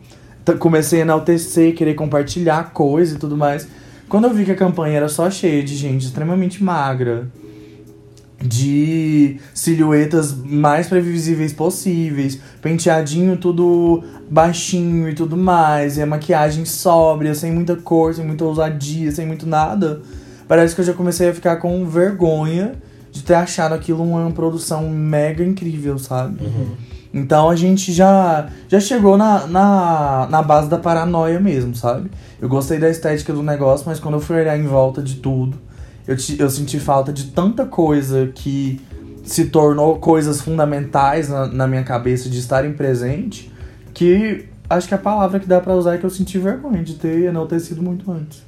Comecei 0.59 0.99
a 0.99 1.01
enaltecer, 1.01 1.75
querer 1.75 1.95
compartilhar 1.95 2.71
coisa 2.71 3.15
e 3.15 3.19
tudo 3.19 3.35
mais. 3.35 3.67
Quando 4.07 4.25
eu 4.25 4.33
vi 4.33 4.45
que 4.45 4.51
a 4.51 4.55
campanha 4.55 4.97
era 4.97 5.09
só 5.09 5.29
cheia 5.29 5.63
de 5.63 5.75
gente 5.75 6.05
extremamente 6.05 6.63
magra, 6.63 7.27
de 8.39 9.39
silhuetas 9.53 10.33
mais 10.33 10.87
previsíveis 10.87 11.51
possíveis, 11.51 12.39
penteadinho 12.61 13.37
tudo 13.37 14.03
baixinho 14.29 15.09
e 15.09 15.15
tudo 15.15 15.35
mais, 15.35 15.97
e 15.97 16.01
a 16.01 16.05
maquiagem 16.05 16.65
sóbria, 16.65 17.33
sem 17.33 17.51
muita 17.51 17.75
cor, 17.75 18.13
sem 18.13 18.25
muita 18.25 18.45
ousadia, 18.45 19.11
sem 19.11 19.25
muito 19.25 19.47
nada. 19.47 20.01
Parece 20.47 20.75
que 20.75 20.81
eu 20.81 20.85
já 20.85 20.93
comecei 20.93 21.29
a 21.29 21.33
ficar 21.33 21.55
com 21.55 21.85
vergonha 21.87 22.73
de 23.15 23.23
ter 23.23 23.35
achado 23.35 23.73
aquilo 23.73 24.03
uma 24.03 24.29
produção 24.31 24.89
mega 24.89 25.41
incrível, 25.43 25.97
sabe? 25.97 26.37
Então 27.13 27.49
a 27.49 27.55
gente 27.55 27.93
já, 27.93 28.49
já 28.67 28.77
chegou 28.77 29.15
na, 29.17 29.47
na, 29.47 30.27
na 30.29 30.43
base 30.43 30.67
da 30.69 30.77
paranoia 30.77 31.39
mesmo, 31.39 31.73
sabe? 31.73 32.11
Eu 32.41 32.49
gostei 32.49 32.77
da 32.77 32.89
estética 32.89 33.31
do 33.31 33.41
negócio, 33.41 33.85
mas 33.87 34.01
quando 34.01 34.15
eu 34.15 34.19
fui 34.19 34.35
olhar 34.35 34.57
em 34.59 34.63
volta 34.67 35.01
de 35.01 35.15
tudo, 35.15 35.57
eu, 36.05 36.17
ti- 36.17 36.35
eu 36.37 36.49
senti 36.49 36.77
falta 36.77 37.13
de 37.13 37.27
tanta 37.27 37.65
coisa 37.65 38.29
que 38.35 38.81
se 39.23 39.45
tornou 39.45 39.95
coisas 39.97 40.41
fundamentais 40.41 41.29
na, 41.29 41.47
na 41.47 41.67
minha 41.67 41.83
cabeça 41.83 42.29
de 42.29 42.37
estarem 42.37 42.73
presente, 42.73 43.49
que 43.93 44.45
acho 44.69 44.85
que 44.89 44.93
a 44.93 44.97
palavra 44.97 45.39
que 45.39 45.47
dá 45.47 45.61
pra 45.61 45.73
usar 45.73 45.95
é 45.95 45.97
que 45.97 46.05
eu 46.05 46.09
senti 46.09 46.37
vergonha 46.37 46.83
de 46.83 46.95
ter 46.95 47.23
enaltecido 47.23 47.81
muito 47.81 48.11
antes. 48.11 48.43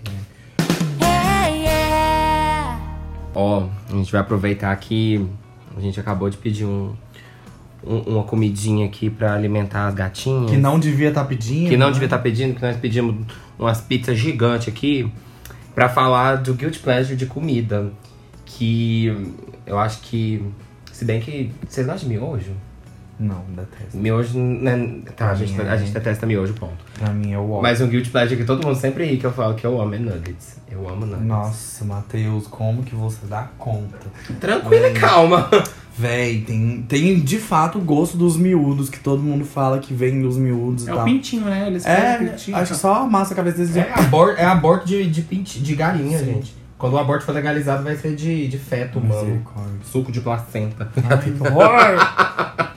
Ó, 3.39 3.67
a 3.87 3.91
gente 3.95 4.11
vai 4.11 4.21
aproveitar 4.21 4.75
que 4.77 5.23
a 5.75 5.79
gente 5.79 5.99
acabou 5.99 6.27
de 6.27 6.37
pedir 6.37 6.65
um, 6.65 6.91
um- 7.85 7.99
uma 8.15 8.23
comidinha 8.23 8.87
aqui 8.87 9.11
pra 9.11 9.35
alimentar 9.35 9.87
as 9.87 9.93
gatinhas. 9.93 10.49
Que 10.49 10.57
não 10.57 10.79
devia 10.79 11.09
estar 11.09 11.23
pedindo. 11.25 11.69
Que 11.69 11.77
não 11.77 11.87
né? 11.87 11.93
devia 11.93 12.07
estar 12.07 12.17
pedindo, 12.17 12.55
que 12.55 12.61
nós 12.63 12.75
pedimos 12.77 13.15
umas 13.59 13.79
pizzas 13.79 14.17
gigantes 14.17 14.67
aqui 14.67 15.11
pra 15.75 15.87
falar 15.87 16.37
do 16.37 16.55
Guilty 16.55 16.79
Pleasure 16.79 17.15
de 17.15 17.27
comida. 17.27 17.91
Que 18.43 19.15
eu 19.67 19.77
acho 19.77 19.99
que. 20.01 20.43
Se 20.91 21.05
bem 21.05 21.21
que. 21.21 21.51
Vocês 21.69 21.85
gostam 21.85 22.09
de 22.09 22.15
miojo? 22.15 22.51
Não, 23.19 23.43
detesto. 23.55 23.97
Miojo, 23.97 24.37
né? 24.37 24.99
Tá, 25.15 25.31
a 25.31 25.35
gente, 25.35 25.59
é- 25.59 25.69
a 25.69 25.75
gente 25.77 25.91
detesta 25.91 26.25
miojo, 26.25 26.53
ponto. 26.53 26.77
Pra 26.99 27.11
mim 27.11 27.33
é 27.33 27.37
o 27.39 27.49
ó. 27.51 27.61
Mas 27.61 27.81
um 27.81 27.87
Guilty 27.87 28.09
Pleasure 28.11 28.37
que 28.39 28.45
todo 28.45 28.65
mundo 28.65 28.77
sempre 28.79 29.05
ri, 29.05 29.17
que 29.17 29.25
eu 29.25 29.31
falo 29.33 29.55
que 29.55 29.65
eu 29.65 29.81
amo 29.81 29.95
é 29.95 29.99
nuggets. 29.99 30.57
Eu 30.69 30.87
amo 30.87 31.05
nuggets. 31.05 31.25
Nossa, 31.27 31.83
Matheus, 31.85 32.45
como 32.47 32.83
que 32.83 32.93
você 32.93 33.25
dá 33.27 33.47
conta? 33.57 33.97
Tranquila 34.39 34.89
e 34.89 34.93
calma. 34.93 35.49
Véi, 35.97 36.41
tem, 36.41 36.85
tem 36.87 37.19
de 37.19 37.39
fato 37.39 37.79
o 37.79 37.81
gosto 37.81 38.15
dos 38.17 38.37
miúdos, 38.37 38.87
que 38.87 38.99
todo 38.99 39.19
mundo 39.23 39.43
fala 39.43 39.79
que 39.79 39.95
vem 39.95 40.21
dos 40.21 40.37
miúdos 40.37 40.85
e 40.85 40.89
É 40.91 40.93
tal. 40.93 41.01
o 41.01 41.05
pintinho, 41.05 41.45
né? 41.45 41.65
Eles 41.65 41.83
É, 41.87 42.17
pintinho. 42.19 42.55
acho 42.55 42.73
que 42.73 42.79
só 42.79 43.01
amassa 43.01 43.33
a 43.33 43.35
cabeça 43.35 43.57
deles 43.57 43.75
e 43.75 43.79
É 43.79 43.93
aborto, 43.97 44.39
é 44.39 44.45
aborto 44.45 44.85
de, 44.85 45.09
de, 45.09 45.23
pinti- 45.23 45.59
de 45.59 45.75
galinha, 45.75 46.23
gente. 46.23 46.55
Quando 46.77 46.93
o 46.93 46.99
aborto 46.99 47.25
for 47.25 47.33
legalizado, 47.33 47.83
vai 47.83 47.95
ser 47.95 48.13
de, 48.15 48.47
de 48.47 48.59
feto 48.59 48.99
humano. 48.99 49.41
Suco 49.91 50.11
de 50.11 50.21
placenta. 50.21 50.87
Ai, 51.09 51.17
que 51.31 51.41
horror! 51.41 52.67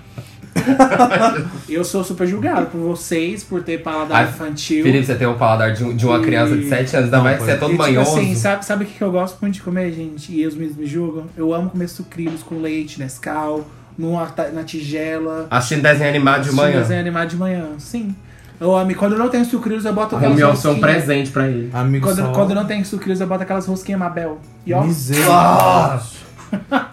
Eu 1.68 1.84
sou 1.84 2.02
super 2.02 2.26
julgado 2.26 2.66
por 2.66 2.78
vocês, 2.80 3.42
por 3.44 3.62
ter 3.62 3.82
paladar 3.82 4.24
Ai, 4.24 4.28
infantil. 4.28 4.82
Felipe, 4.84 5.06
você 5.06 5.14
tem 5.14 5.26
um 5.26 5.34
paladar 5.38 5.72
de, 5.72 5.94
de 5.94 6.06
uma 6.06 6.18
E- 6.18 6.22
criança 6.22 6.56
de 6.56 6.68
7 6.68 6.96
anos, 6.96 7.04
ainda 7.06 7.20
mais 7.20 7.38
que 7.38 7.44
você 7.44 7.50
é 7.52 7.56
todo 7.56 7.68
E, 7.70 7.72
tipo 7.72 7.82
manhoso. 7.82 8.16
assim, 8.18 8.34
sabe, 8.34 8.64
sabe 8.64 8.84
o 8.84 8.86
que 8.86 9.00
eu 9.02 9.10
gosto 9.12 9.38
muito 9.40 9.54
de 9.54 9.62
comer, 9.62 9.92
gente? 9.92 10.32
E 10.32 10.46
os 10.46 10.54
meninos 10.54 10.76
me 10.76 10.86
julgam? 10.86 11.24
Eu 11.36 11.54
amo 11.54 11.70
comer 11.70 11.88
sucrilhos 11.88 12.42
com 12.42 12.60
leite, 12.60 12.98
Nescau, 12.98 13.66
numa, 13.96 14.28
na 14.52 14.64
tigela. 14.64 15.46
Assistindo 15.50 15.82
desenho 15.82 16.10
animado 16.10 16.42
de 16.44 16.52
manhã. 16.52 16.78
desenho 16.80 17.00
animado 17.00 17.28
de 17.28 17.36
manhã. 17.36 17.66
Sim. 17.78 18.14
Eu 18.60 18.76
amo. 18.76 18.90
E 18.90 18.94
quando 18.94 19.12
eu 19.12 19.18
não 19.18 19.28
tenho 19.30 19.44
sucrilhos, 19.44 19.84
eu 19.86 19.92
boto 19.94 20.14
O 20.14 20.18
aquelas 20.18 20.34
office 20.42 20.64
é 20.64 20.68
um 20.68 20.72
rosquinhas. 20.72 20.80
presente 21.04 21.30
pra 21.30 21.48
ele. 21.48 21.70
Amigo 21.72 22.06
Quando, 22.06 22.16
só... 22.18 22.32
quando 22.32 22.50
eu 22.50 22.56
não 22.56 22.66
tenho 22.66 22.84
sucrilhos, 22.84 23.20
eu 23.20 23.26
boto 23.26 23.42
aquelas 23.42 23.66
rosquinhas 23.66 23.98
Mabel. 23.98 24.38
E 24.66 24.74
ó. 24.74 24.82
Misericórdia. 24.82 26.20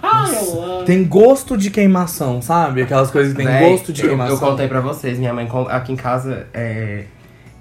Tem 0.88 1.04
gosto 1.04 1.58
de 1.58 1.70
queimação, 1.70 2.42
sabe? 2.42 2.82
Aquelas 2.82 3.12
coisas 3.12 3.34
que 3.34 3.38
tem 3.38 3.46
Véi, 3.46 3.72
gosto 3.72 3.92
de 3.92 4.02
queimação. 4.02 4.36
Eu, 4.36 4.40
contei 4.40 4.70
pra 4.70 4.80
vocês, 4.80 5.20
minha 5.20 5.34
mãe 5.34 5.46
aqui 5.68 5.92
em 5.92 5.98
casa 5.98 6.48
é. 6.54 7.04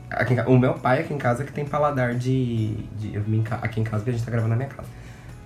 aqui 0.09 0.35
em 0.35 0.41
o 0.47 0.57
meu 0.57 0.75
pai 0.75 1.01
aqui 1.01 1.13
em 1.13 1.19
casa 1.19 1.43
que 1.43 1.53
tem 1.53 1.65
paladar 1.65 2.15
de. 2.15 2.69
de- 2.97 3.21
aqui 3.61 3.81
em 3.81 3.83
casa 3.83 4.05
que 4.05 4.11
a 4.11 4.13
gente 4.13 4.25
tá 4.25 4.31
gravando 4.31 4.51
na 4.51 4.57
minha 4.57 4.69
casa. 4.69 4.89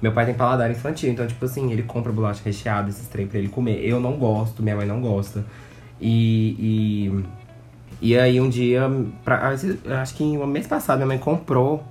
Meu 0.02 0.12
pai 0.12 0.26
tem 0.26 0.34
paladar 0.34 0.70
infantil, 0.70 1.10
então, 1.10 1.26
tipo 1.26 1.42
assim, 1.42 1.72
ele 1.72 1.82
compra 1.82 2.12
bolacha 2.12 2.42
recheada, 2.44 2.90
esses 2.90 3.08
trem 3.08 3.26
pra 3.26 3.38
ele 3.38 3.48
comer. 3.48 3.82
Eu 3.82 3.98
não 3.98 4.12
gosto, 4.18 4.62
minha 4.62 4.76
mãe 4.76 4.86
não 4.86 5.00
gosta. 5.00 5.42
E. 5.98 7.14
E, 8.02 8.10
e 8.12 8.18
aí 8.18 8.38
um 8.42 8.48
dia, 8.50 8.82
pra, 9.24 9.54
acho 10.02 10.14
que 10.14 10.22
um 10.22 10.46
mês 10.46 10.66
passado, 10.66 10.98
minha 10.98 11.06
mãe 11.06 11.18
comprou 11.18 11.82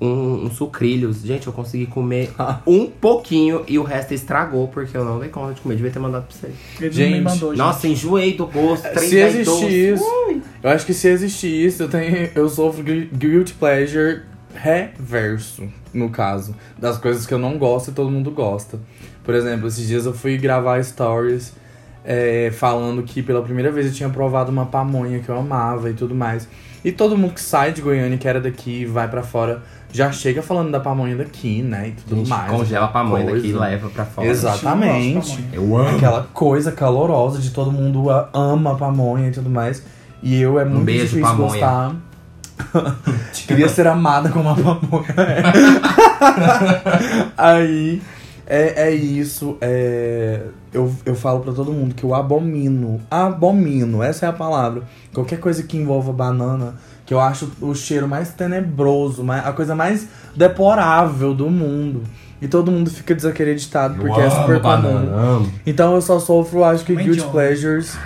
um, 0.00 0.44
um 0.46 0.50
sucrilhos. 0.50 1.22
Gente, 1.22 1.46
eu 1.46 1.52
consegui 1.52 1.86
comer 1.86 2.30
um 2.66 2.86
pouquinho 2.86 3.64
e 3.66 3.78
o 3.78 3.82
resto 3.82 4.12
estragou, 4.14 4.68
porque 4.68 4.96
eu 4.96 5.04
não 5.04 5.18
dei 5.18 5.28
conta 5.28 5.54
de 5.54 5.60
comer. 5.60 5.76
Devia 5.76 5.90
ter 5.90 5.98
mandado 5.98 6.26
pra 6.26 6.36
você. 6.36 6.50
Ele 6.80 6.92
Gente, 6.92 7.10
não 7.10 7.18
me 7.18 7.24
mandou, 7.24 7.50
gente. 7.50 7.58
Nossa, 7.58 7.88
enjoei 7.88 8.34
do 8.36 8.46
gosto. 8.46 8.86
Se 9.00 9.16
existir 9.18 9.94
isso, 9.94 10.04
eu 10.62 10.70
acho 10.70 10.84
que 10.86 10.94
se 10.94 11.08
existir 11.08 11.66
isso, 11.66 11.82
eu 11.82 11.88
tenho, 11.88 12.30
eu 12.34 12.48
sofro 12.48 12.82
gui- 12.82 13.10
guilty 13.12 13.54
pleasure 13.54 14.22
reverso, 14.54 15.64
no 15.92 16.08
caso, 16.10 16.54
das 16.78 16.98
coisas 16.98 17.26
que 17.26 17.32
eu 17.34 17.38
não 17.38 17.58
gosto 17.58 17.90
e 17.90 17.94
todo 17.94 18.10
mundo 18.10 18.30
gosta. 18.30 18.78
Por 19.24 19.34
exemplo, 19.34 19.68
esses 19.68 19.86
dias 19.86 20.06
eu 20.06 20.12
fui 20.14 20.36
gravar 20.38 20.82
stories 20.82 21.52
é, 22.04 22.50
falando 22.52 23.02
que 23.02 23.22
pela 23.22 23.42
primeira 23.42 23.70
vez 23.70 23.86
eu 23.86 23.92
tinha 23.92 24.08
provado 24.08 24.50
uma 24.50 24.66
pamonha 24.66 25.18
que 25.20 25.28
eu 25.28 25.36
amava 25.36 25.90
e 25.90 25.94
tudo 25.94 26.14
mais. 26.14 26.48
E 26.84 26.92
todo 26.92 27.16
mundo 27.18 27.34
que 27.34 27.40
sai 27.40 27.72
de 27.72 27.82
Goiânia, 27.82 28.16
que 28.16 28.28
era 28.28 28.40
daqui, 28.40 28.84
vai 28.84 29.08
pra 29.10 29.22
fora, 29.22 29.62
já 29.96 30.12
chega 30.12 30.42
falando 30.42 30.70
da 30.70 30.78
pamonha 30.78 31.16
daqui, 31.16 31.62
né? 31.62 31.88
E 31.88 31.92
tudo 31.92 32.16
gente 32.16 32.28
mais. 32.28 32.50
congela 32.50 32.84
a 32.84 32.88
pamonha 32.88 33.24
coisa. 33.24 33.36
daqui 33.40 33.48
e 33.48 33.52
leva 33.52 33.88
pra 33.88 34.04
fora. 34.04 34.28
Exatamente. 34.28 35.42
Eu 35.52 35.74
amo. 35.74 35.96
Aquela 35.96 36.22
coisa 36.34 36.70
calorosa 36.70 37.38
de 37.40 37.50
todo 37.50 37.72
mundo 37.72 38.08
ama 38.34 38.72
a 38.72 38.74
pamonha 38.74 39.28
e 39.28 39.32
tudo 39.32 39.48
mais. 39.48 39.82
E 40.22 40.38
eu 40.38 40.60
é 40.60 40.66
muito 40.66 40.84
beijo, 40.84 41.04
difícil 41.04 41.22
pamonha. 41.22 41.48
gostar. 41.48 41.96
Queria 43.46 43.68
ser 43.70 43.86
amada 43.86 44.28
como 44.28 44.50
a 44.50 44.54
pamonha. 44.54 45.14
Aí 47.38 48.02
é, 48.46 48.88
é 48.88 48.90
isso. 48.90 49.56
É, 49.62 50.42
eu, 50.74 50.94
eu 51.06 51.14
falo 51.14 51.40
pra 51.40 51.54
todo 51.54 51.72
mundo 51.72 51.94
que 51.94 52.04
eu 52.04 52.14
abomino. 52.14 53.00
Abomino, 53.10 54.02
essa 54.02 54.26
é 54.26 54.28
a 54.28 54.32
palavra. 54.32 54.82
Qualquer 55.14 55.40
coisa 55.40 55.62
que 55.62 55.78
envolva 55.78 56.12
banana, 56.12 56.74
que 57.06 57.14
eu 57.14 57.20
acho 57.20 57.50
o 57.60 57.74
cheiro 57.74 58.08
mais 58.08 58.30
tenebroso, 58.30 59.24
a 59.30 59.52
coisa 59.52 59.74
mais 59.74 60.08
deplorável 60.34 61.32
do 61.32 61.48
mundo. 61.48 62.02
E 62.42 62.46
todo 62.46 62.70
mundo 62.70 62.90
fica 62.90 63.14
desacreditado 63.14 63.94
porque 63.94 64.20
é 64.20 64.28
super 64.28 64.60
comum. 64.60 65.16
amo. 65.16 65.52
Então 65.64 65.94
eu 65.94 66.02
só 66.02 66.20
sofro, 66.20 66.64
acho 66.64 66.84
que, 66.84 66.94
de 66.94 67.22
pleasures 67.22 67.96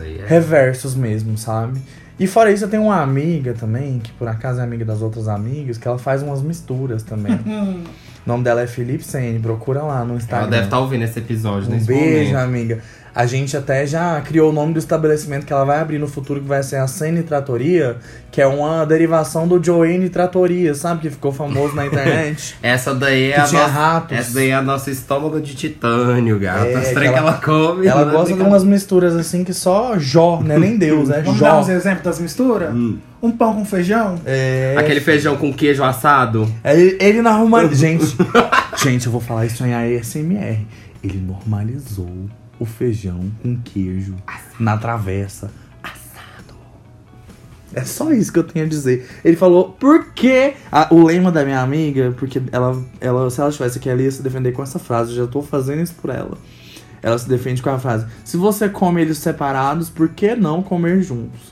daí 0.00 0.18
é. 0.18 0.26
reversos 0.26 0.94
mesmo, 0.94 1.36
sabe? 1.36 1.80
E 2.18 2.26
fora 2.26 2.50
isso, 2.52 2.64
eu 2.64 2.68
tenho 2.68 2.82
uma 2.82 3.00
amiga 3.00 3.54
também, 3.54 3.98
que 3.98 4.12
por 4.12 4.28
acaso 4.28 4.60
é 4.60 4.62
amiga 4.62 4.84
das 4.84 5.00
outras 5.00 5.26
amigas, 5.26 5.78
que 5.78 5.88
ela 5.88 5.98
faz 5.98 6.22
umas 6.22 6.42
misturas 6.42 7.02
também. 7.02 7.38
O 8.26 8.28
nome 8.28 8.44
dela 8.44 8.60
é 8.60 8.66
Felipe 8.66 9.02
Sene, 9.02 9.38
procura 9.38 9.82
lá 9.82 10.04
no 10.04 10.14
Instagram. 10.14 10.42
Ela 10.42 10.50
deve 10.50 10.64
estar 10.64 10.78
ouvindo 10.78 11.04
esse 11.04 11.18
episódio 11.18 11.70
Um 11.70 11.72
nesse 11.72 11.86
beijo, 11.86 12.32
momento. 12.32 12.44
amiga. 12.44 12.78
A 13.14 13.26
gente 13.26 13.56
até 13.56 13.86
já 13.86 14.20
criou 14.20 14.50
o 14.50 14.52
nome 14.52 14.72
do 14.72 14.78
estabelecimento 14.78 15.44
que 15.44 15.52
ela 15.52 15.64
vai 15.64 15.80
abrir 15.80 15.98
no 15.98 16.06
futuro, 16.06 16.40
que 16.40 16.46
vai 16.46 16.62
ser 16.62 16.76
a 16.76 16.86
Sene 16.86 17.22
Tratoria, 17.22 17.96
que 18.30 18.40
é 18.40 18.46
uma 18.46 18.84
derivação 18.86 19.48
do 19.48 19.62
Joanne 19.62 20.08
Tratoria, 20.08 20.74
sabe? 20.74 21.00
Que 21.02 21.10
ficou 21.10 21.32
famoso 21.32 21.74
na 21.74 21.86
internet. 21.86 22.56
Essa 22.62 22.94
daí 22.94 23.30
é 23.30 23.34
Que 23.34 23.40
a 23.40 23.44
tinha 23.44 23.62
nossa. 23.62 23.72
ratos. 23.74 24.16
Essa 24.16 24.34
daí 24.34 24.50
é 24.50 24.54
a 24.54 24.62
nossa 24.62 24.90
estômago 24.90 25.40
de 25.40 25.54
titânio, 25.54 26.38
gata. 26.38 26.66
É, 26.66 26.78
Os 26.78 26.88
que 26.88 26.98
ela- 27.06 27.16
ela 27.18 27.32
come. 27.44 27.86
ela 27.86 28.04
não 28.04 28.12
é 28.12 28.16
gosta 28.16 28.34
de 28.34 28.40
umas 28.42 28.62
misturas 28.64 29.16
assim 29.16 29.42
que 29.42 29.52
só 29.52 29.98
Jó, 29.98 30.40
né? 30.40 30.56
Nem 30.58 30.76
Deus, 30.78 31.10
é 31.10 31.20
Vamos 31.22 31.40
dar 31.40 31.50
Jó. 31.54 31.60
uns 31.60 31.68
exemplos 31.68 32.04
das 32.04 32.18
misturas? 32.20 32.72
Um 33.22 33.30
pão 33.32 33.54
com 33.54 33.64
feijão? 33.64 34.18
É, 34.24 34.74
Aquele 34.78 35.00
feijão 35.00 35.36
com 35.36 35.52
queijo 35.52 35.82
assado. 35.84 36.50
Ele, 36.64 36.96
ele 37.00 37.20
normalizou. 37.22 37.76
Gente, 37.90 38.16
gente, 38.82 39.06
eu 39.06 39.12
vou 39.12 39.20
falar 39.20 39.44
isso 39.46 39.64
em 39.66 39.74
ASMR. 39.74 40.60
Ele 41.02 41.18
normalizou 41.26 42.08
o 42.60 42.66
feijão 42.66 43.32
com 43.42 43.56
queijo 43.56 44.14
na 44.60 44.76
travessa. 44.76 45.50
Assado. 45.82 46.54
É 47.74 47.82
só 47.84 48.12
isso 48.12 48.30
que 48.32 48.38
eu 48.38 48.44
tenho 48.44 48.66
a 48.66 48.68
dizer. 48.68 49.08
Ele 49.24 49.36
falou, 49.36 49.70
por 49.70 50.12
quê? 50.12 50.54
Ah, 50.70 50.86
o 50.90 51.02
lema 51.02 51.32
da 51.32 51.42
minha 51.42 51.60
amiga, 51.60 52.14
porque 52.16 52.40
ela, 52.52 52.80
ela, 53.00 53.30
se 53.30 53.40
ela 53.40 53.48
estivesse 53.48 53.78
aqui, 53.78 53.88
ela 53.88 54.02
ia 54.02 54.10
se 54.10 54.22
defender 54.22 54.52
com 54.52 54.62
essa 54.62 54.78
frase. 54.78 55.12
Eu 55.12 55.24
já 55.24 55.26
tô 55.26 55.40
fazendo 55.40 55.80
isso 55.80 55.94
por 55.94 56.10
ela. 56.10 56.36
Ela 57.02 57.16
se 57.16 57.26
defende 57.26 57.62
com 57.62 57.70
a 57.70 57.78
frase: 57.78 58.06
Se 58.24 58.36
você 58.36 58.68
come 58.68 59.00
eles 59.00 59.16
separados, 59.16 59.88
por 59.88 60.10
que 60.10 60.36
não 60.36 60.62
comer 60.62 61.02
juntos? 61.02 61.49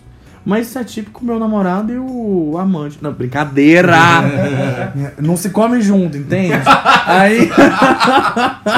Mas 0.48 0.68
isso 0.68 0.78
é 0.78 0.84
típico 0.84 1.22
meu 1.22 1.38
namorado 1.38 1.92
e 1.92 1.98
o 1.98 2.56
amante. 2.56 2.96
Não, 3.02 3.12
brincadeira! 3.12 3.98
não 5.20 5.36
se 5.36 5.50
come 5.50 5.82
junto, 5.82 6.16
entende? 6.16 6.54
Aí. 7.04 7.50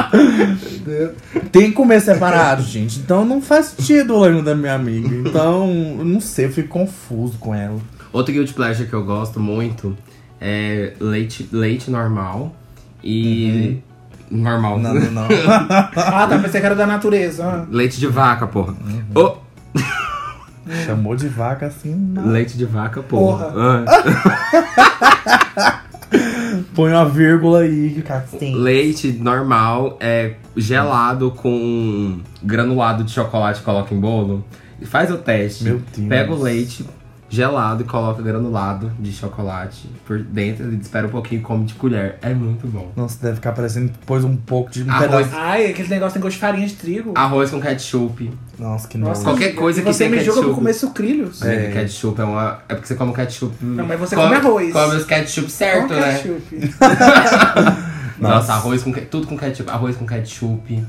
Tem 1.49 1.69
que 1.69 1.71
comer 1.71 2.01
separado, 2.01 2.61
gente. 2.61 2.99
Então 2.99 3.23
não 3.23 3.41
faz 3.41 3.67
sentido 3.67 4.15
o 4.15 4.19
lema 4.19 4.41
da 4.41 4.53
minha 4.53 4.73
amiga. 4.73 5.15
Então, 5.15 5.65
não 6.03 6.19
sei, 6.19 6.47
eu 6.47 6.51
fico 6.51 6.67
confuso 6.67 7.37
com 7.37 7.55
ela. 7.55 7.79
Outro 8.11 8.33
guilty 8.33 8.53
pleasure 8.53 8.89
que 8.89 8.93
eu 8.93 9.05
gosto 9.05 9.39
muito 9.39 9.97
é 10.41 10.91
leite, 10.99 11.47
leite 11.53 11.89
normal 11.89 12.53
e. 13.01 13.77
Normal. 14.29 14.77
Não, 14.77 14.93
não, 14.93 15.09
não. 15.09 15.27
Ah, 15.95 16.27
tá, 16.27 16.37
pensei 16.37 16.59
que 16.59 16.65
era 16.65 16.75
da 16.75 16.85
natureza. 16.85 17.65
Leite 17.71 17.97
de 17.97 18.07
vaca, 18.07 18.45
porra. 18.45 18.75
Ô, 19.15 19.37
Chamou 20.85 21.15
de 21.15 21.27
vaca 21.27 21.67
assim. 21.67 21.93
Não. 21.93 22.27
leite 22.27 22.57
de 22.57 22.65
vaca, 22.65 23.01
porra. 23.01 23.45
Porra. 23.51 23.85
Ah. 23.87 25.81
Põe 26.75 26.91
uma 26.91 27.07
vírgula 27.07 27.61
aí 27.61 28.01
que 28.01 28.11
assim. 28.11 28.55
Leite 28.55 29.11
normal 29.11 29.97
é 29.99 30.33
gelado 30.55 31.31
com 31.31 32.19
granulado 32.43 33.03
de 33.03 33.11
chocolate 33.11 33.59
e 33.61 33.63
coloca 33.63 33.93
em 33.93 33.99
bolo. 33.99 34.43
E 34.79 34.85
faz 34.85 35.11
o 35.11 35.17
teste. 35.17 35.63
Meu 35.63 35.81
Deus. 35.95 36.07
Pega 36.07 36.33
o 36.33 36.41
leite 36.41 36.85
gelado 37.31 37.81
e 37.83 37.85
coloca 37.85 38.21
granulado 38.21 38.91
de 38.99 39.13
chocolate 39.13 39.89
por 40.05 40.21
dentro 40.21 40.69
e 40.69 40.75
espera 40.75 41.07
um 41.07 41.09
pouquinho 41.09 41.39
e 41.39 41.43
come 41.43 41.63
de 41.65 41.73
colher. 41.75 42.17
É 42.21 42.33
muito 42.33 42.67
bom. 42.67 42.91
Nossa, 42.93 43.17
deve 43.21 43.35
ficar 43.35 43.53
parecendo 43.53 43.87
depois 43.89 44.25
um 44.25 44.35
pouco 44.35 44.69
de 44.69 44.83
um 44.83 44.91
Arroz. 44.91 45.09
pedaço. 45.27 45.29
Ai, 45.35 45.67
aquele 45.67 45.87
negócio 45.87 46.13
tem 46.13 46.21
gosto 46.21 46.33
de 46.35 46.41
farinha 46.41 46.67
de 46.67 46.73
trigo. 46.73 47.13
Arroz 47.15 47.49
com 47.49 47.61
ketchup. 47.61 48.29
Nossa, 48.59 48.85
que 48.85 48.97
Nossa, 48.97 49.23
nojo. 49.23 49.23
qualquer 49.23 49.55
coisa 49.55 49.81
que 49.81 49.87
você 49.87 50.09
me 50.09 50.17
julga 50.17 50.31
ketchup. 50.33 50.47
por 50.49 50.55
comer 50.55 50.73
sucrilhos. 50.73 51.41
É. 51.41 51.67
É. 51.67 51.71
Ketchup 51.71 52.19
é 52.19 52.23
uma. 52.25 52.59
É 52.67 52.75
porque 52.75 52.87
você 52.89 52.95
come 52.95 53.11
o 53.11 53.13
ketchup. 53.13 53.55
Não, 53.61 53.85
mas 53.85 53.97
você 53.97 54.15
come 54.15 54.35
arroz. 54.35 54.73
Come 54.73 54.95
os 54.97 55.05
ketchup 55.05 55.49
certo, 55.49 55.87
Com 55.87 55.93
né? 55.93 56.13
ketchup. 56.17 56.75
Nossa, 58.19 58.35
Nossa. 58.35 58.53
arroz 58.53 58.83
com 58.83 58.91
tudo 58.91 59.25
com 59.25 59.37
ketchup. 59.37 59.69
Arroz 59.71 59.95
com 59.95 60.05
ketchup. 60.05 60.85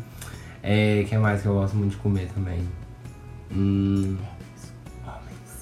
É, 0.60 1.04
que 1.08 1.16
mais 1.16 1.40
que 1.40 1.46
eu 1.46 1.54
gosto 1.54 1.76
muito 1.76 1.92
de 1.92 1.96
comer 1.98 2.28
também? 2.34 2.58
Hum. 3.54 4.16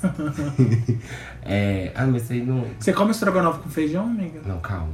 é. 1.43 1.93
Ah, 1.95 2.07
mas 2.07 2.31
aí 2.31 2.45
não. 2.45 2.65
Você 2.79 2.93
come 2.93 3.11
estrogonofe 3.11 3.61
com 3.61 3.69
feijão, 3.69 4.05
amiga? 4.05 4.41
Não, 4.47 4.59
calma. 4.61 4.93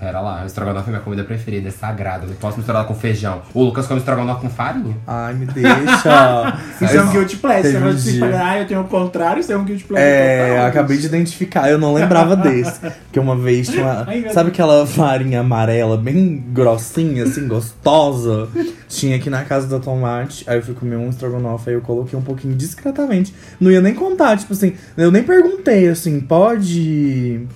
Pera 0.00 0.18
lá, 0.18 0.42
o 0.44 0.46
estrogonofe 0.46 0.88
é 0.88 0.92
minha 0.92 1.02
comida 1.02 1.22
preferida, 1.24 1.68
é 1.68 1.70
sagrada. 1.70 2.24
Eu 2.24 2.30
não 2.30 2.36
posso 2.36 2.56
misturar 2.56 2.86
com 2.86 2.94
feijão. 2.94 3.42
O 3.52 3.62
Lucas 3.62 3.86
come 3.86 4.00
estrogonofe 4.00 4.40
com 4.40 4.48
farinha. 4.48 4.96
Ai, 5.06 5.34
me 5.34 5.44
deixa. 5.44 6.58
Isso 6.80 6.96
é 6.96 7.02
um 7.02 7.10
guilty 7.10 7.36
pleasure. 7.36 7.72
Você 7.72 7.78
vai 7.78 7.92
um 7.92 7.98
se 7.98 8.12
dia. 8.12 8.20
falar, 8.20 8.50
ah, 8.50 8.58
eu 8.60 8.66
tenho 8.66 8.80
o 8.80 8.84
contrário, 8.84 9.40
isso 9.40 9.52
é 9.52 9.56
um 9.58 9.64
guilty 9.64 9.84
pleasure. 9.84 10.10
É, 10.10 10.56
eu 10.58 10.66
acabei 10.66 10.96
de 10.96 11.04
identificar, 11.04 11.70
eu 11.70 11.76
não 11.78 11.92
lembrava 11.92 12.34
desse. 12.34 12.80
Porque 12.80 13.20
uma 13.20 13.36
vez 13.36 13.68
tinha 13.68 13.84
uma. 13.84 14.04
Ai, 14.08 14.30
Sabe 14.32 14.48
aquela 14.48 14.86
farinha 14.86 15.40
amarela 15.40 15.98
bem 15.98 16.42
grossinha, 16.48 17.24
assim, 17.24 17.46
gostosa? 17.46 18.48
Tinha 18.88 19.16
aqui 19.16 19.28
na 19.28 19.44
casa 19.44 19.66
da 19.66 19.78
Tomate. 19.78 20.48
Aí 20.48 20.56
eu 20.56 20.62
fui 20.62 20.72
comer 20.72 20.96
um 20.96 21.10
estrogonofe, 21.10 21.68
aí 21.68 21.76
eu 21.76 21.82
coloquei 21.82 22.18
um 22.18 22.22
pouquinho 22.22 22.54
discretamente. 22.54 23.34
Não 23.60 23.70
ia 23.70 23.82
nem 23.82 23.94
contar, 23.94 24.38
tipo 24.38 24.54
assim, 24.54 24.72
eu 24.96 25.10
nem 25.10 25.22
perguntei 25.22 25.88
assim, 25.88 26.20
pode. 26.20 27.46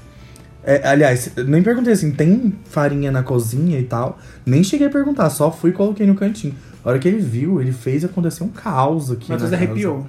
É, 0.67 0.89
aliás, 0.89 1.31
nem 1.47 1.62
perguntei 1.62 1.93
assim, 1.93 2.11
tem 2.11 2.55
farinha 2.65 3.12
na 3.12 3.23
cozinha 3.23 3.79
e 3.79 3.85
tal. 3.85 4.19
Nem 4.47 4.65
cheguei 4.65 4.87
a 4.87 4.91
perguntar, 4.91 5.29
só 5.31 5.51
fui 5.51 5.71
e 5.71 5.73
coloquei 5.73 6.07
no 6.07 6.15
cantinho. 6.15 6.55
A 6.85 6.91
hora 6.91 6.99
que 6.99 7.09
ele 7.09 7.19
viu, 7.19 7.61
ele 7.61 7.73
fez 7.73 8.05
acontecer 8.05 8.45
um 8.45 8.49
caos 8.49 9.11
aqui. 9.11 9.29
Você 9.33 9.55
arrepiou. 9.55 10.07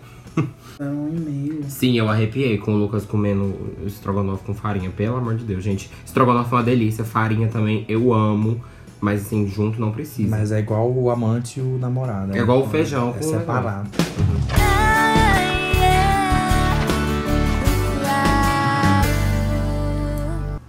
É 0.77 0.83
um 0.83 1.07
e-mail. 1.07 1.63
Sim, 1.69 1.97
eu 1.97 2.09
arrepiei 2.09 2.57
com 2.57 2.73
o 2.73 2.77
Lucas 2.77 3.05
comendo 3.05 3.55
estrogonofe 3.85 4.43
com 4.43 4.53
farinha. 4.53 4.89
Pelo 4.89 5.15
amor 5.15 5.35
de 5.35 5.45
Deus, 5.45 5.63
gente. 5.63 5.89
Estrogonofe 6.05 6.51
é 6.53 6.57
uma 6.57 6.63
delícia, 6.63 7.05
farinha 7.05 7.47
também 7.47 7.85
eu 7.87 8.13
amo. 8.13 8.59
Mas 8.99 9.21
assim, 9.21 9.47
junto 9.47 9.79
não 9.79 9.91
precisa. 9.91 10.29
Mas 10.35 10.51
é 10.51 10.59
igual 10.59 10.91
o 10.91 11.09
amante 11.09 11.59
e 11.59 11.63
o 11.63 11.77
namorado. 11.77 12.27
né? 12.27 12.39
É 12.39 12.41
igual 12.41 12.61
o 12.63 12.67
feijão 12.67 13.09
É 13.09 13.13
com 13.13 13.25
o 13.25 13.29
separado. 13.29 13.89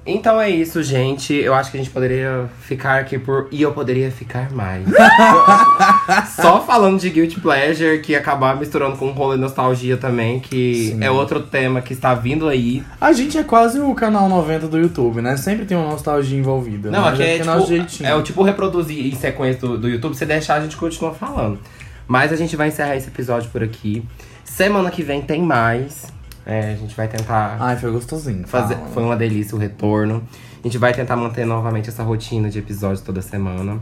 Então 0.07 0.40
é 0.40 0.48
isso, 0.48 0.82
gente. 0.82 1.34
Eu 1.34 1.52
acho 1.52 1.70
que 1.70 1.76
a 1.76 1.80
gente 1.80 1.92
poderia 1.92 2.48
ficar 2.61 3.00
aqui 3.00 3.18
por. 3.18 3.48
E 3.50 3.61
eu 3.61 3.72
poderia 3.72 4.11
ficar 4.11 4.52
mais. 4.52 4.84
Só 6.36 6.62
falando 6.62 7.00
de 7.00 7.11
Guilty 7.11 7.40
Pleasure, 7.40 8.00
que 8.00 8.14
acabar 8.14 8.57
misturando 8.57 8.96
com 8.96 9.09
um 9.09 9.12
rolê 9.12 9.36
nostalgia 9.36 9.96
também, 9.96 10.38
que 10.38 10.92
Sim. 10.92 11.02
é 11.02 11.11
outro 11.11 11.40
tema 11.40 11.82
que 11.82 11.92
está 11.92 12.14
vindo 12.14 12.48
aí. 12.48 12.84
A 13.00 13.12
gente 13.12 13.36
é 13.36 13.42
quase 13.42 13.80
o 13.80 13.92
canal 13.94 14.28
90 14.28 14.68
do 14.68 14.78
YouTube, 14.78 15.20
né? 15.20 15.36
Sempre 15.36 15.66
tem 15.66 15.76
uma 15.76 15.90
nostalgia 15.90 16.38
envolvida. 16.38 16.88
Não, 16.90 17.04
aqui 17.04 17.22
é 17.22 17.44
nosso 17.44 17.66
tipo, 17.66 17.76
jeitinho. 17.76 18.09
é 18.09 18.14
o 18.14 18.22
tipo 18.22 18.42
reproduzir 18.42 19.07
em 19.07 19.16
sequência 19.16 19.61
do, 19.61 19.76
do 19.76 19.88
YouTube, 19.88 20.14
se 20.14 20.24
deixar 20.24 20.54
a 20.54 20.61
gente 20.61 20.76
continua 20.76 21.12
falando. 21.12 21.59
Mas 22.07 22.32
a 22.32 22.36
gente 22.36 22.54
vai 22.54 22.68
encerrar 22.68 22.94
esse 22.94 23.09
episódio 23.09 23.50
por 23.50 23.62
aqui. 23.62 24.04
Semana 24.44 24.90
que 24.90 25.02
vem 25.02 25.20
tem 25.20 25.42
mais. 25.42 26.07
É, 26.47 26.72
a 26.72 26.76
gente 26.76 26.94
vai 26.97 27.09
tentar 27.09 27.57
Ai, 27.61 27.76
foi 27.76 27.90
gostosinho. 27.90 28.47
fazer. 28.47 28.76
fala. 28.76 28.88
Foi 28.90 29.03
uma 29.03 29.16
delícia 29.16 29.57
o 29.57 29.59
retorno. 29.59 30.22
A 30.61 30.66
gente 30.66 30.78
vai 30.78 30.94
tentar 30.94 31.16
manter 31.16 31.44
novamente 31.44 31.88
essa 31.88 32.05
rotina 32.05 32.49
de 32.49 32.61
episódios 32.61 33.01
toda 33.01 33.20
semana. 33.20 33.80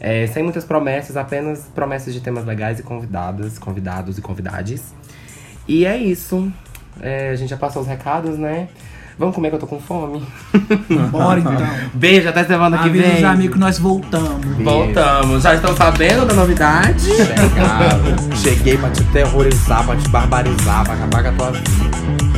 É, 0.00 0.26
sem 0.26 0.42
muitas 0.42 0.64
promessas, 0.64 1.16
apenas 1.16 1.70
promessas 1.72 2.12
de 2.12 2.20
temas 2.20 2.44
legais 2.44 2.80
e 2.80 2.82
convidadas, 2.82 3.56
convidados 3.56 4.18
e 4.18 4.20
convidades. 4.20 4.92
E 5.68 5.86
é 5.86 5.96
isso. 5.96 6.52
É, 7.00 7.30
a 7.30 7.36
gente 7.36 7.50
já 7.50 7.56
passou 7.56 7.82
os 7.82 7.88
recados, 7.88 8.36
né? 8.36 8.68
Vamos 9.18 9.34
comer 9.34 9.50
que 9.50 9.56
eu 9.56 9.60
tô 9.60 9.66
com 9.66 9.78
fome. 9.80 10.22
Bora 11.10 11.38
então. 11.40 11.54
Beijo, 11.94 12.28
até 12.28 12.44
semana 12.44 12.78
que 12.78 12.88
Avisa 12.88 13.06
vem. 13.06 13.16
os 13.18 13.24
amigos 13.24 13.54
que 13.54 13.60
nós 13.60 13.78
voltamos. 13.78 14.44
Voltamos. 14.62 15.42
Já 15.42 15.54
estão 15.54 15.76
sabendo 15.76 16.26
da 16.26 16.34
novidade? 16.34 17.04
Chegaram. 17.14 18.36
Cheguei 18.36 18.76
pra 18.78 18.90
te 18.90 19.04
terrorizar, 19.04 19.84
pra 19.84 19.96
te 19.96 20.08
barbarizar, 20.08 20.84
pra 20.84 20.94
acabar 20.94 21.22
com 21.22 21.28
a 21.28 21.32
tua 21.32 21.50
vida. 21.52 22.31